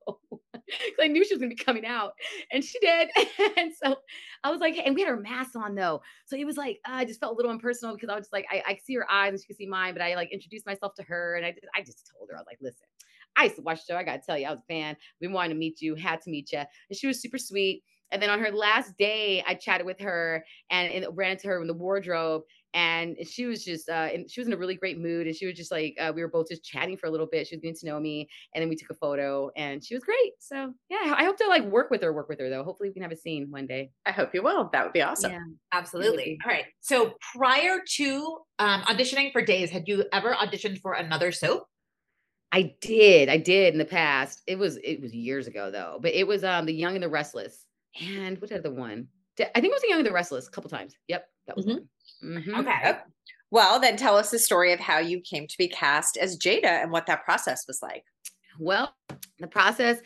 Because 0.65 1.03
I 1.03 1.07
knew 1.07 1.23
she 1.23 1.33
was 1.33 1.39
gonna 1.39 1.49
be 1.49 1.55
coming 1.55 1.85
out, 1.85 2.13
and 2.51 2.63
she 2.63 2.79
did. 2.79 3.09
and 3.57 3.71
so 3.73 3.95
I 4.43 4.51
was 4.51 4.59
like, 4.59 4.75
hey, 4.75 4.83
and 4.83 4.95
we 4.95 5.01
had 5.01 5.09
our 5.09 5.19
masks 5.19 5.55
on 5.55 5.75
though, 5.75 6.01
so 6.25 6.35
it 6.35 6.45
was 6.45 6.57
like 6.57 6.79
uh, 6.87 6.93
I 6.93 7.05
just 7.05 7.19
felt 7.19 7.33
a 7.33 7.35
little 7.35 7.51
impersonal 7.51 7.95
because 7.95 8.09
I 8.09 8.15
was 8.15 8.23
just 8.23 8.33
like, 8.33 8.45
I, 8.49 8.63
I 8.65 8.79
see 8.83 8.95
her 8.95 9.09
eyes 9.11 9.31
and 9.31 9.39
she 9.39 9.47
could 9.47 9.57
see 9.57 9.67
mine, 9.67 9.93
but 9.93 10.01
I 10.01 10.15
like 10.15 10.31
introduced 10.31 10.65
myself 10.65 10.93
to 10.95 11.03
her, 11.03 11.35
and 11.35 11.45
I 11.45 11.51
just, 11.51 11.65
I 11.75 11.81
just 11.81 12.11
told 12.17 12.29
her 12.29 12.35
I 12.35 12.39
was 12.39 12.47
like, 12.47 12.59
listen, 12.61 12.87
I 13.35 13.45
used 13.45 13.57
to 13.57 13.61
watch 13.61 13.85
the 13.85 13.93
show. 13.93 13.97
I 13.97 14.03
gotta 14.03 14.21
tell 14.25 14.37
you, 14.37 14.47
I 14.47 14.51
was 14.51 14.59
a 14.59 14.73
fan. 14.73 14.95
We 15.21 15.27
wanted 15.27 15.49
to 15.49 15.55
meet 15.55 15.81
you, 15.81 15.95
had 15.95 16.21
to 16.21 16.29
meet 16.29 16.51
you, 16.51 16.59
and 16.59 16.97
she 16.97 17.07
was 17.07 17.21
super 17.21 17.37
sweet. 17.37 17.83
And 18.11 18.21
then 18.21 18.29
on 18.29 18.39
her 18.39 18.51
last 18.51 18.95
day, 18.97 19.43
I 19.47 19.55
chatted 19.55 19.85
with 19.85 19.99
her 19.99 20.45
and, 20.69 20.91
and 20.93 21.17
ran 21.17 21.31
into 21.31 21.47
her 21.47 21.59
in 21.59 21.67
the 21.67 21.73
wardrobe, 21.73 22.43
and 22.75 23.17
she 23.25 23.47
was 23.47 23.63
just, 23.65 23.89
uh, 23.89 24.09
and 24.13 24.29
she 24.29 24.39
was 24.39 24.47
in 24.47 24.53
a 24.53 24.57
really 24.57 24.75
great 24.75 24.99
mood, 24.99 25.25
and 25.25 25.35
she 25.35 25.47
was 25.47 25.55
just 25.55 25.71
like, 25.71 25.95
uh, 25.99 26.11
we 26.13 26.21
were 26.21 26.27
both 26.27 26.49
just 26.49 26.63
chatting 26.63 26.97
for 26.97 27.07
a 27.07 27.09
little 27.09 27.25
bit. 27.25 27.47
She 27.47 27.55
was 27.55 27.61
getting 27.61 27.75
to 27.77 27.85
know 27.87 27.99
me, 27.99 28.29
and 28.53 28.61
then 28.61 28.69
we 28.69 28.75
took 28.75 28.91
a 28.91 28.95
photo, 28.95 29.49
and 29.55 29.83
she 29.83 29.95
was 29.95 30.03
great. 30.03 30.33
So 30.39 30.73
yeah, 30.89 31.15
I 31.17 31.23
hope 31.23 31.37
to 31.37 31.47
like 31.47 31.63
work 31.63 31.89
with 31.89 32.03
her, 32.03 32.13
work 32.13 32.29
with 32.29 32.39
her 32.39 32.49
though. 32.49 32.63
Hopefully, 32.63 32.89
we 32.89 32.93
can 32.93 33.01
have 33.01 33.11
a 33.11 33.15
scene 33.15 33.49
one 33.49 33.65
day. 33.65 33.91
I 34.05 34.11
hope 34.11 34.35
you 34.35 34.43
will. 34.43 34.69
That 34.73 34.83
would 34.83 34.93
be 34.93 35.01
awesome. 35.01 35.31
Yeah. 35.31 35.39
Absolutely. 35.71 36.37
All 36.45 36.51
right. 36.51 36.65
So 36.81 37.15
prior 37.35 37.79
to 37.95 38.37
um, 38.59 38.81
auditioning 38.83 39.31
for 39.31 39.41
Days, 39.41 39.71
had 39.71 39.87
you 39.87 40.05
ever 40.13 40.33
auditioned 40.33 40.81
for 40.81 40.93
another 40.93 41.31
soap? 41.31 41.67
I 42.51 42.75
did. 42.79 43.27
I 43.29 43.37
did 43.37 43.73
in 43.73 43.79
the 43.79 43.85
past. 43.85 44.41
It 44.47 44.57
was 44.57 44.77
it 44.77 45.01
was 45.01 45.13
years 45.13 45.47
ago 45.47 45.71
though. 45.71 45.99
But 46.01 46.13
it 46.13 46.27
was 46.27 46.43
um 46.43 46.65
The 46.65 46.73
Young 46.73 46.93
and 46.95 47.03
the 47.03 47.09
Restless. 47.09 47.65
And 48.01 48.39
what 48.41 48.51
other 48.51 48.71
one? 48.71 49.07
I 49.39 49.43
think 49.59 49.65
it 49.65 49.71
was 49.71 49.81
The 49.81 49.89
Young 49.89 49.99
and 49.99 50.07
the 50.07 50.13
Restless 50.13 50.47
a 50.47 50.51
couple 50.51 50.69
times. 50.69 50.95
Yep, 51.07 51.27
that 51.47 51.55
was 51.57 51.65
Mhm. 51.65 51.73
one. 51.73 51.89
Mhm. 52.23 52.59
Okay. 52.59 52.97
Well, 53.51 53.79
then 53.79 53.95
tell 53.95 54.17
us 54.17 54.31
the 54.31 54.39
story 54.39 54.73
of 54.73 54.79
how 54.79 54.97
you 54.99 55.21
came 55.21 55.47
to 55.47 55.57
be 55.57 55.67
cast 55.67 56.17
as 56.17 56.37
Jada 56.37 56.65
and 56.65 56.91
what 56.91 57.05
that 57.05 57.23
process 57.23 57.65
was 57.67 57.81
like. 57.81 58.03
Well, 58.59 58.93
the 59.39 59.47
process, 59.47 59.99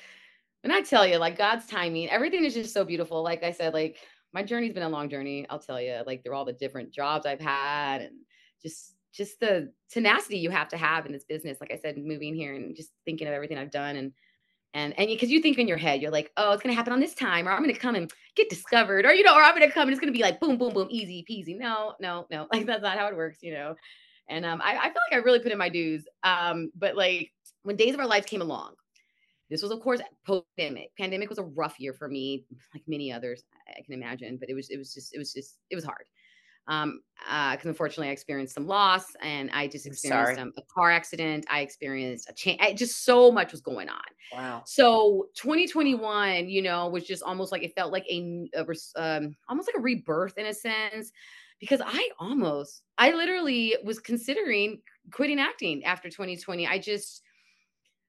and 0.63 0.73
I 0.73 0.81
tell 0.81 1.05
you, 1.05 1.17
like 1.17 1.37
God's 1.37 1.65
timing, 1.65 2.09
everything 2.09 2.43
is 2.45 2.53
just 2.53 2.73
so 2.73 2.83
beautiful. 2.83 3.23
Like 3.23 3.43
I 3.43 3.51
said, 3.51 3.73
like 3.73 3.97
my 4.33 4.43
journey's 4.43 4.73
been 4.73 4.83
a 4.83 4.89
long 4.89 5.09
journey. 5.09 5.45
I'll 5.49 5.59
tell 5.59 5.81
you, 5.81 6.01
like 6.05 6.23
through 6.23 6.35
all 6.35 6.45
the 6.45 6.53
different 6.53 6.91
jobs 6.93 7.25
I've 7.25 7.39
had 7.39 8.01
and 8.01 8.17
just 8.61 8.95
just 9.11 9.39
the 9.39 9.71
tenacity 9.89 10.37
you 10.37 10.51
have 10.51 10.69
to 10.69 10.77
have 10.77 11.05
in 11.05 11.11
this 11.11 11.25
business. 11.25 11.59
Like 11.59 11.71
I 11.71 11.77
said, 11.77 11.97
moving 11.97 12.35
here 12.35 12.55
and 12.55 12.75
just 12.75 12.91
thinking 13.05 13.27
of 13.27 13.33
everything 13.33 13.57
I've 13.57 13.71
done 13.71 13.95
and 13.95 14.13
And 14.73 14.97
and 14.99 15.07
because 15.07 15.31
you 15.31 15.41
think 15.41 15.57
in 15.57 15.67
your 15.67 15.77
head, 15.77 16.01
you're 16.01 16.11
like, 16.11 16.31
oh, 16.37 16.51
it's 16.51 16.61
gonna 16.61 16.75
happen 16.75 16.93
on 16.93 16.99
this 16.99 17.15
time, 17.15 17.47
or 17.47 17.51
I'm 17.51 17.61
gonna 17.61 17.73
come 17.73 17.95
and 17.95 18.11
get 18.35 18.49
discovered, 18.49 19.05
or 19.05 19.13
you 19.13 19.23
know, 19.23 19.35
or 19.35 19.41
I'm 19.41 19.53
gonna 19.53 19.71
come 19.71 19.83
and 19.83 19.91
it's 19.91 19.99
gonna 19.99 20.11
be 20.11 20.21
like 20.21 20.39
boom, 20.39 20.57
boom, 20.57 20.73
boom, 20.73 20.87
easy 20.91 21.25
peasy. 21.29 21.57
No, 21.57 21.95
no, 21.99 22.27
no, 22.29 22.47
like 22.53 22.65
that's 22.65 22.83
not 22.83 22.97
how 22.97 23.07
it 23.07 23.15
works, 23.15 23.39
you 23.41 23.53
know. 23.53 23.75
And 24.27 24.45
um, 24.45 24.61
I, 24.63 24.77
I 24.77 24.83
feel 24.83 25.01
like 25.09 25.13
I 25.13 25.23
really 25.23 25.39
put 25.39 25.51
in 25.51 25.57
my 25.57 25.69
dues. 25.69 26.05
Um, 26.23 26.71
but 26.75 26.95
like 26.95 27.31
when 27.63 27.77
Days 27.77 27.95
of 27.95 27.99
Our 27.99 28.05
Lives 28.05 28.27
came 28.27 28.41
along, 28.41 28.75
this 29.49 29.63
was 29.63 29.71
of 29.71 29.79
course 29.81 30.01
post-pandemic. 30.27 30.91
Pandemic 30.99 31.29
was 31.29 31.39
a 31.39 31.43
rough 31.43 31.79
year 31.79 31.93
for 31.93 32.07
me, 32.07 32.45
like 32.75 32.83
many 32.87 33.11
others 33.11 33.43
I 33.67 33.81
can 33.81 33.95
imagine. 33.95 34.37
But 34.37 34.49
it 34.49 34.53
was 34.53 34.69
it 34.69 34.77
was 34.77 34.93
just 34.93 35.15
it 35.15 35.17
was 35.17 35.33
just 35.33 35.57
it 35.71 35.75
was 35.75 35.83
hard 35.83 36.05
um 36.69 37.01
because 37.25 37.65
uh, 37.65 37.69
unfortunately 37.69 38.07
i 38.07 38.11
experienced 38.11 38.53
some 38.53 38.65
loss 38.65 39.05
and 39.21 39.49
i 39.53 39.67
just 39.67 39.85
experienced 39.85 40.39
um, 40.39 40.53
a 40.57 40.61
car 40.73 40.89
accident. 40.89 41.45
I 41.49 41.59
experienced 41.59 42.29
a 42.29 42.33
change 42.33 42.61
just 42.79 43.03
so 43.03 43.29
much 43.29 43.51
was 43.51 43.59
going 43.59 43.89
on. 43.89 44.01
Wow. 44.31 44.63
So 44.65 45.27
2021 45.35 46.47
you 46.47 46.61
know 46.61 46.87
was 46.87 47.03
just 47.03 47.23
almost 47.23 47.51
like 47.51 47.63
it 47.63 47.75
felt 47.75 47.91
like 47.91 48.05
a, 48.09 48.47
a 48.55 48.65
um, 48.95 49.35
almost 49.49 49.67
like 49.67 49.77
a 49.77 49.81
rebirth 49.81 50.37
in 50.37 50.45
a 50.45 50.53
sense 50.53 51.11
because 51.59 51.81
i 51.85 52.09
almost 52.19 52.83
i 52.97 53.11
literally 53.11 53.75
was 53.83 53.99
considering 53.99 54.81
quitting 55.11 55.39
acting 55.39 55.83
after 55.83 56.09
2020 56.09 56.67
i 56.67 56.77
just 56.77 57.21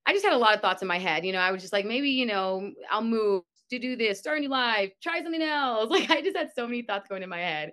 i 0.06 0.12
just 0.12 0.24
had 0.24 0.34
a 0.34 0.38
lot 0.38 0.54
of 0.54 0.60
thoughts 0.60 0.82
in 0.82 0.88
my 0.88 0.98
head 0.98 1.24
you 1.24 1.32
know 1.32 1.38
i 1.38 1.50
was 1.50 1.60
just 1.60 1.72
like 1.72 1.84
maybe 1.84 2.10
you 2.10 2.26
know 2.26 2.70
i'll 2.90 3.02
move 3.02 3.42
to 3.70 3.78
do 3.78 3.96
this 3.96 4.18
start 4.18 4.38
a 4.38 4.40
new 4.40 4.48
life 4.48 4.90
try 5.02 5.22
something 5.22 5.42
else. 5.42 5.90
Like 5.90 6.10
i 6.10 6.20
just 6.22 6.36
had 6.36 6.50
so 6.54 6.66
many 6.66 6.82
thoughts 6.82 7.08
going 7.08 7.22
in 7.22 7.28
my 7.28 7.38
head 7.38 7.72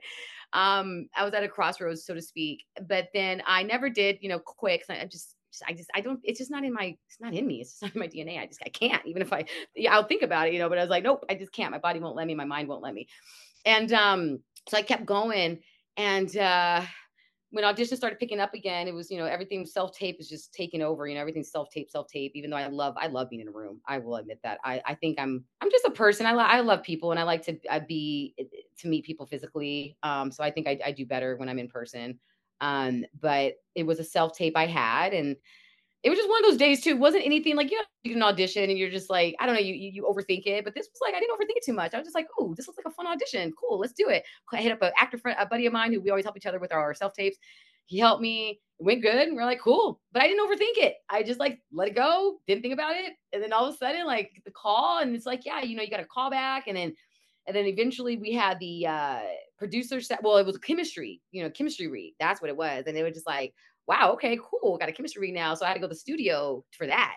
um, 0.58 1.08
I 1.16 1.24
was 1.24 1.36
at 1.36 1.44
a 1.44 1.48
crossroads, 1.48 2.04
so 2.04 2.16
to 2.16 2.22
speak. 2.22 2.64
But 2.88 3.10
then 3.14 3.44
I 3.46 3.62
never 3.62 3.92
did, 3.92 4.18
you 4.22 4.30
know, 4.30 4.40
quick. 4.40 4.84
I 4.90 5.06
just 5.06 5.36
I 5.68 5.74
just 5.74 5.90
I 5.94 6.02
don't 6.02 6.20
it's 6.24 6.40
just 6.40 6.50
not 6.50 6.64
in 6.64 6.74
my 6.74 6.98
it's 7.08 7.22
not 7.22 7.36
in 7.36 7.46
me. 7.46 7.62
It's 7.62 7.80
just 7.80 7.82
not 7.84 7.94
in 7.94 8.00
my 8.00 8.08
DNA. 8.08 8.42
I 8.42 8.48
just 8.48 8.62
I 8.66 8.70
can't. 8.70 9.06
Even 9.06 9.22
if 9.22 9.32
I 9.32 9.46
yeah, 9.76 9.94
I'll 9.94 10.08
think 10.08 10.24
about 10.24 10.48
it, 10.48 10.54
you 10.54 10.60
know, 10.60 10.68
but 10.68 10.80
I 10.80 10.82
was 10.82 10.90
like, 10.90 11.04
nope, 11.04 11.24
I 11.30 11.36
just 11.36 11.54
can't. 11.54 11.72
My 11.72 11.78
body 11.78 12.00
won't 12.00 12.16
let 12.16 12.26
me, 12.26 12.34
my 12.34 12.46
mind 12.46 12.68
won't 12.68 12.82
let 12.82 12.96
me. 12.96 13.08
And 13.66 13.94
um 13.94 14.40
so 14.68 14.78
I 14.78 14.82
kept 14.82 15.06
going 15.06 15.60
and 15.96 16.36
uh 16.36 16.82
when 17.52 17.64
auditions 17.64 17.96
started 17.96 18.20
picking 18.20 18.40
up 18.40 18.54
again, 18.54 18.88
it 18.88 18.94
was, 18.94 19.10
you 19.10 19.18
know, 19.18 19.26
everything 19.26 19.66
self 19.66 19.98
tape 19.98 20.18
is 20.20 20.28
just 20.28 20.54
taking 20.54 20.82
over, 20.82 21.08
you 21.08 21.16
know, 21.16 21.22
everything's 21.22 21.52
self 21.52 21.70
tape, 21.70 21.90
self 21.90 22.08
tape, 22.08 22.34
even 22.36 22.50
though 22.50 22.58
I 22.58 22.68
love, 22.68 22.96
I 23.00 23.08
love 23.08 23.30
being 23.30 23.42
in 23.42 23.48
a 23.48 23.52
room. 23.52 23.80
I 23.88 24.00
will 24.00 24.18
admit 24.18 24.40
that. 24.44 24.60
I, 24.66 24.82
I 24.86 24.96
think 24.96 25.20
I'm, 25.20 25.46
I'm 25.62 25.72
just 25.72 25.86
a 25.86 25.92
person. 25.92 26.26
I, 26.26 26.34
lo- 26.34 26.44
I 26.44 26.60
love 26.60 26.84
people 26.84 27.12
and 27.12 27.20
I 27.20 27.24
like 27.24 27.44
to 27.44 27.58
I 27.72 27.80
be, 27.80 28.34
eh, 28.38 28.44
eh, 28.44 28.62
to 28.80 28.88
meet 28.88 29.06
people 29.06 29.26
physically. 29.26 29.98
Um, 30.04 30.32
so 30.32 30.44
I 30.44 30.52
think 30.52 30.68
I, 30.68 30.78
I 30.86 30.92
do 30.92 31.06
better 31.06 31.38
when 31.38 31.48
I'm 31.48 31.60
in 31.60 31.70
person. 31.70 32.20
Um, 32.60 33.06
but 33.22 33.54
it 33.76 33.84
was 33.84 34.00
a 34.00 34.04
self 34.04 34.36
tape 34.36 34.58
I 34.58 34.66
had 34.66 35.14
and 35.14 35.38
it 36.04 36.10
was 36.10 36.18
just 36.18 36.30
one 36.30 36.44
of 36.44 36.50
those 36.50 36.58
days 36.58 36.84
too. 36.84 36.92
It 36.92 37.00
wasn't 37.00 37.26
anything 37.26 37.56
like 37.56 37.72
you 37.72 37.78
know, 37.78 37.84
you 38.04 38.16
an 38.16 38.24
audition 38.24 38.70
and 38.70 38.78
you're 38.78 38.90
just 38.90 39.10
like, 39.10 39.36
I 39.40 39.46
don't 39.46 39.56
know, 39.56 39.62
you, 39.62 39.74
you, 39.74 39.92
you 39.92 40.04
overthink 40.04 40.46
it. 40.46 40.64
But 40.64 40.76
this 40.76 40.88
was 40.92 41.00
like 41.02 41.16
I 41.16 41.20
didn't 41.20 41.36
overthink 41.36 41.58
it 41.58 41.66
too 41.66 41.74
much. 41.74 41.94
I 41.94 41.98
was 41.98 42.06
just 42.06 42.16
like, 42.16 42.28
oh, 42.40 42.54
this 42.56 42.68
looks 42.68 42.78
like 42.78 42.92
a 42.92 42.96
fun 42.96 43.08
audition. 43.08 43.52
Cool, 43.60 43.80
let's 43.80 43.94
do 43.94 44.10
it. 44.10 44.24
I 44.54 44.58
hit 44.58 44.72
up 44.72 44.82
an 44.82 44.92
actor 44.98 45.18
friend, 45.18 45.38
a 45.40 45.46
buddy 45.46 45.66
of 45.66 45.74
mine 45.74 45.94
who 45.94 46.02
we 46.02 46.10
always 46.10 46.26
help 46.26 46.38
each 46.38 46.46
other 46.46 46.60
with 46.60 46.72
our 46.72 46.94
self 46.94 47.14
tapes. 47.14 47.38
He 47.88 48.00
helped 48.00 48.22
me. 48.22 48.60
It 48.80 48.84
went 48.84 49.02
good. 49.02 49.28
And 49.28 49.36
we're 49.36 49.46
like, 49.46 49.62
cool. 49.62 50.00
But 50.12 50.22
I 50.22 50.28
didn't 50.28 50.46
overthink 50.46 50.84
it. 50.84 50.96
I 51.10 51.24
just 51.24 51.40
like 51.40 51.60
let 51.72 51.88
it 51.88 51.96
go, 51.96 52.40
didn't 52.48 52.62
think 52.62 52.74
about 52.74 52.96
it. 52.96 53.14
And 53.34 53.42
then 53.42 53.54
all 53.54 53.66
of 53.66 53.74
a 53.74 53.78
sudden, 53.78 54.06
like 54.06 54.32
the 54.46 54.52
call, 54.52 55.00
and 55.00 55.16
it's 55.16 55.26
like, 55.26 55.46
yeah, 55.46 55.62
you 55.62 55.76
know, 55.76 55.84
you 55.84 55.90
got 55.90 56.00
a 56.00 56.06
call 56.06 56.30
back. 56.30 56.68
And 56.68 56.78
then 56.78 56.94
and 57.48 57.56
then 57.56 57.66
eventually 57.66 58.18
we 58.18 58.34
had 58.34 58.60
the 58.60 58.86
uh 58.86 59.20
producer 59.58 60.00
set. 60.02 60.22
Well, 60.22 60.38
it 60.38 60.46
was 60.46 60.58
chemistry, 60.58 61.22
you 61.32 61.42
know, 61.44 61.50
chemistry 61.50 61.88
read. 61.88 62.14
That's 62.20 62.42
what 62.42 62.50
it 62.50 62.58
was. 62.58 62.84
And 62.86 62.96
they 62.96 63.04
were 63.04 63.12
just 63.12 63.26
like, 63.26 63.54
wow, 63.88 64.12
okay, 64.14 64.38
cool. 64.42 64.78
Got 64.78 64.90
a 64.90 64.92
chemistry 64.92 65.22
read 65.22 65.36
now. 65.36 65.54
So 65.54 65.66
I 65.66 65.70
had 65.70 65.76
to 65.76 65.80
go 65.80 65.88
to 65.88 65.94
the 65.94 66.00
studio 66.00 66.64
for 66.72 66.88
that. 66.88 67.16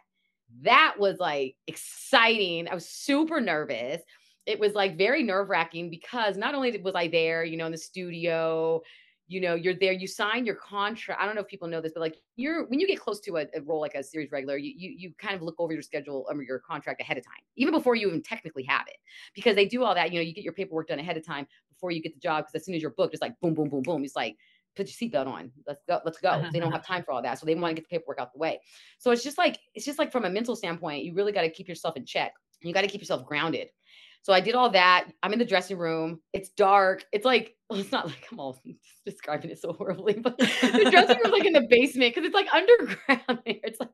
That 0.62 0.94
was 0.98 1.18
like 1.18 1.56
exciting. 1.66 2.68
I 2.68 2.74
was 2.74 2.88
super 2.88 3.40
nervous. 3.40 4.02
It 4.46 4.58
was 4.58 4.74
like 4.74 4.96
very 4.98 5.22
nerve 5.22 5.48
wracking 5.48 5.90
because 5.90 6.36
not 6.36 6.54
only 6.54 6.76
was 6.78 6.94
I 6.94 7.08
there, 7.08 7.44
you 7.44 7.56
know, 7.56 7.66
in 7.66 7.72
the 7.72 7.78
studio, 7.78 8.82
you 9.30 9.40
know 9.40 9.54
you're 9.54 9.74
there 9.74 9.92
you 9.92 10.08
sign 10.08 10.44
your 10.44 10.56
contract 10.56 11.22
i 11.22 11.24
don't 11.24 11.36
know 11.36 11.40
if 11.40 11.46
people 11.46 11.68
know 11.68 11.80
this 11.80 11.92
but 11.94 12.00
like 12.00 12.16
you're 12.34 12.66
when 12.66 12.80
you 12.80 12.86
get 12.86 12.98
close 12.98 13.20
to 13.20 13.36
a, 13.36 13.46
a 13.54 13.60
role 13.62 13.80
like 13.80 13.94
a 13.94 14.02
series 14.02 14.30
regular 14.32 14.56
you, 14.56 14.74
you 14.76 14.90
you 14.90 15.12
kind 15.18 15.36
of 15.36 15.42
look 15.42 15.54
over 15.58 15.72
your 15.72 15.82
schedule 15.82 16.26
or 16.28 16.42
your 16.42 16.58
contract 16.58 17.00
ahead 17.00 17.16
of 17.16 17.24
time 17.24 17.40
even 17.54 17.72
before 17.72 17.94
you 17.94 18.08
even 18.08 18.20
technically 18.20 18.64
have 18.64 18.86
it 18.88 18.96
because 19.32 19.54
they 19.54 19.66
do 19.66 19.84
all 19.84 19.94
that 19.94 20.12
you 20.12 20.18
know 20.18 20.22
you 20.22 20.34
get 20.34 20.42
your 20.42 20.52
paperwork 20.52 20.88
done 20.88 20.98
ahead 20.98 21.16
of 21.16 21.24
time 21.24 21.46
before 21.72 21.92
you 21.92 22.02
get 22.02 22.12
the 22.12 22.20
job 22.20 22.44
because 22.44 22.60
as 22.60 22.66
soon 22.66 22.74
as 22.74 22.82
you're 22.82 22.90
booked 22.90 23.14
it's 23.14 23.22
like 23.22 23.38
boom 23.40 23.54
boom 23.54 23.68
boom 23.68 23.82
boom 23.82 24.04
it's 24.04 24.16
like 24.16 24.36
put 24.76 24.88
your 24.88 25.10
seatbelt 25.10 25.26
on. 25.26 25.50
Let's 25.66 25.82
go. 25.88 26.00
Let's 26.04 26.18
go. 26.18 26.42
They 26.52 26.58
don't 26.58 26.68
uh-huh. 26.68 26.78
have 26.78 26.86
time 26.86 27.02
for 27.04 27.12
all 27.12 27.22
that. 27.22 27.38
So 27.38 27.46
they 27.46 27.54
want 27.54 27.76
to 27.76 27.80
get 27.80 27.88
the 27.88 27.96
paperwork 27.96 28.18
out 28.18 28.32
the 28.32 28.38
way. 28.38 28.60
So 28.98 29.10
it's 29.10 29.22
just 29.22 29.38
like, 29.38 29.58
it's 29.74 29.84
just 29.84 29.98
like 29.98 30.12
from 30.12 30.24
a 30.24 30.30
mental 30.30 30.56
standpoint, 30.56 31.04
you 31.04 31.14
really 31.14 31.32
got 31.32 31.42
to 31.42 31.50
keep 31.50 31.68
yourself 31.68 31.96
in 31.96 32.04
check. 32.04 32.32
You 32.62 32.72
got 32.72 32.82
to 32.82 32.88
keep 32.88 33.00
yourself 33.00 33.24
grounded. 33.24 33.68
So 34.22 34.34
I 34.34 34.40
did 34.40 34.54
all 34.54 34.68
that. 34.70 35.06
I'm 35.22 35.32
in 35.32 35.38
the 35.38 35.46
dressing 35.46 35.78
room. 35.78 36.20
It's 36.34 36.50
dark. 36.50 37.04
It's 37.12 37.24
like, 37.24 37.56
well, 37.70 37.78
it's 37.78 37.92
not 37.92 38.06
like 38.06 38.26
I'm 38.30 38.38
all 38.38 38.60
describing 39.06 39.50
it 39.50 39.60
so 39.60 39.72
horribly, 39.72 40.14
but 40.14 40.36
the 40.36 40.88
dressing 40.90 41.18
room's 41.18 41.32
like 41.32 41.46
in 41.46 41.52
the 41.52 41.66
basement 41.70 42.14
because 42.14 42.26
it's 42.26 42.34
like 42.34 42.52
underground 42.52 43.40
there. 43.46 43.60
It's 43.62 43.80
like 43.80 43.90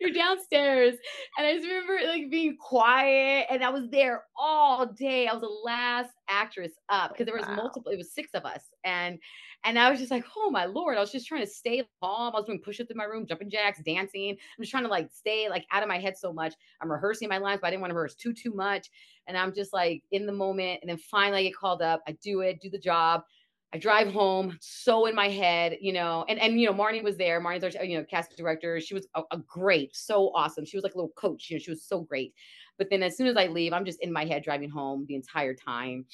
you're 0.00 0.12
downstairs. 0.12 0.94
And 1.38 1.46
I 1.46 1.54
just 1.54 1.66
remember 1.66 1.98
like 2.06 2.30
being 2.30 2.56
quiet 2.58 3.46
and 3.48 3.64
I 3.64 3.70
was 3.70 3.88
there 3.90 4.24
all 4.36 4.86
day. 4.86 5.28
I 5.28 5.32
was 5.32 5.42
the 5.42 5.60
last 5.64 6.10
actress 6.28 6.72
up 6.88 7.12
because 7.12 7.26
there 7.26 7.36
was 7.36 7.46
wow. 7.46 7.54
multiple, 7.54 7.90
it 7.92 7.96
was 7.96 8.12
six 8.12 8.30
of 8.34 8.44
us. 8.44 8.64
And 8.84 9.18
and 9.64 9.78
I 9.78 9.90
was 9.90 9.98
just 9.98 10.10
like, 10.10 10.24
oh 10.36 10.50
my 10.50 10.64
lord, 10.64 10.96
I 10.96 11.00
was 11.00 11.12
just 11.12 11.26
trying 11.26 11.42
to 11.42 11.50
stay 11.50 11.82
calm. 12.02 12.34
I 12.34 12.38
was 12.38 12.46
doing 12.46 12.60
push-ups 12.60 12.90
in 12.90 12.96
my 12.96 13.04
room, 13.04 13.26
jumping 13.26 13.50
jacks, 13.50 13.80
dancing. 13.84 14.30
I'm 14.30 14.62
just 14.62 14.70
trying 14.70 14.84
to 14.84 14.88
like 14.88 15.10
stay 15.12 15.48
like 15.48 15.66
out 15.70 15.82
of 15.82 15.88
my 15.88 15.98
head 15.98 16.16
so 16.16 16.32
much. 16.32 16.54
I'm 16.80 16.90
rehearsing 16.90 17.28
my 17.28 17.38
lines, 17.38 17.60
but 17.60 17.68
I 17.68 17.70
didn't 17.70 17.82
want 17.82 17.90
to 17.90 17.96
rehearse 17.96 18.14
too 18.14 18.32
too 18.32 18.52
much. 18.54 18.90
And 19.26 19.36
I'm 19.36 19.54
just 19.54 19.72
like 19.72 20.02
in 20.12 20.26
the 20.26 20.32
moment. 20.32 20.80
And 20.82 20.90
then 20.90 20.98
finally 20.98 21.40
I 21.40 21.42
get 21.44 21.56
called 21.56 21.82
up. 21.82 22.02
I 22.08 22.12
do 22.22 22.40
it, 22.40 22.60
do 22.60 22.70
the 22.70 22.78
job. 22.78 23.22
I 23.72 23.78
drive 23.78 24.12
home, 24.12 24.58
so 24.60 25.06
in 25.06 25.14
my 25.14 25.28
head, 25.28 25.76
you 25.80 25.92
know, 25.92 26.24
and 26.28 26.40
and 26.40 26.60
you 26.60 26.66
know, 26.66 26.74
Marnie 26.74 27.04
was 27.04 27.16
there. 27.16 27.40
Marnie's 27.40 27.62
our 27.62 27.84
you 27.84 27.98
know 27.98 28.04
cast 28.04 28.36
director. 28.36 28.80
She 28.80 28.94
was 28.94 29.06
a, 29.14 29.22
a, 29.30 29.38
great, 29.38 29.94
so 29.94 30.32
awesome. 30.34 30.64
She 30.64 30.76
was 30.76 30.82
like 30.82 30.94
a 30.94 30.96
little 30.96 31.12
coach. 31.14 31.48
You 31.48 31.56
know, 31.56 31.60
she 31.60 31.70
was 31.70 31.84
so 31.84 32.00
great. 32.00 32.34
But 32.78 32.88
then 32.90 33.04
as 33.04 33.16
soon 33.16 33.28
as 33.28 33.36
I 33.36 33.46
leave, 33.46 33.72
I'm 33.72 33.84
just 33.84 34.00
in 34.02 34.12
my 34.12 34.24
head 34.24 34.42
driving 34.42 34.70
home 34.70 35.04
the 35.06 35.14
entire 35.14 35.54
time 35.54 36.04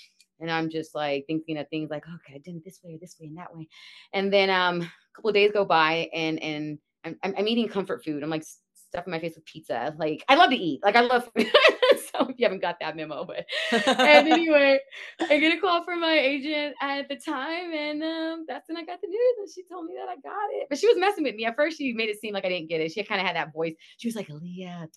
and 0.40 0.50
I'm 0.50 0.70
just 0.70 0.94
like 0.94 1.24
thinking 1.26 1.58
of 1.58 1.68
things 1.68 1.90
like, 1.90 2.04
okay, 2.06 2.34
I 2.34 2.38
did 2.38 2.56
it 2.56 2.64
this 2.64 2.80
way 2.82 2.98
this 3.00 3.16
way 3.20 3.26
and 3.26 3.38
that 3.38 3.54
way. 3.54 3.68
And 4.12 4.32
then 4.32 4.50
um, 4.50 4.82
a 4.82 4.90
couple 5.14 5.30
of 5.30 5.34
days 5.34 5.52
go 5.52 5.64
by 5.64 6.08
and 6.12 6.42
and 6.42 6.78
I'm, 7.04 7.16
I'm 7.22 7.48
eating 7.48 7.68
comfort 7.68 8.04
food. 8.04 8.22
I'm 8.22 8.30
like 8.30 8.44
stuffing 8.88 9.10
my 9.10 9.20
face 9.20 9.34
with 9.34 9.44
pizza. 9.44 9.94
Like 9.98 10.24
I 10.28 10.34
love 10.34 10.50
to 10.50 10.56
eat. 10.56 10.80
Like 10.82 10.96
I 10.96 11.00
love 11.00 11.24
food. 11.36 11.46
so 12.12 12.28
if 12.28 12.38
you 12.38 12.44
haven't 12.44 12.62
got 12.62 12.78
that 12.80 12.96
memo, 12.96 13.24
but 13.24 13.46
and 13.72 14.28
anyway, 14.28 14.78
I 15.20 15.38
get 15.38 15.56
a 15.56 15.60
call 15.60 15.84
from 15.84 16.00
my 16.00 16.18
agent 16.18 16.74
at 16.80 17.08
the 17.08 17.16
time, 17.16 17.72
and 17.72 18.02
um, 18.02 18.44
that's 18.48 18.68
when 18.68 18.76
I 18.76 18.84
got 18.84 19.00
the 19.00 19.08
news, 19.08 19.34
and 19.38 19.50
she 19.52 19.62
told 19.70 19.86
me 19.86 19.94
that 19.98 20.08
I 20.08 20.16
got 20.16 20.48
it. 20.52 20.66
But 20.68 20.78
she 20.78 20.88
was 20.88 20.96
messing 20.98 21.24
with 21.24 21.34
me 21.34 21.44
at 21.44 21.56
first. 21.56 21.78
She 21.78 21.92
made 21.92 22.08
it 22.08 22.20
seem 22.20 22.34
like 22.34 22.44
I 22.44 22.48
didn't 22.48 22.68
get 22.68 22.80
it. 22.80 22.92
She 22.92 23.02
kind 23.02 23.20
of 23.20 23.26
had 23.26 23.36
that 23.36 23.52
voice. 23.52 23.74
She 23.98 24.08
was 24.08 24.16
like, 24.16 24.30
"Elia, 24.30 24.88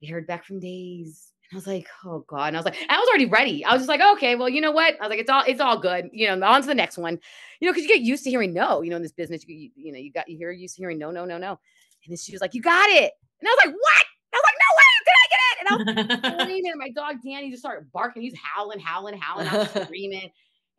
we 0.00 0.08
heard 0.08 0.26
back 0.26 0.44
from 0.44 0.60
Days." 0.60 1.32
I 1.52 1.56
was 1.56 1.66
like, 1.66 1.86
oh 2.04 2.24
God. 2.26 2.48
And 2.48 2.56
I 2.56 2.60
was 2.60 2.66
like, 2.66 2.76
I 2.90 2.98
was 2.98 3.08
already 3.08 3.26
ready. 3.26 3.64
I 3.64 3.72
was 3.72 3.80
just 3.80 3.88
like, 3.88 4.02
okay, 4.16 4.34
well, 4.34 4.50
you 4.50 4.60
know 4.60 4.70
what? 4.70 4.94
I 5.00 5.04
was 5.04 5.10
like, 5.10 5.18
it's 5.18 5.30
all, 5.30 5.42
it's 5.46 5.60
all 5.60 5.78
good. 5.78 6.10
You 6.12 6.26
know, 6.36 6.46
on 6.46 6.60
to 6.60 6.66
the 6.66 6.74
next 6.74 6.98
one. 6.98 7.18
You 7.60 7.66
know, 7.66 7.72
because 7.72 7.84
you 7.84 7.88
get 7.88 8.02
used 8.02 8.24
to 8.24 8.30
hearing 8.30 8.52
no, 8.52 8.82
you 8.82 8.90
know, 8.90 8.96
in 8.96 9.02
this 9.02 9.12
business, 9.12 9.46
you, 9.48 9.56
you, 9.56 9.70
you 9.74 9.92
know, 9.92 9.98
you 9.98 10.12
got 10.12 10.28
you 10.28 10.36
hear 10.36 10.50
used 10.50 10.76
to 10.76 10.82
hearing 10.82 10.98
no, 10.98 11.10
no, 11.10 11.24
no, 11.24 11.38
no. 11.38 11.50
And 11.50 12.10
then 12.10 12.16
she 12.16 12.32
was 12.32 12.40
like, 12.40 12.54
You 12.54 12.60
got 12.60 12.88
it. 12.90 13.12
And 13.40 13.48
I 13.48 13.50
was 13.50 13.58
like, 13.64 13.74
What? 13.74 14.04
I 14.32 14.36
was 14.36 14.44
like, 14.44 14.58
No 14.60 14.70
way, 14.76 14.88
did 15.06 15.14
I 15.24 15.28
get 15.30 15.40
it? 15.40 15.58
And 15.60 15.68
I 15.68 16.32
was 16.34 16.42
screaming. 16.44 16.70
And 16.70 16.78
my 16.78 16.90
dog 16.90 17.16
Danny 17.24 17.50
just 17.50 17.62
started 17.62 17.90
barking. 17.92 18.22
He's 18.22 18.38
howling, 18.42 18.80
howling, 18.80 19.18
howling. 19.18 19.48
I 19.48 19.58
was 19.58 19.70
screaming. 19.84 20.30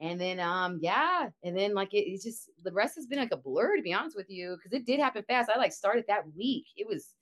And 0.01 0.21
then 0.21 0.39
um, 0.39 0.79
yeah, 0.81 1.29
and 1.43 1.57
then 1.57 1.73
like 1.73 1.93
it, 1.93 2.09
it's 2.09 2.23
just 2.23 2.49
the 2.63 2.71
rest 2.71 2.95
has 2.95 3.05
been 3.05 3.19
like 3.19 3.33
a 3.33 3.37
blur 3.37 3.75
to 3.75 3.81
be 3.81 3.93
honest 3.93 4.15
with 4.15 4.29
you, 4.29 4.55
because 4.55 4.71
it 4.71 4.85
did 4.85 4.99
happen 4.99 5.23
fast. 5.27 5.49
I 5.53 5.57
like 5.57 5.73
started 5.73 6.05
that 6.07 6.23
week. 6.37 6.67
It 6.77 6.87
was 6.87 7.15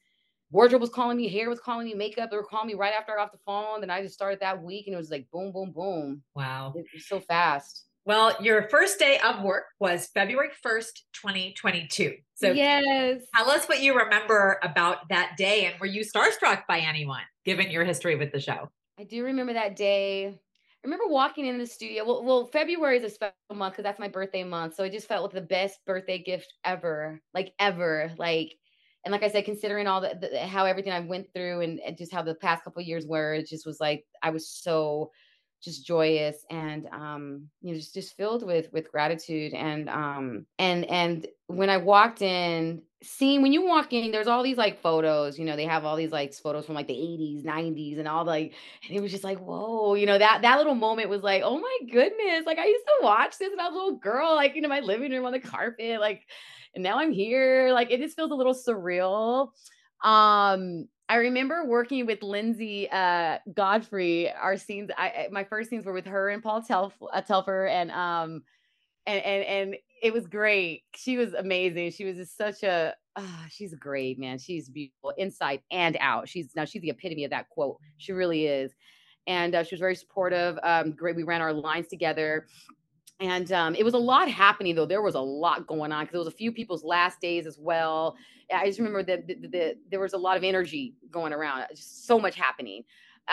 wardrobe 0.52 0.82
was 0.82 0.90
calling 0.90 1.18
me, 1.18 1.28
hair 1.28 1.50
was 1.50 1.60
calling 1.60 1.88
me, 1.88 1.94
makeup. 1.94 2.30
They 2.30 2.38
were 2.38 2.44
calling 2.44 2.68
me 2.68 2.74
right 2.74 2.94
after 2.94 3.14
I 3.14 3.16
got 3.18 3.26
off 3.26 3.32
the 3.32 3.40
phone. 3.46 3.82
Then 3.82 3.90
I 3.90 4.02
just 4.02 4.14
started 4.14 4.40
that 4.42 4.62
week 4.62 4.88
and 4.88 4.94
it 4.94 4.98
was 4.98 5.12
like 5.12 5.28
boom, 5.32 5.52
boom, 5.52 5.72
boom. 5.72 6.24
Wow. 6.36 6.74
It 6.76 6.86
was 6.94 7.08
so 7.08 7.20
fast. 7.20 7.86
Well, 8.06 8.42
your 8.42 8.70
first 8.70 9.00
day 9.00 9.20
of 9.20 9.44
work 9.44 9.66
was 9.82 10.08
February 10.14 10.50
1st, 10.66 11.02
2022. 11.12 12.16
So 12.36 12.54
yes. 12.54 13.22
Tell 13.36 13.50
us 13.50 13.66
what 13.66 13.82
you 13.82 13.98
remember 13.98 14.60
about 14.64 15.10
that 15.10 15.36
day 15.38 15.66
and 15.66 15.78
were 15.80 15.88
you 15.88 16.06
starstruck 16.06 16.64
by 16.70 16.80
anyone 16.80 17.24
given 17.44 17.70
your 17.70 17.84
history 17.84 18.16
with 18.16 18.32
the 18.32 18.40
show? 18.40 18.70
I 18.98 19.04
do 19.04 19.26
remember 19.26 19.54
that 19.54 19.76
day. 19.76 20.28
I 20.28 20.34
remember 20.86 21.08
walking 21.08 21.48
in 21.48 21.58
the 21.58 21.66
studio. 21.66 22.06
Well, 22.06 22.24
well, 22.24 22.46
February 22.46 22.98
is 22.98 23.04
a 23.04 23.10
special 23.10 23.34
month 23.54 23.74
because 23.74 23.84
that's 23.84 24.00
my 24.00 24.08
birthday 24.08 24.46
month. 24.46 24.76
So 24.76 24.86
I 24.86 24.90
just 24.90 25.08
felt 25.08 25.24
like 25.24 25.34
the 25.34 25.42
best 25.42 25.80
birthday 25.86 26.18
gift 26.18 26.54
ever, 26.64 27.20
like 27.34 27.54
ever. 27.60 28.10
Like 28.18 28.54
and 29.08 29.14
like 29.14 29.24
I 29.24 29.30
said, 29.32 29.46
considering 29.46 29.88
all 29.88 30.02
the, 30.02 30.18
the 30.20 30.40
how 30.40 30.66
everything 30.66 30.92
I 30.92 31.00
went 31.00 31.32
through 31.34 31.62
and, 31.62 31.80
and, 31.80 31.98
just 31.98 32.12
how 32.12 32.22
the 32.22 32.36
past 32.36 32.66
couple 32.66 32.82
years 32.82 33.06
were, 33.08 33.36
it 33.36 33.48
just 33.48 33.66
was 33.66 33.80
like 33.80 34.06
I 34.22 34.32
was 34.32 34.50
so 34.50 35.12
just 35.64 35.88
joyous 35.88 36.46
and 36.52 36.88
um 36.92 37.48
you 37.62 37.72
know 37.72 37.80
just 37.80 37.94
just 37.94 38.18
filled 38.18 38.46
with 38.46 38.68
with 38.74 38.92
gratitude. 38.92 39.54
And 39.54 39.90
um 39.90 40.46
and 40.60 40.84
and 40.86 41.26
when 41.48 41.70
i 41.70 41.78
walked 41.78 42.22
in 42.22 42.82
seeing 43.02 43.42
when 43.42 43.54
you 43.54 43.66
walk 43.66 43.94
in 43.94 44.12
there's 44.12 44.28
all 44.28 44.44
these 44.44 44.58
like 44.58 44.82
photos 44.82 45.40
you 45.40 45.46
know 45.46 45.56
they 45.56 45.66
have 45.66 45.86
all 45.86 45.96
these 45.96 46.12
like 46.12 46.34
photos 46.34 46.66
from 46.66 46.76
like 46.76 46.88
the 46.88 46.94
80s 46.94 47.46
90s 47.46 48.00
and 48.00 48.08
all 48.08 48.26
like 48.26 48.54
and 48.88 48.98
it 48.98 49.02
was 49.02 49.12
just 49.12 49.24
like 49.24 49.38
whoa 49.40 49.94
you 49.94 50.06
know 50.06 50.18
that 50.18 50.42
that 50.42 50.58
little 50.58 50.76
moment 50.76 51.10
was 51.10 51.22
like 51.22 51.44
oh 51.46 51.58
my 51.58 51.78
goodness 51.90 52.46
like 52.46 52.58
i 52.58 52.66
used 52.66 52.86
to 52.86 53.06
watch 53.06 53.38
this 53.38 53.50
when 53.50 53.60
i 53.60 53.68
was 53.68 53.74
a 53.74 53.78
little 53.78 53.98
girl 53.98 54.36
like 54.36 54.56
you 54.56 54.62
know 54.62 54.68
my 54.68 54.82
living 54.82 55.12
room 55.12 55.26
on 55.26 55.32
the 55.32 55.40
carpet 55.40 56.02
like 56.02 56.28
and 56.76 56.84
now 56.84 56.98
i'm 56.98 57.12
here 57.12 57.72
like 57.72 57.92
it 57.92 58.00
just 58.00 58.16
feels 58.16 58.32
a 58.32 58.36
little 58.36 58.54
surreal 58.54 59.50
um 60.04 60.88
I 61.10 61.16
remember 61.16 61.66
working 61.66 62.06
with 62.06 62.22
Lindsay 62.22 62.90
uh, 62.92 63.38
Godfrey. 63.54 64.32
Our 64.34 64.58
scenes, 64.58 64.92
I 64.98 65.28
my 65.32 65.46
first 65.46 65.70
scenes 65.70 65.86
were 65.86 65.94
with 65.94 66.06
her 66.06 66.30
and 66.30 66.44
Paul 66.44 66.62
Telf, 66.62 66.92
uh, 67.14 67.22
Telfer, 67.22 67.68
and 67.68 67.92
um, 67.92 68.44
and 69.06 69.24
and 69.24 69.44
and 69.46 69.76
it 70.04 70.14
was 70.14 70.28
great. 70.28 70.84
She 70.96 71.18
was 71.18 71.34
amazing. 71.34 71.92
She 71.92 72.04
was 72.04 72.18
just 72.18 72.38
such 72.38 72.64
a, 72.64 72.94
uh, 73.16 73.48
she's 73.50 73.74
great, 73.74 74.20
man. 74.20 74.38
She's 74.38 74.70
beautiful 74.70 75.14
inside 75.18 75.62
and 75.72 75.98
out. 76.02 76.28
She's 76.28 76.52
now 76.56 76.66
she's 76.66 76.82
the 76.82 76.90
epitome 76.90 77.24
of 77.24 77.32
that 77.32 77.50
quote. 77.50 77.78
She 77.96 78.12
really 78.12 78.46
is, 78.46 78.74
and 79.28 79.56
uh, 79.56 79.64
she 79.64 79.76
was 79.76 79.80
very 79.80 79.96
supportive. 79.96 80.60
Um, 80.62 80.92
great. 80.92 81.16
We 81.16 81.24
ran 81.24 81.42
our 81.42 81.54
lines 81.54 81.88
together. 81.88 82.48
And 83.20 83.52
um, 83.52 83.74
it 83.74 83.84
was 83.84 83.96
a 83.96 84.00
lot 84.00 84.30
happening 84.30 84.76
though. 84.76 84.86
There 84.86 85.02
was 85.02 85.16
a 85.16 85.20
lot 85.20 85.66
going 85.66 85.92
on 85.92 86.06
because 86.06 86.16
it 86.16 86.20
was 86.20 86.28
a 86.28 86.38
few 86.38 86.52
people's 86.52 86.84
last 86.84 87.20
days 87.20 87.48
as 87.48 87.58
well. 87.58 88.16
I 88.54 88.66
just 88.68 88.78
remember 88.78 89.04
that 89.04 89.28
the, 89.28 89.36
the, 89.36 89.48
the, 89.48 89.76
there 89.90 90.00
was 90.00 90.14
a 90.14 90.18
lot 90.18 90.38
of 90.38 90.44
energy 90.44 90.94
going 91.10 91.34
around, 91.34 91.66
just 91.72 92.06
so 92.06 92.20
much 92.20 92.36
happening. 92.36 92.84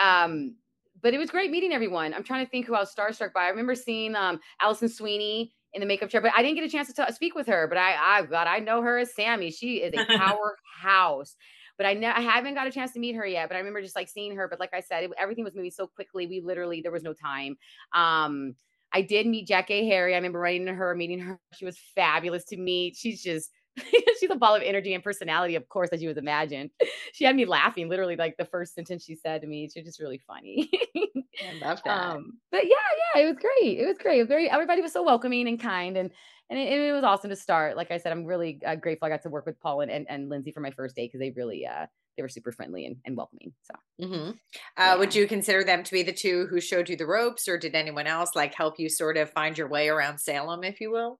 Um, 0.01 0.55
but 1.01 1.13
it 1.13 1.19
was 1.19 1.29
great 1.29 1.51
meeting 1.51 1.71
everyone. 1.71 2.13
I'm 2.13 2.23
trying 2.23 2.43
to 2.43 2.49
think 2.49 2.65
who 2.65 2.73
I 2.73 2.79
was 2.79 2.93
starstruck 2.93 3.33
by. 3.33 3.43
I 3.43 3.49
remember 3.49 3.75
seeing 3.75 4.15
um, 4.15 4.39
Alison 4.59 4.89
Sweeney 4.89 5.53
in 5.73 5.81
the 5.81 5.85
makeup 5.85 6.09
chair, 6.09 6.21
but 6.21 6.31
I 6.35 6.41
didn't 6.41 6.55
get 6.55 6.63
a 6.63 6.69
chance 6.69 6.91
to 6.91 7.05
t- 7.05 7.11
speak 7.13 7.35
with 7.35 7.47
her. 7.47 7.67
But 7.67 7.77
I, 7.77 7.95
I, 7.95 8.21
God, 8.23 8.47
I 8.47 8.59
know 8.59 8.81
her 8.81 8.97
as 8.97 9.13
Sammy. 9.13 9.51
She 9.51 9.77
is 9.77 9.93
a 9.93 10.05
powerhouse. 10.17 11.35
but 11.77 11.85
I, 11.85 11.91
I 11.91 12.21
haven't 12.21 12.55
got 12.55 12.65
a 12.65 12.71
chance 12.71 12.93
to 12.93 12.99
meet 12.99 13.15
her 13.15 13.25
yet. 13.25 13.49
But 13.49 13.55
I 13.55 13.59
remember 13.59 13.81
just 13.81 13.95
like 13.95 14.09
seeing 14.09 14.35
her. 14.35 14.47
But 14.47 14.59
like 14.59 14.73
I 14.73 14.79
said, 14.79 15.03
it, 15.03 15.11
everything 15.17 15.43
was 15.43 15.53
moving 15.53 15.71
so 15.71 15.85
quickly. 15.85 16.25
We 16.27 16.41
literally 16.41 16.81
there 16.81 16.91
was 16.91 17.03
no 17.03 17.13
time. 17.13 17.57
Um, 17.93 18.55
I 18.95 19.01
did 19.01 19.27
meet 19.27 19.45
Jackée 19.45 19.85
Harry. 19.89 20.13
I 20.13 20.15
remember 20.15 20.39
running 20.39 20.61
into 20.61 20.73
her, 20.73 20.95
meeting 20.95 21.19
her. 21.19 21.37
She 21.53 21.65
was 21.65 21.77
fabulous 21.95 22.45
to 22.45 22.57
meet. 22.57 22.95
She's 22.95 23.21
just 23.21 23.51
she's 24.19 24.29
a 24.29 24.37
ball 24.37 24.55
of 24.55 24.61
energy 24.61 24.93
and 24.93 25.03
personality, 25.03 25.55
of 25.55 25.67
course, 25.67 25.89
as 25.91 26.01
you 26.01 26.07
would 26.07 26.17
imagine. 26.17 26.71
She 27.13 27.23
had 27.23 27.37
me 27.37 27.45
laughing 27.45 27.87
literally 27.87 28.17
like 28.17 28.35
the 28.35 28.43
first 28.43 28.75
sentence 28.75 29.05
she 29.05 29.15
said 29.15 29.39
to 29.39 29.47
me. 29.47 29.69
She 29.73 29.79
was 29.79 29.87
just 29.87 30.01
really 30.01 30.19
funny. 30.27 30.69
I 30.97 31.65
love 31.65 31.81
that. 31.85 31.97
Um, 31.97 32.39
but 32.51 32.65
yeah, 32.65 32.75
yeah, 33.15 33.21
it 33.21 33.25
was 33.25 33.37
great. 33.37 33.79
It 33.79 33.85
was 33.85 33.97
great. 33.97 34.17
It 34.17 34.23
was 34.23 34.27
very 34.27 34.49
everybody 34.49 34.81
was 34.81 34.91
so 34.91 35.01
welcoming 35.01 35.47
and 35.47 35.57
kind 35.57 35.95
and 35.95 36.11
and 36.49 36.59
it, 36.59 36.67
it 36.67 36.91
was 36.91 37.05
awesome 37.05 37.29
to 37.29 37.35
start. 37.37 37.77
Like 37.77 37.89
I 37.91 37.97
said, 37.99 38.11
I'm 38.11 38.25
really 38.25 38.59
uh, 38.65 38.75
grateful 38.75 39.05
I 39.05 39.09
got 39.09 39.21
to 39.21 39.29
work 39.29 39.45
with 39.45 39.57
Paul 39.61 39.79
and, 39.79 39.91
and, 39.91 40.05
and 40.09 40.27
Lindsay 40.27 40.51
for 40.51 40.59
my 40.59 40.71
first 40.71 40.93
day 40.93 41.05
because 41.05 41.21
they 41.21 41.31
really 41.31 41.65
uh 41.65 41.85
they 42.15 42.23
were 42.23 42.29
super 42.29 42.51
friendly 42.51 42.85
and, 42.85 42.97
and 43.05 43.17
welcoming. 43.17 43.53
So, 43.63 44.05
mm-hmm. 44.05 44.29
uh, 44.29 44.31
yeah. 44.77 44.95
would 44.95 45.13
you 45.13 45.27
consider 45.27 45.63
them 45.63 45.83
to 45.83 45.91
be 45.91 46.03
the 46.03 46.13
two 46.13 46.47
who 46.47 46.61
showed 46.61 46.89
you 46.89 46.95
the 46.95 47.05
ropes, 47.05 47.47
or 47.47 47.57
did 47.57 47.75
anyone 47.75 48.07
else 48.07 48.31
like 48.35 48.53
help 48.53 48.79
you 48.79 48.89
sort 48.89 49.17
of 49.17 49.29
find 49.29 49.57
your 49.57 49.67
way 49.67 49.89
around 49.89 50.19
Salem, 50.19 50.63
if 50.63 50.79
you 50.79 50.91
will? 50.91 51.19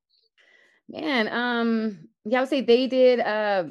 Man, 0.89 1.27
um, 1.29 2.07
yeah, 2.25 2.39
I 2.39 2.41
would 2.41 2.49
say 2.49 2.61
they 2.61 2.87
did. 2.87 3.19
Uh, 3.19 3.65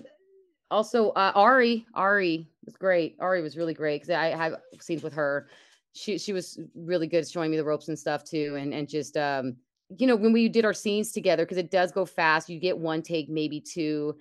also, 0.70 1.10
uh, 1.10 1.32
Ari, 1.34 1.86
Ari 1.94 2.48
was 2.64 2.74
great. 2.76 3.16
Ari 3.20 3.42
was 3.42 3.56
really 3.56 3.74
great 3.74 4.02
because 4.02 4.14
I 4.14 4.36
have 4.36 4.56
scenes 4.80 5.02
with 5.02 5.12
her. 5.14 5.48
She 5.92 6.18
she 6.18 6.32
was 6.32 6.58
really 6.74 7.06
good 7.06 7.28
showing 7.28 7.50
me 7.50 7.56
the 7.56 7.64
ropes 7.64 7.88
and 7.88 7.98
stuff 7.98 8.24
too, 8.24 8.56
and 8.58 8.74
and 8.74 8.88
just 8.88 9.16
um, 9.16 9.56
you 9.96 10.06
know, 10.06 10.16
when 10.16 10.32
we 10.32 10.48
did 10.48 10.64
our 10.64 10.72
scenes 10.72 11.12
together 11.12 11.44
because 11.44 11.58
it 11.58 11.70
does 11.70 11.92
go 11.92 12.04
fast. 12.04 12.48
You 12.48 12.58
get 12.58 12.76
one 12.76 13.02
take, 13.02 13.28
maybe 13.28 13.60
two 13.60 14.16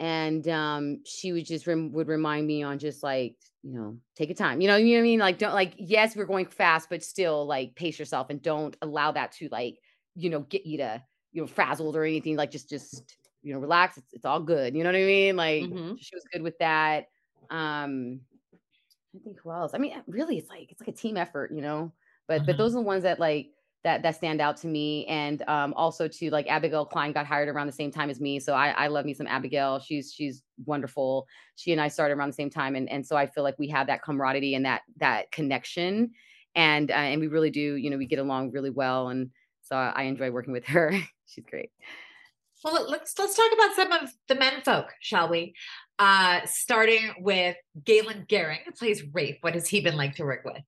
and 0.00 0.46
um 0.48 1.00
she 1.04 1.32
would 1.32 1.44
just 1.44 1.66
rem- 1.66 1.92
would 1.92 2.08
remind 2.08 2.46
me 2.46 2.62
on 2.62 2.78
just 2.78 3.02
like 3.02 3.36
you 3.62 3.74
know 3.74 3.96
take 4.14 4.30
a 4.30 4.34
time 4.34 4.60
you 4.60 4.68
know 4.68 4.76
you 4.76 4.94
know 4.94 5.00
what 5.00 5.00
i 5.00 5.02
mean 5.02 5.18
like 5.18 5.38
don't 5.38 5.54
like 5.54 5.74
yes 5.76 6.14
we're 6.14 6.24
going 6.24 6.46
fast 6.46 6.88
but 6.88 7.02
still 7.02 7.46
like 7.46 7.74
pace 7.74 7.98
yourself 7.98 8.30
and 8.30 8.40
don't 8.42 8.76
allow 8.82 9.10
that 9.10 9.32
to 9.32 9.48
like 9.50 9.78
you 10.14 10.30
know 10.30 10.40
get 10.40 10.64
you 10.64 10.78
to 10.78 11.02
you 11.32 11.42
know 11.42 11.46
frazzled 11.46 11.96
or 11.96 12.04
anything 12.04 12.36
like 12.36 12.50
just 12.50 12.68
just 12.68 13.16
you 13.42 13.52
know 13.52 13.58
relax 13.58 13.96
it's, 13.96 14.12
it's 14.12 14.24
all 14.24 14.40
good 14.40 14.74
you 14.74 14.84
know 14.84 14.88
what 14.90 14.96
i 14.96 15.04
mean 15.04 15.36
like 15.36 15.64
mm-hmm. 15.64 15.94
she 15.98 16.14
was 16.14 16.24
good 16.32 16.42
with 16.42 16.56
that 16.58 17.06
um 17.50 18.20
i 19.16 19.18
think 19.24 19.38
who 19.42 19.50
else 19.50 19.72
i 19.74 19.78
mean 19.78 19.92
really 20.06 20.38
it's 20.38 20.48
like 20.48 20.70
it's 20.70 20.80
like 20.80 20.88
a 20.88 20.92
team 20.92 21.16
effort 21.16 21.50
you 21.52 21.60
know 21.60 21.92
but 22.28 22.38
mm-hmm. 22.38 22.46
but 22.46 22.56
those 22.56 22.72
are 22.72 22.78
the 22.78 22.82
ones 22.82 23.02
that 23.02 23.18
like 23.18 23.50
that 23.84 24.02
that 24.02 24.16
stand 24.16 24.40
out 24.40 24.56
to 24.56 24.66
me 24.66 25.06
and 25.06 25.42
um, 25.48 25.72
also 25.74 26.08
to 26.08 26.30
like 26.30 26.46
abigail 26.48 26.84
klein 26.84 27.12
got 27.12 27.26
hired 27.26 27.48
around 27.48 27.66
the 27.66 27.72
same 27.72 27.90
time 27.90 28.10
as 28.10 28.20
me 28.20 28.40
so 28.40 28.52
I, 28.52 28.70
I 28.70 28.86
love 28.88 29.04
me 29.04 29.14
some 29.14 29.26
abigail 29.26 29.78
she's 29.78 30.12
she's 30.12 30.42
wonderful 30.64 31.26
she 31.56 31.72
and 31.72 31.80
i 31.80 31.88
started 31.88 32.14
around 32.14 32.28
the 32.28 32.34
same 32.34 32.50
time 32.50 32.74
and, 32.74 32.88
and 32.90 33.06
so 33.06 33.16
i 33.16 33.26
feel 33.26 33.44
like 33.44 33.58
we 33.58 33.68
have 33.68 33.86
that 33.86 34.02
camaraderie 34.02 34.54
and 34.54 34.64
that 34.64 34.82
that 34.98 35.30
connection 35.30 36.10
and 36.54 36.90
uh, 36.90 36.94
and 36.94 37.20
we 37.20 37.28
really 37.28 37.50
do 37.50 37.76
you 37.76 37.90
know 37.90 37.96
we 37.96 38.06
get 38.06 38.18
along 38.18 38.50
really 38.50 38.70
well 38.70 39.08
and 39.08 39.30
so 39.62 39.76
i 39.76 40.02
enjoy 40.02 40.30
working 40.30 40.52
with 40.52 40.64
her. 40.66 40.92
She's 41.26 41.44
great. 41.44 41.70
Well 42.64 42.90
let's 42.90 43.16
let's 43.18 43.36
talk 43.36 43.52
about 43.52 43.76
some 43.76 43.92
of 43.92 44.10
the 44.28 44.34
men 44.34 44.62
folk 44.64 44.86
shall 45.00 45.28
we? 45.28 45.54
Uh 45.98 46.40
starting 46.46 47.12
with 47.20 47.56
galen 47.84 48.24
gering 48.28 48.60
who 48.64 48.72
plays 48.72 49.04
rafe. 49.12 49.36
What 49.42 49.54
has 49.54 49.68
he 49.68 49.80
been 49.80 49.96
like 49.96 50.16
to 50.16 50.24
work 50.24 50.44
with 50.44 50.62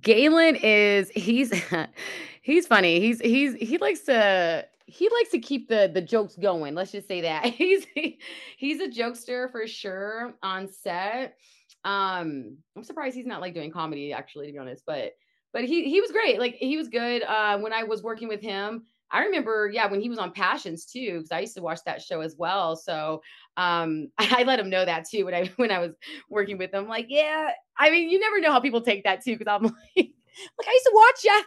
Galen 0.00 0.56
is 0.56 1.10
he's 1.10 1.52
he's 2.42 2.66
funny. 2.66 3.00
He's 3.00 3.20
he's 3.20 3.54
he 3.54 3.78
likes 3.78 4.00
to 4.00 4.66
he 4.86 5.08
likes 5.08 5.30
to 5.30 5.38
keep 5.38 5.68
the 5.68 5.90
the 5.92 6.00
jokes 6.00 6.36
going. 6.36 6.74
Let's 6.74 6.92
just 6.92 7.08
say 7.08 7.20
that. 7.22 7.44
He's 7.54 7.86
he, 7.94 8.18
he's 8.56 8.80
a 8.80 8.88
jokester 8.88 9.50
for 9.50 9.66
sure 9.66 10.34
on 10.42 10.68
set. 10.68 11.36
Um 11.84 12.58
I'm 12.76 12.82
surprised 12.82 13.14
he's 13.14 13.26
not 13.26 13.40
like 13.40 13.54
doing 13.54 13.70
comedy 13.70 14.12
actually 14.12 14.46
to 14.46 14.52
be 14.52 14.58
honest, 14.58 14.82
but 14.86 15.12
but 15.52 15.64
he 15.64 15.88
he 15.88 16.00
was 16.00 16.10
great. 16.10 16.38
Like 16.38 16.56
he 16.56 16.76
was 16.76 16.88
good 16.88 17.22
uh 17.22 17.58
when 17.58 17.72
I 17.72 17.84
was 17.84 18.02
working 18.02 18.28
with 18.28 18.40
him. 18.40 18.84
I 19.12 19.24
remember, 19.24 19.70
yeah, 19.72 19.86
when 19.90 20.00
he 20.00 20.08
was 20.08 20.18
on 20.18 20.32
Passions 20.32 20.84
too, 20.84 21.14
because 21.14 21.32
I 21.32 21.40
used 21.40 21.56
to 21.56 21.62
watch 21.62 21.80
that 21.86 22.02
show 22.02 22.20
as 22.20 22.36
well. 22.38 22.76
So 22.76 23.22
um, 23.56 24.08
I 24.18 24.44
let 24.44 24.60
him 24.60 24.70
know 24.70 24.84
that 24.84 25.06
too 25.08 25.24
when 25.24 25.34
I 25.34 25.46
when 25.56 25.70
I 25.70 25.78
was 25.78 25.92
working 26.28 26.58
with 26.58 26.72
him. 26.72 26.88
Like, 26.88 27.06
yeah, 27.08 27.50
I 27.78 27.90
mean, 27.90 28.10
you 28.10 28.18
never 28.18 28.40
know 28.40 28.52
how 28.52 28.60
people 28.60 28.80
take 28.80 29.04
that 29.04 29.24
too, 29.24 29.36
because 29.36 29.50
I'm 29.50 29.62
like, 29.64 29.72
like 29.96 30.68
I 30.68 30.72
used 30.72 30.84
to 30.86 30.92
watch 30.94 31.24
you. 31.24 31.42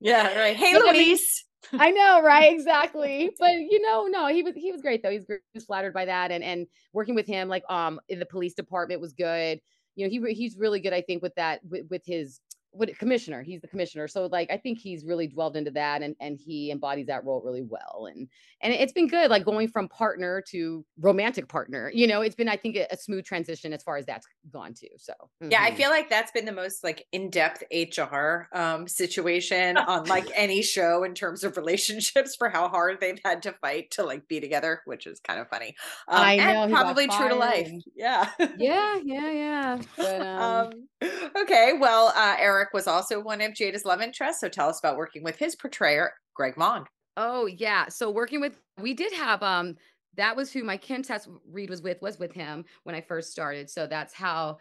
yeah, 0.00 0.38
right. 0.38 0.56
Hey, 0.56 0.74
Luis. 0.78 1.44
I 1.72 1.90
know, 1.90 2.22
right? 2.22 2.52
Exactly. 2.52 3.30
But 3.38 3.52
you 3.54 3.80
know, 3.80 4.06
no, 4.06 4.28
he 4.28 4.42
was 4.42 4.54
he 4.54 4.70
was 4.70 4.82
great 4.82 5.02
though. 5.02 5.10
He's 5.10 5.24
he 5.26 5.36
was 5.54 5.64
flattered 5.64 5.94
by 5.94 6.04
that, 6.04 6.30
and 6.30 6.44
and 6.44 6.66
working 6.92 7.14
with 7.14 7.26
him 7.26 7.48
like 7.48 7.64
um 7.68 8.00
in 8.08 8.18
the 8.18 8.26
police 8.26 8.54
department 8.54 9.00
was 9.00 9.12
good. 9.12 9.60
You 9.96 10.06
know, 10.06 10.10
he 10.10 10.34
he's 10.34 10.56
really 10.56 10.80
good, 10.80 10.92
I 10.92 11.02
think, 11.02 11.22
with 11.22 11.34
that 11.36 11.60
with, 11.64 11.86
with 11.88 12.02
his 12.04 12.40
what 12.74 12.96
commissioner 12.98 13.42
he's 13.42 13.60
the 13.60 13.68
commissioner 13.68 14.08
so 14.08 14.26
like 14.26 14.50
i 14.50 14.56
think 14.56 14.78
he's 14.78 15.04
really 15.04 15.26
dwelled 15.26 15.56
into 15.56 15.70
that 15.70 16.02
and 16.02 16.16
and 16.20 16.38
he 16.38 16.70
embodies 16.70 17.06
that 17.06 17.24
role 17.24 17.40
really 17.44 17.62
well 17.62 18.08
and 18.10 18.28
and 18.60 18.72
it's 18.72 18.92
been 18.92 19.06
good 19.06 19.30
like 19.30 19.44
going 19.44 19.68
from 19.68 19.88
partner 19.88 20.42
to 20.48 20.84
romantic 21.00 21.48
partner 21.48 21.90
you 21.94 22.06
know 22.06 22.20
it's 22.20 22.34
been 22.34 22.48
i 22.48 22.56
think 22.56 22.76
a, 22.76 22.86
a 22.90 22.96
smooth 22.96 23.24
transition 23.24 23.72
as 23.72 23.82
far 23.82 23.96
as 23.96 24.04
that's 24.06 24.26
gone 24.52 24.74
too 24.74 24.88
so 24.96 25.12
mm-hmm. 25.12 25.52
yeah 25.52 25.62
i 25.62 25.68
mm-hmm. 25.68 25.76
feel 25.76 25.90
like 25.90 26.10
that's 26.10 26.32
been 26.32 26.44
the 26.44 26.52
most 26.52 26.82
like 26.82 27.06
in-depth 27.12 27.62
hr 27.96 28.48
um 28.52 28.88
situation 28.88 29.76
on 29.76 30.04
like 30.06 30.26
any 30.34 30.62
show 30.62 31.04
in 31.04 31.14
terms 31.14 31.44
of 31.44 31.56
relationships 31.56 32.34
for 32.36 32.48
how 32.48 32.68
hard 32.68 33.00
they've 33.00 33.20
had 33.24 33.42
to 33.42 33.52
fight 33.52 33.90
to 33.90 34.02
like 34.02 34.26
be 34.26 34.40
together 34.40 34.82
which 34.84 35.06
is 35.06 35.20
kind 35.20 35.38
of 35.38 35.48
funny 35.48 35.74
um, 36.08 36.20
i 36.20 36.36
know 36.36 36.68
probably 36.68 37.06
true 37.06 37.28
to 37.28 37.36
life 37.36 37.70
yeah 37.94 38.28
yeah 38.58 38.98
yeah 39.04 39.30
yeah 39.30 39.78
but, 39.96 40.20
um... 40.26 40.72
um 41.02 41.10
okay 41.36 41.74
well 41.78 42.12
uh 42.16 42.36
eric 42.38 42.63
was 42.72 42.86
also 42.86 43.20
one 43.20 43.40
of 43.40 43.52
Jada's 43.52 43.84
love 43.84 44.00
interests. 44.00 44.40
So 44.40 44.48
tell 44.48 44.68
us 44.68 44.78
about 44.78 44.96
working 44.96 45.22
with 45.22 45.36
his 45.36 45.56
portrayer, 45.56 46.12
Greg 46.34 46.54
Vaughan. 46.56 46.84
Oh 47.16 47.46
yeah. 47.46 47.88
So 47.88 48.10
working 48.10 48.40
with 48.40 48.60
we 48.80 48.94
did 48.94 49.12
have 49.12 49.42
um 49.42 49.76
that 50.16 50.36
was 50.36 50.52
who 50.52 50.62
my 50.62 50.76
Ken 50.76 51.02
test 51.02 51.28
read 51.50 51.70
was 51.70 51.82
with 51.82 52.00
was 52.00 52.18
with 52.18 52.32
him 52.32 52.64
when 52.84 52.94
I 52.94 53.00
first 53.00 53.30
started. 53.30 53.68
So 53.68 53.86
that's 53.86 54.14
how 54.14 54.58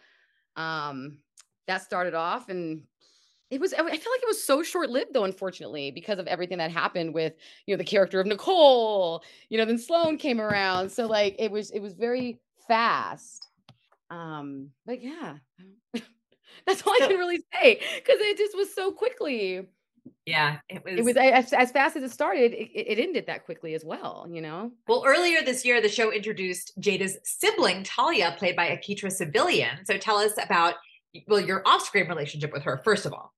um 0.56 1.20
that 1.68 1.82
started 1.82 2.14
off 2.14 2.50
and 2.50 2.84
it 3.50 3.60
was 3.60 3.74
i 3.74 3.78
feel 3.78 3.88
like 3.88 4.00
it 4.00 4.28
was 4.28 4.44
so 4.44 4.64
short-lived 4.64 5.14
though 5.14 5.26
unfortunately 5.26 5.92
because 5.92 6.18
of 6.18 6.28
everything 6.28 6.58
that 6.58 6.72
happened 6.72 7.14
with 7.14 7.34
you 7.66 7.74
know 7.74 7.78
the 7.78 7.84
character 7.84 8.20
of 8.20 8.26
nicole 8.26 9.24
you 9.50 9.58
know 9.58 9.66
then 9.66 9.78
sloan 9.78 10.18
came 10.18 10.42
around 10.42 10.90
so 10.90 11.06
like 11.06 11.36
it 11.40 11.52
was 11.52 11.70
it 11.72 11.80
was 11.80 11.94
very 11.94 12.40
fast 12.68 13.48
um 14.10 14.70
but 14.86 15.02
yeah 15.02 15.36
That's 16.68 16.86
all 16.86 16.94
I 16.94 17.08
can 17.08 17.18
really 17.18 17.44
say 17.54 17.80
because 17.96 18.20
it 18.20 18.38
just 18.38 18.56
was 18.56 18.74
so 18.74 18.92
quickly. 18.92 19.68
Yeah, 20.26 20.60
it 20.70 20.84
was. 20.84 21.00
It 21.00 21.06
was 21.06 21.18
as, 21.18 21.54
as 21.54 21.72
fast 21.72 21.96
as 21.96 22.04
it 22.04 22.12
started. 22.12 22.54
It, 22.54 22.70
it, 22.74 23.00
ended 23.00 23.26
that 23.28 23.46
quickly 23.46 23.74
as 23.74 23.84
well. 23.84 24.26
You 24.30 24.42
know. 24.42 24.72
Well, 24.88 25.04
earlier 25.06 25.42
this 25.42 25.66
year, 25.66 25.82
the 25.82 25.90
show 25.90 26.12
introduced 26.12 26.74
Jada's 26.80 27.18
sibling 27.24 27.84
Talia, 27.84 28.36
played 28.38 28.56
by 28.56 28.68
Aketra 28.70 29.12
Sevillian. 29.12 29.86
So 29.86 29.98
tell 29.98 30.18
us 30.18 30.34
about 30.42 30.76
well 31.28 31.40
your 31.40 31.62
off-screen 31.66 32.08
relationship 32.08 32.52
with 32.54 32.64
her 32.64 32.82
first 32.84 33.06
of 33.06 33.14
all. 33.14 33.34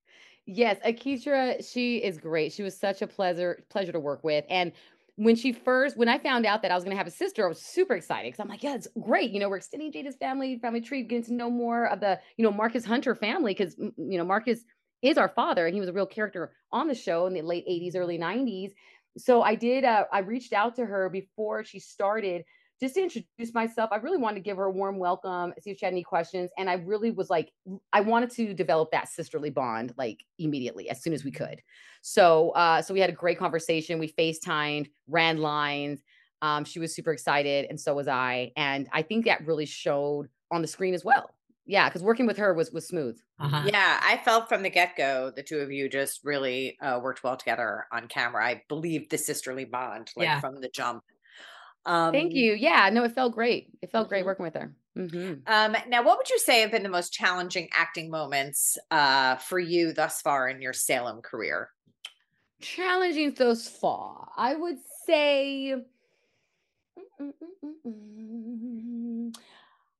Yes, 0.47 0.78
Aketra, 0.86 1.68
she 1.72 1.97
is 1.97 2.20
great. 2.20 2.53
She 2.53 2.61
was 2.61 2.78
such 2.78 3.01
a 3.01 3.07
pleasure 3.07 3.63
pleasure 3.70 3.91
to 3.91 3.99
work 3.99 4.24
with. 4.24 4.45
And 4.49 4.72
when 5.18 5.36
she 5.36 5.53
first, 5.53 5.97
when 5.97 6.09
I 6.09 6.18
found 6.18 6.45
out 6.45 6.61
that 6.61 6.72
I 6.72 6.76
was 6.76 6.84
going 6.84 6.91
to 6.93 6.97
have 6.97 7.07
a 7.07 7.11
sister, 7.11 7.45
I 7.45 7.49
was 7.49 7.61
super 7.61 7.95
excited 7.95 8.28
because 8.28 8.41
I'm 8.41 8.49
like, 8.49 8.63
yeah, 8.63 8.76
it's 8.76 8.88
great. 9.01 9.32
You 9.32 9.39
know, 9.39 9.49
we're 9.49 9.57
extending 9.57 9.91
Jada's 9.91 10.18
family, 10.18 10.59
family 10.59 10.82
tree, 10.82 11.03
getting 11.03 11.26
to 11.26 11.34
know 11.34 11.49
more 11.49 11.88
of 11.88 12.01
the, 12.01 12.20
you 12.38 12.43
know, 12.43 12.51
Marcus 12.51 12.86
Hunter 12.86 13.16
family 13.16 13.53
because, 13.53 13.76
you 13.78 14.18
know, 14.18 14.26
Marcus 14.26 14.59
is 15.01 15.18
our 15.18 15.30
father 15.30 15.66
and 15.66 15.74
he 15.74 15.80
was 15.80 15.89
a 15.89 15.93
real 15.93 16.05
character 16.05 16.51
on 16.72 16.88
the 16.88 16.95
show 16.95 17.28
in 17.28 17.34
the 17.34 17.41
late 17.41 17.66
80s, 17.68 17.95
early 17.95 18.18
90s. 18.18 18.72
So 19.18 19.41
I 19.41 19.55
did, 19.55 19.86
uh, 19.86 20.05
I 20.11 20.20
reached 20.20 20.51
out 20.51 20.76
to 20.76 20.86
her 20.86 21.09
before 21.09 21.63
she 21.63 21.80
started 21.80 22.43
just 22.80 22.95
to 22.95 23.01
introduce 23.01 23.53
myself. 23.53 23.89
I 23.91 23.97
really 23.97 24.17
wanted 24.17 24.36
to 24.36 24.41
give 24.41 24.57
her 24.57 24.65
a 24.65 24.71
warm 24.71 24.97
welcome, 24.97 25.53
see 25.61 25.71
if 25.71 25.80
she 25.80 25.86
had 25.86 25.93
any 25.93 26.03
questions. 26.03 26.49
And 26.57 26.69
I 26.69 26.73
really 26.73 27.11
was 27.11 27.30
like, 27.30 27.51
I 27.93 28.01
wanted 28.01 28.32
to 28.32 28.53
develop 28.53 28.91
that 28.91 29.07
sisterly 29.07 29.49
bond 29.49 29.93
like 29.97 30.23
immediately 30.39 30.89
as 30.89 31.01
soon 31.01 31.13
as 31.13 31.23
we 31.23 31.32
could. 31.32 31.61
So, 32.01 32.49
uh, 32.51 32.82
so 32.82 32.93
we 32.93 32.99
had 32.99 33.09
a 33.09 33.13
great 33.13 33.39
conversation. 33.39 33.97
We 33.97 34.11
FaceTimed, 34.11 34.89
ran 35.07 35.38
lines. 35.38 36.03
Um, 36.41 36.65
she 36.65 36.80
was 36.80 36.93
super 36.93 37.11
excited, 37.11 37.65
and 37.69 37.80
so 37.80 37.95
was 37.95 38.07
I. 38.07 38.51
And 38.55 38.88
I 38.91 39.01
think 39.01 39.26
that 39.26 39.45
really 39.47 39.65
showed 39.65 40.28
on 40.51 40.61
the 40.61 40.67
screen 40.67 40.93
as 40.93 41.03
well. 41.03 41.32
Yeah, 41.65 41.89
because 41.89 42.03
working 42.03 42.28
with 42.28 42.38
her 42.38 42.53
was 42.53 42.71
was 42.71 42.88
smooth. 42.88 43.17
Uh-huh. 43.39 43.63
Yeah, 43.65 43.99
I 44.03 44.17
felt 44.17 44.47
from 44.47 44.61
the 44.61 44.69
get 44.69 44.95
go 44.95 45.32
the 45.36 45.41
two 45.41 45.59
of 45.59 45.71
you 45.71 45.89
just 45.89 46.23
really 46.23 46.78
uh, 46.82 46.99
worked 47.01 47.23
well 47.23 47.36
together 47.36 47.88
on 47.91 48.07
camera. 48.07 48.45
I 48.45 48.61
believe 48.69 49.09
the 49.09 49.17
sisterly 49.17 49.65
bond, 49.65 50.11
like 50.15 50.26
yeah. 50.26 50.39
from 50.39 50.61
the 50.61 50.69
jump. 50.69 51.03
Um, 51.86 52.11
Thank 52.11 52.33
you. 52.33 52.53
Yeah, 52.53 52.89
no, 52.91 53.03
it 53.03 53.13
felt 53.13 53.33
great. 53.33 53.69
It 53.81 53.91
felt 53.91 54.09
great 54.09 54.19
mm-hmm. 54.19 54.27
working 54.27 54.45
with 54.45 54.55
her. 54.55 54.75
Mm-hmm. 54.97 55.33
Um, 55.45 55.75
now, 55.88 56.03
what 56.03 56.17
would 56.17 56.29
you 56.29 56.39
say 56.39 56.61
have 56.61 56.71
been 56.71 56.83
the 56.83 56.89
most 56.89 57.13
challenging 57.13 57.69
acting 57.73 58.09
moments 58.09 58.77
uh, 58.91 59.36
for 59.36 59.59
you 59.59 59.93
thus 59.93 60.21
far 60.21 60.47
in 60.47 60.61
your 60.61 60.73
Salem 60.73 61.21
career? 61.21 61.69
Challenging 62.61 63.33
thus 63.38 63.67
far, 63.67 64.29
I 64.38 64.55
would 64.55 64.77
say. 65.05 65.73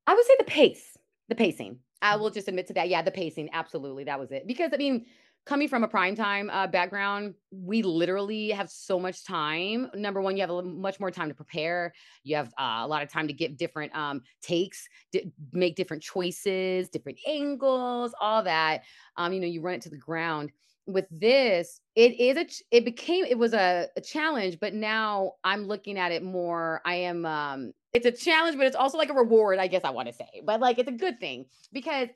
I 0.08 0.14
would 0.14 0.26
say 0.26 0.36
the 0.38 0.46
pace, 0.46 0.98
the 1.30 1.36
pacing. 1.36 1.80
I 2.02 2.16
will 2.16 2.30
just 2.30 2.48
admit 2.48 2.68
to 2.68 2.74
that. 2.74 2.90
Yeah, 2.90 3.02
the 3.02 3.12
pacing. 3.12 3.50
Absolutely. 3.52 4.06
That 4.06 4.20
was 4.20 4.32
it. 4.32 4.48
Because 4.48 4.72
I 4.74 4.78
mean, 4.78 5.06
coming 5.46 5.68
from 5.68 5.84
a 5.84 5.88
primetime 5.88 6.50
uh, 6.52 6.68
background, 6.68 7.36
we 7.52 7.84
literally 7.84 8.50
have 8.50 8.70
so 8.70 9.00
much 9.00 9.24
time. 9.24 9.90
Number 9.94 10.22
one, 10.22 10.36
you 10.36 10.42
have 10.42 10.50
a 10.50 10.62
much 10.64 11.00
more 11.00 11.12
time 11.12 11.30
to 11.30 11.36
prepare. 11.36 11.94
You 12.24 12.36
have 12.38 12.48
uh, 12.58 12.82
a 12.82 12.88
lot 12.88 13.04
of 13.04 13.10
time 13.10 13.28
to 13.28 13.34
get 13.34 13.58
different 13.58 13.96
um, 13.96 14.22
takes, 14.42 14.88
di- 15.12 15.32
make 15.54 15.76
different 15.76 16.02
choices, 16.02 16.90
different 16.90 17.20
angles, 17.28 18.14
all 18.20 18.44
that. 18.44 18.84
Um, 19.18 19.34
you 19.34 19.40
know, 19.40 19.48
you 19.48 19.62
run 19.62 19.76
it 19.76 19.82
to 19.82 19.90
the 19.90 19.98
ground. 19.98 20.52
With 20.88 21.08
this, 21.10 21.82
it 21.96 22.20
is 22.20 22.38
a. 22.38 22.76
It 22.76 22.86
became. 22.86 23.26
It 23.26 23.40
was 23.40 23.56
a, 23.56 23.88
a 23.98 24.02
challenge, 24.02 24.60
but 24.60 24.76
now 24.76 25.32
I'm 25.44 25.66
looking 25.66 25.98
at 25.98 26.12
it 26.12 26.22
more. 26.22 26.82
I 26.86 26.96
am. 26.96 27.26
Um, 27.26 27.74
it's 27.94 28.06
a 28.06 28.12
challenge, 28.12 28.56
but 28.56 28.68
it's 28.68 28.76
also 28.76 29.00
like 29.00 29.10
a 29.10 29.14
reward. 29.14 29.58
I 29.58 29.66
guess 29.66 29.82
I 29.84 29.90
want 29.90 30.10
to 30.10 30.14
say, 30.14 30.44
but 30.44 30.60
like 30.60 30.78
it's 30.78 30.90
a 30.90 30.92
good 30.92 31.20
thing 31.20 31.46
because 31.74 32.10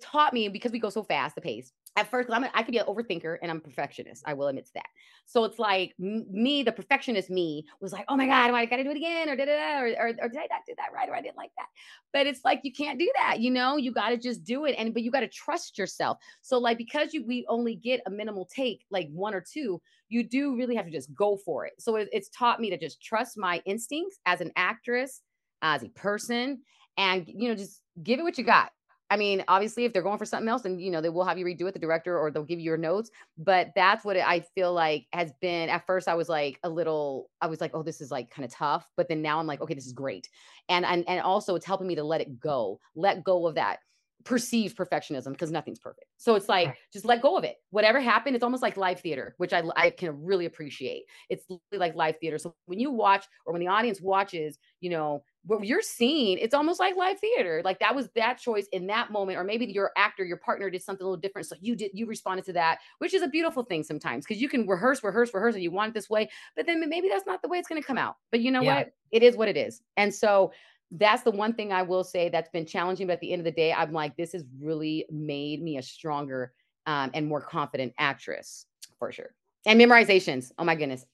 taught 0.00 0.32
me 0.32 0.48
because 0.48 0.72
we 0.72 0.78
go 0.78 0.90
so 0.90 1.02
fast 1.02 1.34
the 1.34 1.40
pace 1.40 1.72
at 1.96 2.10
first 2.10 2.28
I'm 2.30 2.44
a, 2.44 2.50
I 2.54 2.62
could 2.62 2.72
be 2.72 2.78
an 2.78 2.86
overthinker 2.86 3.38
and 3.40 3.50
I'm 3.50 3.58
a 3.58 3.60
perfectionist. 3.60 4.24
I 4.26 4.34
will 4.34 4.48
admit 4.48 4.66
to 4.66 4.74
that. 4.74 4.86
So 5.26 5.44
it's 5.44 5.58
like 5.58 5.94
me, 5.98 6.62
the 6.62 6.72
perfectionist 6.72 7.30
me, 7.30 7.66
was 7.80 7.92
like, 7.92 8.04
oh 8.08 8.16
my 8.16 8.26
god, 8.26 8.52
I 8.52 8.66
got 8.66 8.76
to 8.76 8.84
do 8.84 8.90
it 8.90 8.96
again, 8.96 9.28
or 9.28 9.32
or, 9.32 9.86
or, 9.88 10.08
or 10.08 10.28
did 10.28 10.38
I 10.38 10.46
not 10.50 10.62
do 10.66 10.74
that 10.76 10.92
right, 10.92 11.08
or 11.08 11.14
I 11.14 11.20
didn't 11.20 11.36
like 11.36 11.52
that. 11.56 11.66
But 12.12 12.26
it's 12.26 12.44
like 12.44 12.60
you 12.64 12.72
can't 12.72 12.98
do 12.98 13.10
that, 13.16 13.40
you 13.40 13.50
know. 13.50 13.76
You 13.76 13.92
got 13.92 14.10
to 14.10 14.16
just 14.16 14.44
do 14.44 14.64
it, 14.64 14.74
and 14.76 14.92
but 14.92 15.02
you 15.02 15.10
got 15.10 15.20
to 15.20 15.28
trust 15.28 15.78
yourself. 15.78 16.18
So 16.42 16.58
like 16.58 16.78
because 16.78 17.14
you 17.14 17.24
we 17.24 17.46
only 17.48 17.76
get 17.76 18.02
a 18.06 18.10
minimal 18.10 18.46
take, 18.46 18.84
like 18.90 19.08
one 19.12 19.34
or 19.34 19.40
two, 19.40 19.80
you 20.08 20.24
do 20.24 20.56
really 20.56 20.74
have 20.74 20.86
to 20.86 20.92
just 20.92 21.14
go 21.14 21.36
for 21.36 21.64
it. 21.66 21.74
So 21.78 21.96
it, 21.96 22.08
it's 22.12 22.28
taught 22.30 22.60
me 22.60 22.70
to 22.70 22.78
just 22.78 23.00
trust 23.02 23.38
my 23.38 23.62
instincts 23.66 24.18
as 24.26 24.40
an 24.40 24.50
actress, 24.56 25.22
as 25.62 25.84
a 25.84 25.88
person, 25.90 26.62
and 26.98 27.24
you 27.26 27.48
know 27.48 27.54
just 27.54 27.80
give 28.02 28.18
it 28.18 28.24
what 28.24 28.36
you 28.36 28.44
got 28.44 28.72
I 29.14 29.16
mean, 29.16 29.44
obviously, 29.46 29.84
if 29.84 29.92
they're 29.92 30.02
going 30.02 30.18
for 30.18 30.24
something 30.24 30.48
else, 30.48 30.62
then 30.62 30.80
you 30.80 30.90
know 30.90 31.00
they 31.00 31.08
will 31.08 31.24
have 31.24 31.38
you 31.38 31.44
redo 31.44 31.68
it, 31.68 31.72
the 31.72 31.78
director, 31.78 32.18
or 32.18 32.32
they'll 32.32 32.42
give 32.42 32.58
you 32.58 32.64
your 32.64 32.76
notes. 32.76 33.12
But 33.38 33.70
that's 33.76 34.04
what 34.04 34.16
I 34.16 34.40
feel 34.56 34.74
like 34.74 35.06
has 35.12 35.32
been. 35.40 35.68
At 35.68 35.86
first, 35.86 36.08
I 36.08 36.14
was 36.14 36.28
like 36.28 36.58
a 36.64 36.68
little, 36.68 37.30
I 37.40 37.46
was 37.46 37.60
like, 37.60 37.70
oh, 37.74 37.84
this 37.84 38.00
is 38.00 38.10
like 38.10 38.28
kind 38.30 38.44
of 38.44 38.50
tough. 38.50 38.88
But 38.96 39.08
then 39.08 39.22
now 39.22 39.38
I'm 39.38 39.46
like, 39.46 39.60
okay, 39.60 39.74
this 39.74 39.86
is 39.86 39.92
great, 39.92 40.28
and 40.68 40.84
and 40.84 41.08
and 41.08 41.20
also 41.20 41.54
it's 41.54 41.64
helping 41.64 41.86
me 41.86 41.94
to 41.94 42.02
let 42.02 42.22
it 42.22 42.40
go, 42.40 42.80
let 42.96 43.22
go 43.22 43.46
of 43.46 43.54
that 43.54 43.78
perceived 44.24 44.76
perfectionism 44.76 45.30
because 45.32 45.52
nothing's 45.52 45.78
perfect. 45.78 46.06
So 46.16 46.34
it's 46.34 46.48
like 46.48 46.76
just 46.92 47.04
let 47.04 47.22
go 47.22 47.36
of 47.36 47.44
it. 47.44 47.56
Whatever 47.70 48.00
happened, 48.00 48.34
it's 48.34 48.42
almost 48.42 48.62
like 48.62 48.76
live 48.76 48.98
theater, 48.98 49.34
which 49.36 49.52
I 49.52 49.62
I 49.76 49.90
can 49.90 50.24
really 50.24 50.46
appreciate. 50.46 51.04
It's 51.30 51.46
like 51.72 51.94
live 51.94 52.16
theater. 52.18 52.38
So 52.38 52.56
when 52.66 52.80
you 52.80 52.90
watch 52.90 53.26
or 53.46 53.52
when 53.52 53.60
the 53.60 53.68
audience 53.68 54.00
watches, 54.00 54.58
you 54.80 54.90
know, 54.90 55.22
what 55.46 55.66
you're 55.66 55.82
seeing, 55.82 56.38
it's 56.38 56.54
almost 56.54 56.80
like 56.80 56.96
live 56.96 57.18
theater. 57.18 57.60
Like 57.64 57.78
that 57.80 57.94
was 57.94 58.08
that 58.14 58.38
choice 58.38 58.66
in 58.72 58.86
that 58.86 59.12
moment, 59.12 59.38
or 59.38 59.44
maybe 59.44 59.66
your 59.66 59.90
actor, 59.96 60.24
your 60.24 60.38
partner 60.38 60.70
did 60.70 60.82
something 60.82 61.04
a 61.04 61.08
little 61.08 61.20
different. 61.20 61.46
So 61.46 61.56
you 61.60 61.76
did, 61.76 61.90
you 61.92 62.06
responded 62.06 62.46
to 62.46 62.52
that, 62.54 62.78
which 62.98 63.12
is 63.12 63.22
a 63.22 63.28
beautiful 63.28 63.62
thing 63.62 63.82
sometimes 63.82 64.24
because 64.24 64.40
you 64.40 64.48
can 64.48 64.66
rehearse, 64.66 65.04
rehearse, 65.04 65.34
rehearse, 65.34 65.54
and 65.54 65.62
you 65.62 65.70
want 65.70 65.90
it 65.90 65.94
this 65.94 66.08
way, 66.08 66.30
but 66.56 66.66
then 66.66 66.88
maybe 66.88 67.08
that's 67.08 67.26
not 67.26 67.42
the 67.42 67.48
way 67.48 67.58
it's 67.58 67.68
going 67.68 67.80
to 67.80 67.86
come 67.86 67.98
out. 67.98 68.16
But 68.30 68.40
you 68.40 68.50
know 68.50 68.62
yeah. 68.62 68.76
what? 68.76 68.92
It 69.12 69.22
is 69.22 69.36
what 69.36 69.48
it 69.48 69.56
is. 69.56 69.82
And 69.96 70.14
so 70.14 70.52
that's 70.90 71.22
the 71.22 71.30
one 71.30 71.52
thing 71.52 71.72
I 71.72 71.82
will 71.82 72.04
say 72.04 72.28
that's 72.28 72.50
been 72.50 72.66
challenging. 72.66 73.06
But 73.06 73.14
at 73.14 73.20
the 73.20 73.32
end 73.32 73.40
of 73.40 73.44
the 73.44 73.52
day, 73.52 73.72
I'm 73.72 73.92
like, 73.92 74.16
this 74.16 74.32
has 74.32 74.44
really 74.60 75.04
made 75.10 75.62
me 75.62 75.76
a 75.76 75.82
stronger 75.82 76.52
um, 76.86 77.10
and 77.14 77.26
more 77.26 77.40
confident 77.40 77.92
actress 77.98 78.66
for 78.98 79.12
sure. 79.12 79.34
And 79.66 79.80
memorizations. 79.80 80.52
Oh 80.58 80.64
my 80.64 80.74
goodness. 80.74 81.04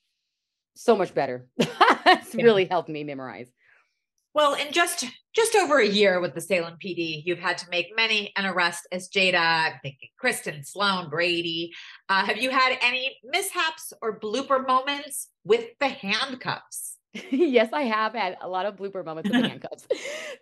So 0.74 0.96
much 0.96 1.14
better. 1.14 1.46
it's 1.58 2.34
yeah. 2.34 2.44
really 2.44 2.64
helped 2.64 2.88
me 2.88 3.04
memorize. 3.04 3.50
Well, 4.34 4.54
in 4.54 4.72
just 4.72 5.04
just 5.34 5.54
over 5.54 5.78
a 5.78 5.86
year 5.86 6.20
with 6.20 6.34
the 6.34 6.40
Salem 6.40 6.74
PD, 6.84 7.22
you've 7.24 7.38
had 7.38 7.58
to 7.58 7.70
make 7.70 7.88
many 7.96 8.32
an 8.36 8.46
arrest 8.46 8.86
as 8.90 9.08
Jada. 9.08 9.72
I'm 9.72 9.78
thinking 9.82 10.08
Kristen, 10.18 10.64
Sloan, 10.64 11.08
Brady. 11.08 11.72
Uh, 12.08 12.24
have 12.24 12.38
you 12.38 12.50
had 12.50 12.76
any 12.82 13.16
mishaps 13.24 13.92
or 14.02 14.18
blooper 14.18 14.66
moments 14.66 15.28
with 15.44 15.66
the 15.78 15.88
handcuffs? 15.88 16.96
yes, 17.30 17.70
I 17.72 17.82
have 17.82 18.14
had 18.14 18.36
a 18.40 18.48
lot 18.48 18.66
of 18.66 18.76
blooper 18.76 19.04
moments 19.04 19.30
with 19.30 19.40
the 19.40 19.48
handcuffs. 19.48 19.86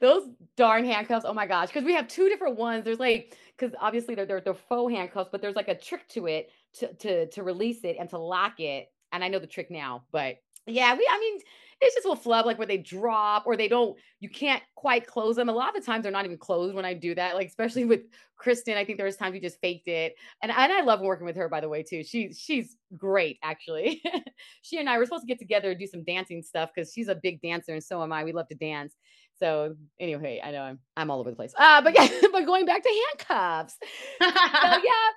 Those 0.00 0.24
darn 0.56 0.84
handcuffs. 0.84 1.24
Oh 1.26 1.32
my 1.32 1.46
gosh. 1.46 1.68
Because 1.68 1.84
we 1.84 1.94
have 1.94 2.08
two 2.08 2.28
different 2.28 2.56
ones. 2.56 2.84
There's 2.84 2.98
like, 2.98 3.36
because 3.56 3.74
obviously 3.80 4.14
they're, 4.14 4.26
they're, 4.26 4.40
they're 4.40 4.54
faux 4.54 4.92
handcuffs, 4.92 5.30
but 5.32 5.40
there's 5.40 5.56
like 5.56 5.68
a 5.68 5.74
trick 5.74 6.06
to 6.10 6.26
it 6.26 6.50
to, 6.74 6.92
to, 6.94 7.26
to 7.28 7.42
release 7.42 7.84
it 7.84 7.96
and 7.98 8.08
to 8.10 8.18
lock 8.18 8.60
it. 8.60 8.90
And 9.12 9.24
I 9.24 9.28
know 9.28 9.38
the 9.38 9.46
trick 9.46 9.70
now, 9.70 10.04
but 10.12 10.36
yeah, 10.66 10.94
we, 10.94 11.08
I 11.10 11.18
mean, 11.18 11.40
it's 11.80 11.94
just 11.94 12.06
will 12.06 12.16
flub 12.16 12.46
like 12.46 12.58
where 12.58 12.66
they 12.66 12.78
drop 12.78 13.44
or 13.46 13.56
they 13.56 13.68
don't 13.68 13.96
you 14.20 14.28
can't 14.28 14.62
quite 14.74 15.06
close 15.06 15.36
them. 15.36 15.48
A 15.48 15.52
lot 15.52 15.68
of 15.68 15.74
the 15.80 15.86
times 15.86 16.02
they're 16.02 16.12
not 16.12 16.24
even 16.24 16.38
closed 16.38 16.74
when 16.74 16.84
i 16.84 16.94
do 16.94 17.14
that 17.14 17.34
like 17.34 17.48
especially 17.48 17.84
with 17.84 18.02
kristen 18.36 18.76
i 18.76 18.84
think 18.84 18.98
there 18.98 19.06
was 19.06 19.16
times 19.16 19.32
we 19.32 19.40
just 19.40 19.60
faked 19.60 19.88
it. 19.88 20.14
And, 20.42 20.50
and 20.50 20.72
i 20.72 20.82
love 20.82 21.00
working 21.00 21.26
with 21.26 21.36
her 21.36 21.48
by 21.48 21.60
the 21.60 21.68
way 21.68 21.82
too. 21.82 22.02
She 22.04 22.32
she's 22.32 22.76
great 22.96 23.38
actually. 23.42 24.02
She 24.62 24.78
and 24.78 24.88
i 24.88 24.98
were 24.98 25.04
supposed 25.04 25.22
to 25.22 25.26
get 25.26 25.40
together 25.40 25.70
and 25.70 25.80
do 25.80 25.86
some 25.86 26.04
dancing 26.04 26.42
stuff 26.42 26.70
because 26.72 26.92
she's 26.92 27.08
a 27.08 27.16
big 27.16 27.40
dancer 27.42 27.72
and 27.72 27.82
so 27.82 28.02
am 28.02 28.12
i. 28.12 28.24
We 28.24 28.32
love 28.32 28.48
to 28.48 28.54
dance. 28.54 28.94
So 29.38 29.76
anyway, 30.00 30.40
I 30.44 30.50
know 30.50 30.62
I'm 30.62 30.78
I'm 30.96 31.10
all 31.10 31.20
over 31.20 31.30
the 31.30 31.36
place. 31.36 31.52
Uh, 31.56 31.80
but 31.82 31.94
yeah, 31.98 32.08
but 32.32 32.44
going 32.44 32.66
back 32.66 32.82
to 32.82 33.04
handcuffs. 33.10 33.76
so 34.20 34.26
yeah, 34.30 35.08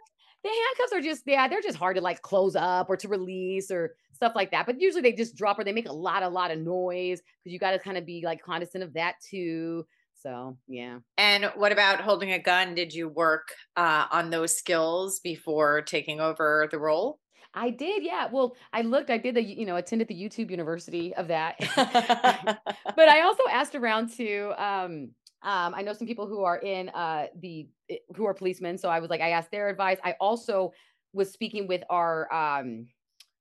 the 0.44 0.50
handcuffs 0.50 0.94
are 0.94 1.02
just 1.02 1.24
yeah, 1.26 1.48
they're 1.48 1.62
just 1.62 1.78
hard 1.78 1.96
to 1.96 2.02
like 2.02 2.22
close 2.22 2.56
up 2.56 2.90
or 2.90 2.98
to 2.98 3.08
release 3.08 3.72
or 3.72 3.96
stuff 4.22 4.34
like 4.36 4.52
that. 4.52 4.68
But 4.68 4.80
usually 4.80 5.02
they 5.02 5.14
just 5.14 5.36
drop 5.36 5.58
or 5.58 5.64
they 5.64 5.72
make 5.72 5.90
a 5.90 5.94
lot, 5.94 6.22
a 6.22 6.30
lot 6.30 6.52
of 6.52 6.60
noise 6.60 7.22
because 7.22 7.52
you 7.52 7.58
got 7.58 7.72
to 7.72 7.80
kind 7.80 7.98
of 7.98 8.06
be 8.06 8.22
like 8.24 8.44
cognizant 8.44 8.84
of 8.84 8.94
that 8.94 9.16
too. 9.28 9.84
So 10.14 10.58
yeah. 10.68 11.00
And 11.18 11.46
what 11.56 11.72
about 11.72 12.02
holding 12.02 12.32
a 12.32 12.38
gun? 12.38 12.76
Did 12.76 12.94
you 12.94 13.10
work 13.10 13.54
uh, 13.76 14.06
on 14.12 14.30
those 14.30 14.56
skills 14.56 15.20
before 15.22 15.82
taking 15.82 16.20
over 16.20 16.68
the 16.70 16.78
role? 16.78 17.20
I 17.56 17.72
did, 17.72 18.04
yeah. 18.04 18.28
Well, 18.32 18.56
I 18.72 18.84
looked, 18.84 19.10
I 19.10 19.18
did 19.18 19.36
the, 19.36 19.44
you 19.44 19.66
know, 19.66 19.76
attended 19.76 20.08
the 20.08 20.14
YouTube 20.14 20.52
University 20.52 21.16
of 21.16 21.28
that. 21.30 21.56
but 21.76 23.10
I 23.10 23.22
also 23.22 23.44
asked 23.52 23.74
around 23.74 24.16
to 24.18 24.54
um 24.64 25.10
um, 25.44 25.74
I 25.76 25.82
know 25.82 25.94
some 25.94 26.06
people 26.06 26.28
who 26.28 26.44
are 26.44 26.60
in 26.60 26.90
uh, 26.90 27.26
the 27.42 27.68
who 28.16 28.28
are 28.28 28.34
policemen, 28.36 28.78
so 28.78 28.90
I 28.90 29.00
was 29.00 29.10
like, 29.10 29.22
I 29.22 29.32
asked 29.32 29.50
their 29.50 29.70
advice. 29.70 29.98
I 30.04 30.14
also 30.20 30.72
was 31.14 31.32
speaking 31.32 31.68
with 31.68 31.82
our 31.90 32.32
um, 32.32 32.86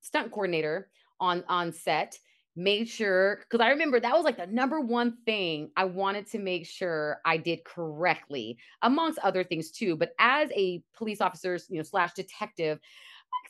stunt 0.00 0.30
coordinator 0.32 0.90
on 1.20 1.44
on 1.48 1.72
set. 1.72 2.18
Made 2.56 2.88
sure 2.88 3.38
because 3.42 3.64
I 3.64 3.70
remember 3.70 4.00
that 4.00 4.12
was 4.12 4.24
like 4.24 4.36
the 4.36 4.46
number 4.46 4.80
one 4.80 5.16
thing 5.24 5.70
I 5.76 5.84
wanted 5.84 6.26
to 6.32 6.38
make 6.38 6.66
sure 6.66 7.20
I 7.24 7.36
did 7.36 7.64
correctly, 7.64 8.58
amongst 8.82 9.20
other 9.20 9.44
things 9.44 9.70
too. 9.70 9.96
But 9.96 10.12
as 10.18 10.50
a 10.54 10.82
police 10.94 11.20
officer, 11.20 11.58
you 11.68 11.76
know, 11.76 11.84
slash 11.84 12.12
detective, 12.14 12.80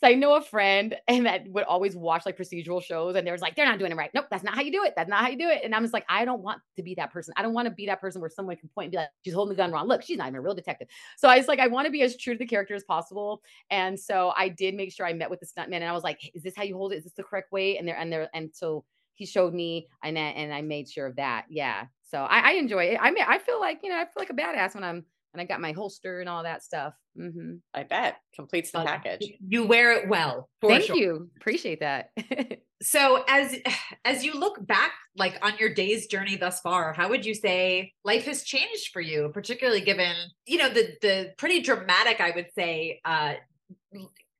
I 0.02 0.14
know 0.14 0.34
a 0.36 0.40
friend 0.40 0.96
and 1.08 1.26
that 1.26 1.46
would 1.48 1.64
always 1.64 1.94
watch 1.94 2.24
like 2.24 2.38
procedural 2.38 2.82
shows 2.82 3.16
and 3.16 3.26
there 3.26 3.34
was 3.34 3.42
like, 3.42 3.56
they're 3.56 3.66
not 3.66 3.78
doing 3.78 3.92
it 3.92 3.96
right. 3.96 4.10
Nope, 4.14 4.26
that's 4.30 4.42
not 4.42 4.54
how 4.54 4.62
you 4.62 4.72
do 4.72 4.84
it. 4.84 4.94
That's 4.96 5.08
not 5.08 5.22
how 5.22 5.28
you 5.28 5.38
do 5.38 5.48
it. 5.48 5.60
And 5.64 5.74
I'm 5.74 5.82
just 5.82 5.92
like, 5.92 6.06
I 6.08 6.24
don't 6.24 6.42
want 6.42 6.60
to 6.76 6.82
be 6.82 6.94
that 6.94 7.12
person. 7.12 7.34
I 7.36 7.42
don't 7.42 7.52
want 7.52 7.66
to 7.66 7.74
be 7.74 7.86
that 7.86 8.00
person 8.00 8.20
where 8.20 8.30
someone 8.30 8.56
can 8.56 8.68
point 8.70 8.86
and 8.86 8.92
be 8.92 8.96
like, 8.98 9.08
she's 9.24 9.34
holding 9.34 9.56
the 9.56 9.62
gun 9.62 9.72
wrong. 9.72 9.86
Look, 9.86 10.02
she's 10.02 10.18
not 10.18 10.28
even 10.28 10.36
a 10.36 10.40
real 10.40 10.54
detective. 10.54 10.88
So 11.16 11.28
I 11.28 11.36
was 11.36 11.48
like, 11.48 11.58
I 11.58 11.66
want 11.66 11.86
to 11.86 11.90
be 11.90 12.02
as 12.02 12.16
true 12.16 12.34
to 12.34 12.38
the 12.38 12.46
character 12.46 12.74
as 12.74 12.84
possible. 12.84 13.42
And 13.70 13.98
so 13.98 14.32
I 14.36 14.48
did 14.48 14.74
make 14.74 14.92
sure 14.92 15.06
I 15.06 15.12
met 15.12 15.30
with 15.30 15.40
the 15.40 15.46
stuntman 15.46 15.76
and 15.76 15.84
I 15.84 15.92
was 15.92 16.04
like, 16.04 16.30
is 16.34 16.42
this 16.42 16.56
how 16.56 16.62
you 16.62 16.76
hold 16.76 16.92
it? 16.92 16.96
Is 16.96 17.04
this 17.04 17.12
the 17.14 17.22
correct 17.22 17.52
way? 17.52 17.76
And 17.76 17.86
there 17.86 17.96
and 17.98 18.12
there 18.12 18.28
and 18.32 18.50
so 18.52 18.84
he 19.14 19.26
showed 19.26 19.52
me 19.52 19.86
and 20.02 20.16
and 20.16 20.54
I 20.54 20.62
made 20.62 20.88
sure 20.88 21.06
of 21.06 21.16
that. 21.16 21.44
Yeah. 21.50 21.84
So 22.02 22.22
I, 22.22 22.40
I 22.40 22.52
enjoy 22.52 22.84
it. 22.84 22.98
I 23.00 23.10
mean, 23.10 23.24
I 23.28 23.38
feel 23.38 23.60
like, 23.60 23.80
you 23.82 23.90
know, 23.90 23.96
I 23.96 24.04
feel 24.04 24.12
like 24.16 24.30
a 24.30 24.34
badass 24.34 24.74
when 24.74 24.82
I'm 24.82 25.04
and 25.32 25.40
I 25.40 25.44
got 25.44 25.60
my 25.60 25.72
holster 25.72 26.20
and 26.20 26.28
all 26.28 26.42
that 26.42 26.62
stuff. 26.62 26.94
Mm-hmm. 27.18 27.56
I 27.74 27.84
bet 27.84 28.16
completes 28.34 28.72
the 28.72 28.82
package. 28.82 29.32
You 29.46 29.66
wear 29.66 29.92
it 29.92 30.08
well. 30.08 30.48
Thank 30.60 30.84
sure. 30.84 30.96
you. 30.96 31.30
Appreciate 31.36 31.80
that. 31.80 32.10
so 32.82 33.24
as 33.28 33.56
as 34.04 34.24
you 34.24 34.38
look 34.38 34.64
back, 34.66 34.92
like 35.16 35.38
on 35.42 35.52
your 35.58 35.72
day's 35.72 36.06
journey 36.06 36.36
thus 36.36 36.60
far, 36.60 36.92
how 36.92 37.08
would 37.08 37.24
you 37.24 37.34
say 37.34 37.92
life 38.04 38.24
has 38.24 38.42
changed 38.42 38.90
for 38.92 39.00
you, 39.00 39.30
particularly 39.32 39.80
given 39.80 40.14
you 40.46 40.58
know 40.58 40.68
the 40.68 40.94
the 41.02 41.32
pretty 41.38 41.60
dramatic, 41.62 42.20
I 42.20 42.32
would 42.32 42.48
say, 42.56 43.00
uh, 43.04 43.34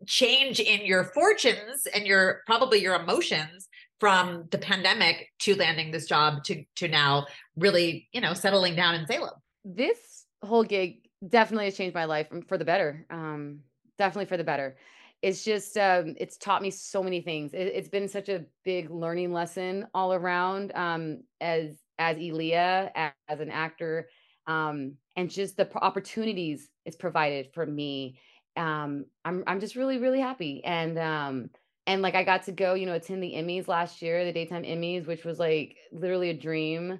change 0.07 0.61
in 0.61 0.87
your 0.87 1.05
fortunes 1.05 1.87
and 1.95 2.07
your 2.07 2.43
probably 2.47 2.81
your 2.81 2.95
emotions 2.95 3.69
from 4.01 4.47
the 4.51 4.59
pandemic 4.59 5.29
to 5.41 5.55
landing 5.55 5.91
this 5.91 6.07
job 6.07 6.43
to 6.45 6.65
to 6.77 6.89
now 6.89 7.27
really 7.57 8.09
you 8.13 8.21
know 8.21 8.35
settling 8.35 8.75
down 8.75 8.95
in 8.95 9.07
Salem. 9.07 9.35
This 9.65 10.20
whole 10.43 10.65
gig 10.65 11.09
definitely 11.29 11.67
has 11.67 11.77
changed 11.77 11.95
my 11.95 12.05
life 12.05 12.29
um, 12.33 12.43
for 12.43 12.59
the 12.59 12.65
better. 12.65 13.07
Um, 13.11 13.61
definitely 13.99 14.27
for 14.27 14.37
the 14.37 14.45
better. 14.45 14.77
It's 15.23 15.45
just 15.45 15.77
um, 15.77 16.15
it's 16.19 16.39
taught 16.39 16.63
me 16.63 16.71
so 16.71 17.03
many 17.03 17.21
things. 17.21 17.53
It, 17.53 17.75
has 17.75 17.89
been 17.89 18.09
such 18.09 18.29
a 18.29 18.45
big 18.65 18.91
learning 18.91 19.33
lesson 19.33 19.87
all 19.93 20.15
around. 20.15 20.73
Um, 20.75 21.23
as 21.41 21.77
as 21.99 22.17
Elia, 22.17 22.91
as, 22.95 23.13
as 23.29 23.41
an 23.41 23.51
actor, 23.51 24.09
um, 24.47 24.95
and 25.17 25.31
just 25.31 25.59
the 25.59 25.69
opportunities 25.77 26.71
it's 26.87 26.97
provided 26.97 27.49
for 27.53 27.67
me. 27.67 28.19
Um, 28.57 29.05
I'm 29.25 29.45
I'm 29.47 29.61
just 29.61 29.77
really 29.77 29.99
really 29.99 30.21
happy, 30.21 30.65
and 30.65 30.99
um, 30.99 31.51
and 31.87 32.01
like 32.01 32.15
I 32.15 32.25
got 32.25 32.45
to 32.45 32.53
go, 32.53 32.73
you 32.73 32.87
know, 32.87 32.95
attend 32.95 33.23
the 33.23 33.35
Emmys 33.35 33.69
last 33.69 34.01
year, 34.01 34.25
the 34.25 34.33
daytime 34.33 34.63
Emmys, 34.63 35.07
which 35.07 35.25
was 35.25 35.39
like 35.39 35.77
literally 35.93 36.31
a 36.31 36.35
dream. 36.35 36.99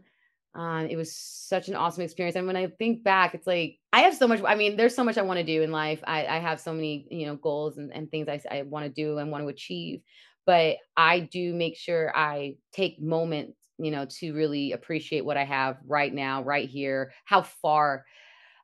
Um, 0.55 0.87
it 0.87 0.97
was 0.97 1.15
such 1.15 1.69
an 1.69 1.77
awesome 1.77 2.03
experience. 2.03 2.37
And 2.37 2.47
when 2.47 2.57
I 2.57 2.67
think 2.67 3.05
back, 3.05 3.35
it's 3.35 3.47
like 3.47 3.79
I 3.93 4.01
have 4.01 4.17
so 4.17 4.27
much. 4.27 4.43
I 4.45 4.57
mean, 4.57 4.77
there's 4.77 4.95
so 4.95 5.05
much 5.05 5.17
I 5.17 5.23
want 5.23 5.39
to 5.39 5.45
do 5.45 5.63
in 5.63 5.71
life. 5.71 6.01
I, 6.05 6.27
I 6.27 6.39
have 6.39 6.61
so 6.61 6.73
many, 6.73 7.07
you 7.11 7.27
know, 7.27 7.37
goals 7.37 7.79
and, 7.79 7.93
and 7.93 8.11
things 8.11 8.29
I, 8.29 8.41
I 8.51 8.63
want 8.63 8.85
to 8.85 8.91
do 8.91 9.19
and 9.19 9.31
want 9.31 9.45
to 9.45 9.49
achieve. 9.49 10.01
But 10.47 10.79
I 10.97 11.21
do 11.21 11.55
make 11.55 11.77
sure 11.77 12.13
I 12.17 12.57
take 12.73 13.01
moments, 13.01 13.59
you 13.79 13.93
know, 13.93 14.07
to 14.19 14.33
really 14.33 14.73
appreciate 14.73 15.25
what 15.25 15.37
I 15.37 15.45
have 15.45 15.79
right 15.87 16.13
now, 16.13 16.43
right 16.43 16.69
here, 16.69 17.13
how 17.25 17.43
far 17.43 18.05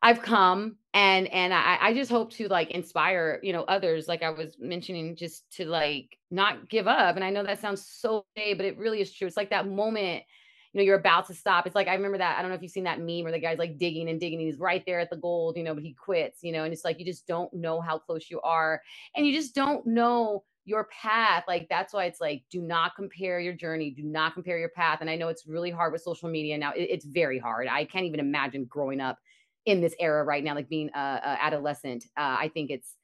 I've 0.03 0.23
come. 0.23 0.77
And 0.93 1.29
and 1.29 1.55
I, 1.55 1.79
I 1.81 1.95
just 1.95 2.11
hope 2.11 2.33
to 2.33 2.49
like 2.49 2.73
inspire, 2.73 3.39
you 3.43 3.53
know, 3.53 3.63
others, 3.63 4.09
like 4.09 4.23
I 4.23 4.31
was 4.31 4.57
mentioning, 4.59 5.15
just 5.15 5.49
to 5.57 5.67
like 5.67 6.19
not 6.31 6.69
give 6.69 6.89
up. 6.89 7.15
And 7.15 7.25
I 7.25 7.31
know 7.31 7.45
that 7.45 7.61
sounds 7.61 7.87
so 7.87 8.27
gay, 8.35 8.55
but 8.55 8.67
it 8.67 8.79
really 8.79 9.01
is 9.01 9.13
true. 9.13 9.29
It's 9.29 9.37
like 9.37 9.51
that 9.51 9.69
moment 9.69 10.25
you 10.77 10.83
know, 10.83 10.85
you're 10.85 10.99
about 10.99 11.27
to 11.27 11.35
stop. 11.35 11.67
It's 11.67 11.75
like 11.75 11.89
I 11.89 11.95
remember 11.95 12.19
that. 12.19 12.37
I 12.39 12.43
don't 12.43 12.51
know 12.51 12.55
if 12.55 12.61
you've 12.61 12.71
seen 12.71 12.85
that 12.85 12.99
meme 12.99 13.23
where 13.23 13.33
the 13.33 13.39
guy's 13.39 13.57
like 13.57 13.79
digging 13.79 14.11
and 14.11 14.21
digging. 14.21 14.41
He's 14.41 14.59
right 14.59 14.85
there 14.85 15.01
at 15.01 15.09
the 15.09 15.17
gold, 15.17 15.57
you 15.57 15.63
know, 15.63 15.73
but 15.73 15.83
he 15.83 15.95
quits, 15.95 16.41
you 16.43 16.53
know, 16.53 16.65
and 16.65 16.73
it's 16.75 16.85
like 16.85 16.99
you 16.99 17.07
just 17.07 17.27
don't 17.27 17.51
know 17.55 17.81
how 17.81 17.99
close 17.99 18.31
you 18.31 18.43
are. 18.43 18.83
And 19.17 19.27
you 19.27 19.33
just 19.33 19.55
don't 19.55 19.87
know 19.87 20.45
your 20.67 20.87
path. 20.93 21.45
Like 21.49 21.67
that's 21.71 21.95
why 21.95 22.05
it's 22.05 22.21
like, 22.21 22.43
do 22.51 22.61
not 22.61 22.95
compare 22.95 23.41
your 23.41 23.55
journey, 23.55 23.91
do 23.91 24.03
not 24.03 24.35
compare 24.35 24.59
your 24.59 24.69
path. 24.69 24.99
And 25.01 25.09
I 25.09 25.17
know 25.17 25.29
it's 25.29 25.47
really 25.47 25.71
hard 25.71 25.95
with 25.95 26.03
social 26.03 26.29
media 26.29 26.59
now. 26.59 26.73
It, 26.73 26.91
it's 26.91 27.07
very 27.07 27.39
hard. 27.39 27.69
I 27.69 27.87
can't 27.87 28.05
even 28.05 28.21
imagine 28.21 28.67
growing 28.67 29.01
up 29.01 29.17
in 29.65 29.81
this 29.81 29.95
era 29.99 30.25
right 30.25 30.45
now, 30.45 30.55
like 30.55 30.69
being 30.69 30.91
a, 30.95 30.99
a 30.99 31.39
adolescent. 31.43 32.05
Uh, 32.19 32.37
I 32.39 32.51
think 32.53 32.71
it's 32.71 32.97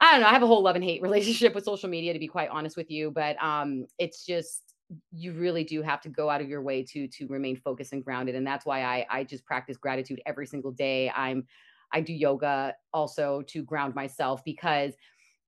I 0.00 0.12
don't 0.12 0.22
know. 0.22 0.28
I 0.28 0.32
have 0.32 0.42
a 0.42 0.46
whole 0.46 0.62
love 0.62 0.76
and 0.76 0.84
hate 0.84 1.02
relationship 1.02 1.54
with 1.54 1.64
social 1.64 1.90
media, 1.90 2.14
to 2.14 2.18
be 2.18 2.26
quite 2.26 2.48
honest 2.48 2.74
with 2.74 2.90
you. 2.90 3.10
But 3.10 3.36
um, 3.42 3.84
it's 3.98 4.24
just 4.24 4.62
you 5.10 5.32
really 5.32 5.64
do 5.64 5.82
have 5.82 6.00
to 6.00 6.08
go 6.08 6.30
out 6.30 6.40
of 6.40 6.48
your 6.48 6.62
way 6.62 6.82
to 6.82 7.08
to 7.08 7.26
remain 7.26 7.56
focused 7.56 7.92
and 7.92 8.04
grounded 8.04 8.34
and 8.34 8.46
that's 8.46 8.64
why 8.64 8.82
i 8.82 9.06
i 9.10 9.24
just 9.24 9.44
practice 9.44 9.76
gratitude 9.76 10.20
every 10.26 10.46
single 10.46 10.70
day. 10.70 11.10
I'm 11.10 11.44
i 11.92 12.00
do 12.00 12.12
yoga 12.12 12.74
also 12.92 13.42
to 13.48 13.62
ground 13.62 13.94
myself 13.94 14.44
because 14.44 14.94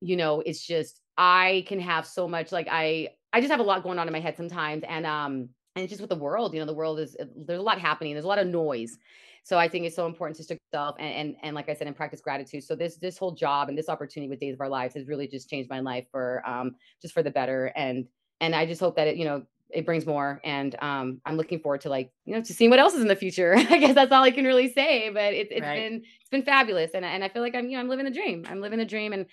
you 0.01 0.17
know 0.17 0.41
it's 0.41 0.65
just 0.65 1.01
i 1.17 1.65
can 1.69 1.81
have 1.81 2.07
so 2.07 2.29
much 2.29 2.53
like 2.53 2.69
i 2.71 3.09
i 3.33 3.41
just 3.41 3.51
have 3.51 3.61
a 3.61 3.65
lot 3.65 3.83
going 3.83 3.99
on 3.99 4.07
in 4.07 4.13
my 4.13 4.21
head 4.21 4.37
sometimes 4.37 4.83
and 4.89 5.07
um 5.07 5.49
and 5.77 5.85
it's 5.85 5.91
just 5.91 6.01
with 6.01 6.11
the 6.11 6.17
world 6.17 6.53
you 6.53 6.61
know 6.61 6.67
the 6.67 6.75
world 6.75 6.99
is 6.99 7.17
there's 7.47 7.61
a 7.61 7.63
lot 7.63 7.81
happening 7.81 8.15
there's 8.15 8.25
a 8.25 8.29
lot 8.29 8.39
of 8.39 8.47
noise. 8.47 8.97
So 9.45 9.59
i 9.59 9.67
think 9.67 9.87
it's 9.87 9.97
so 9.97 10.07
important 10.07 10.37
to 10.39 10.43
stick 10.43 10.59
yourself 10.71 10.97
and, 10.99 11.15
and 11.15 11.37
and 11.43 11.55
like 11.55 11.69
i 11.69 11.75
said 11.75 11.87
and 11.87 11.97
practice 11.97 12.21
gratitude. 12.21 12.65
So 12.65 12.75
this 12.75 12.97
this 12.97 13.17
whole 13.17 13.33
job 13.33 13.69
and 13.69 13.79
this 13.79 13.89
opportunity 13.89 14.29
with 14.29 14.41
days 14.41 14.55
of 14.55 14.61
our 14.61 14.69
lives 14.69 14.95
has 14.95 15.07
really 15.07 15.27
just 15.27 15.49
changed 15.49 15.71
my 15.71 15.81
life 15.81 16.07
for 16.11 16.43
um 16.47 16.73
just 17.01 17.15
for 17.15 17.23
the 17.23 17.31
better 17.31 17.73
and 17.77 18.07
and 18.41 18.55
I 18.55 18.67
just 18.67 18.81
hope 18.81 18.97
that 18.97 19.09
it, 19.09 19.17
you 19.17 19.25
know, 19.25 19.45
it 19.71 19.85
brings 19.85 20.07
more. 20.07 20.41
And 20.45 20.75
um, 20.81 21.21
I'm 21.27 21.37
looking 21.37 21.61
forward 21.61 21.83
to 21.83 21.91
like, 21.91 22.11
you 22.25 22.35
know, 22.35 22.43
to 22.43 22.55
seeing 22.55 22.71
what 22.71 22.79
else 22.79 22.95
is 22.95 23.03
in 23.03 23.09
the 23.09 23.17
future. 23.17 23.55
I 23.57 23.79
guess 23.79 23.95
that's 23.95 24.13
all 24.13 24.23
I 24.23 24.31
can 24.31 24.45
really 24.45 24.73
say. 24.73 25.11
But 25.11 25.35
it, 25.35 25.49
it's 25.51 25.61
right. 25.61 25.91
been 25.91 26.03
it's 26.21 26.31
been 26.31 26.43
fabulous, 26.43 26.93
and 26.95 27.05
and 27.05 27.23
I 27.23 27.29
feel 27.29 27.43
like 27.43 27.55
I'm 27.55 27.69
you 27.69 27.77
know 27.77 27.81
I'm 27.81 27.89
living 27.89 28.05
the 28.05 28.11
dream. 28.11 28.47
I'm 28.49 28.61
living 28.61 28.79
the 28.79 28.87
dream, 28.87 29.13
and 29.13 29.27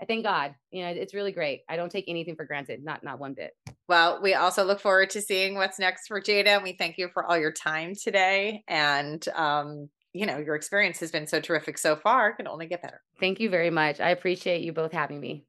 I 0.00 0.04
thank 0.04 0.24
God. 0.24 0.54
You 0.70 0.84
know, 0.84 0.90
it's 0.90 1.14
really 1.14 1.32
great. 1.32 1.62
I 1.68 1.76
don't 1.76 1.90
take 1.90 2.06
anything 2.08 2.36
for 2.36 2.44
granted, 2.44 2.84
not 2.84 3.02
not 3.02 3.18
one 3.18 3.34
bit. 3.34 3.52
Well, 3.88 4.20
we 4.22 4.34
also 4.34 4.64
look 4.64 4.80
forward 4.80 5.10
to 5.10 5.20
seeing 5.20 5.56
what's 5.56 5.78
next 5.78 6.06
for 6.06 6.20
Jada. 6.20 6.62
We 6.62 6.72
thank 6.72 6.96
you 6.96 7.08
for 7.12 7.24
all 7.24 7.38
your 7.38 7.52
time 7.52 7.94
today, 7.94 8.62
and 8.68 9.26
um, 9.34 9.88
you 10.12 10.26
know, 10.26 10.38
your 10.38 10.54
experience 10.54 11.00
has 11.00 11.10
been 11.10 11.26
so 11.26 11.40
terrific 11.40 11.78
so 11.78 11.96
far. 11.96 12.30
It 12.30 12.36
can 12.36 12.48
only 12.48 12.66
get 12.66 12.82
better. 12.82 13.00
Thank 13.18 13.40
you 13.40 13.50
very 13.50 13.70
much. 13.70 14.00
I 14.00 14.10
appreciate 14.10 14.62
you 14.62 14.72
both 14.72 14.92
having 14.92 15.20
me. 15.20 15.44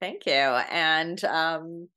Thank 0.00 0.26
you, 0.26 0.32
and 0.32 1.22
um, 1.24 1.88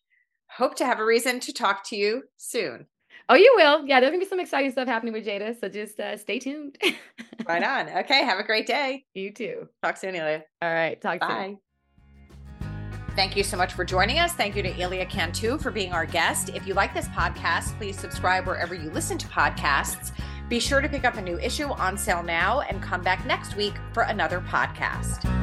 hope 0.58 0.76
to 0.76 0.86
have 0.86 1.00
a 1.00 1.06
reason 1.06 1.40
to 1.42 1.54
talk 1.54 1.84
to 1.90 1.96
you 1.96 2.24
soon. 2.38 2.88
Oh, 3.30 3.36
you 3.36 3.54
will. 3.56 3.86
Yeah, 3.88 4.00
there's 4.00 4.12
gonna 4.12 4.24
be 4.24 4.30
some 4.30 4.40
exciting 4.40 4.72
stuff 4.72 4.88
happening 4.88 5.14
with 5.14 5.26
Jada. 5.26 5.60
So 5.60 5.70
just 5.70 6.00
uh, 6.00 6.18
stay 6.18 6.40
tuned. 6.40 6.78
right 7.48 7.64
on. 7.64 7.90
Okay. 7.90 8.24
Have 8.24 8.40
a 8.40 8.44
great 8.44 8.68
day. 8.68 9.06
You 9.14 9.32
too. 9.32 9.70
Talk 9.82 9.98
soon, 9.98 10.16
Elia. 10.16 10.44
All 10.62 10.74
right. 10.74 11.00
Talk 11.02 11.22
Bye. 11.22 11.46
Soon. 11.46 11.60
Thank 13.16 13.38
you 13.38 13.44
so 13.44 13.56
much 13.56 13.74
for 13.74 13.86
joining 13.86 14.18
us. 14.18 14.34
Thank 14.34 14.56
you 14.56 14.64
to 14.64 14.82
Elia 14.82 15.06
Cantu 15.06 15.60
for 15.60 15.70
being 15.70 15.94
our 15.94 16.06
guest. 16.06 16.50
If 16.50 16.66
you 16.66 16.74
like 16.74 16.96
this 16.96 17.08
podcast, 17.10 17.78
please 17.78 17.98
subscribe 17.98 18.48
wherever 18.48 18.74
you 18.74 18.90
listen 18.90 19.20
to 19.20 19.28
podcasts. 19.28 20.12
Be 20.50 20.60
sure 20.60 20.82
to 20.82 20.90
pick 20.90 21.06
up 21.06 21.16
a 21.16 21.22
new 21.22 21.38
issue 21.40 21.72
on 21.72 21.96
sale 21.96 22.24
now 22.24 22.62
and 22.62 22.82
come 22.82 23.02
back 23.02 23.26
next 23.26 23.56
week 23.56 23.74
for 23.94 24.04
another 24.04 24.42
podcast. 24.42 25.43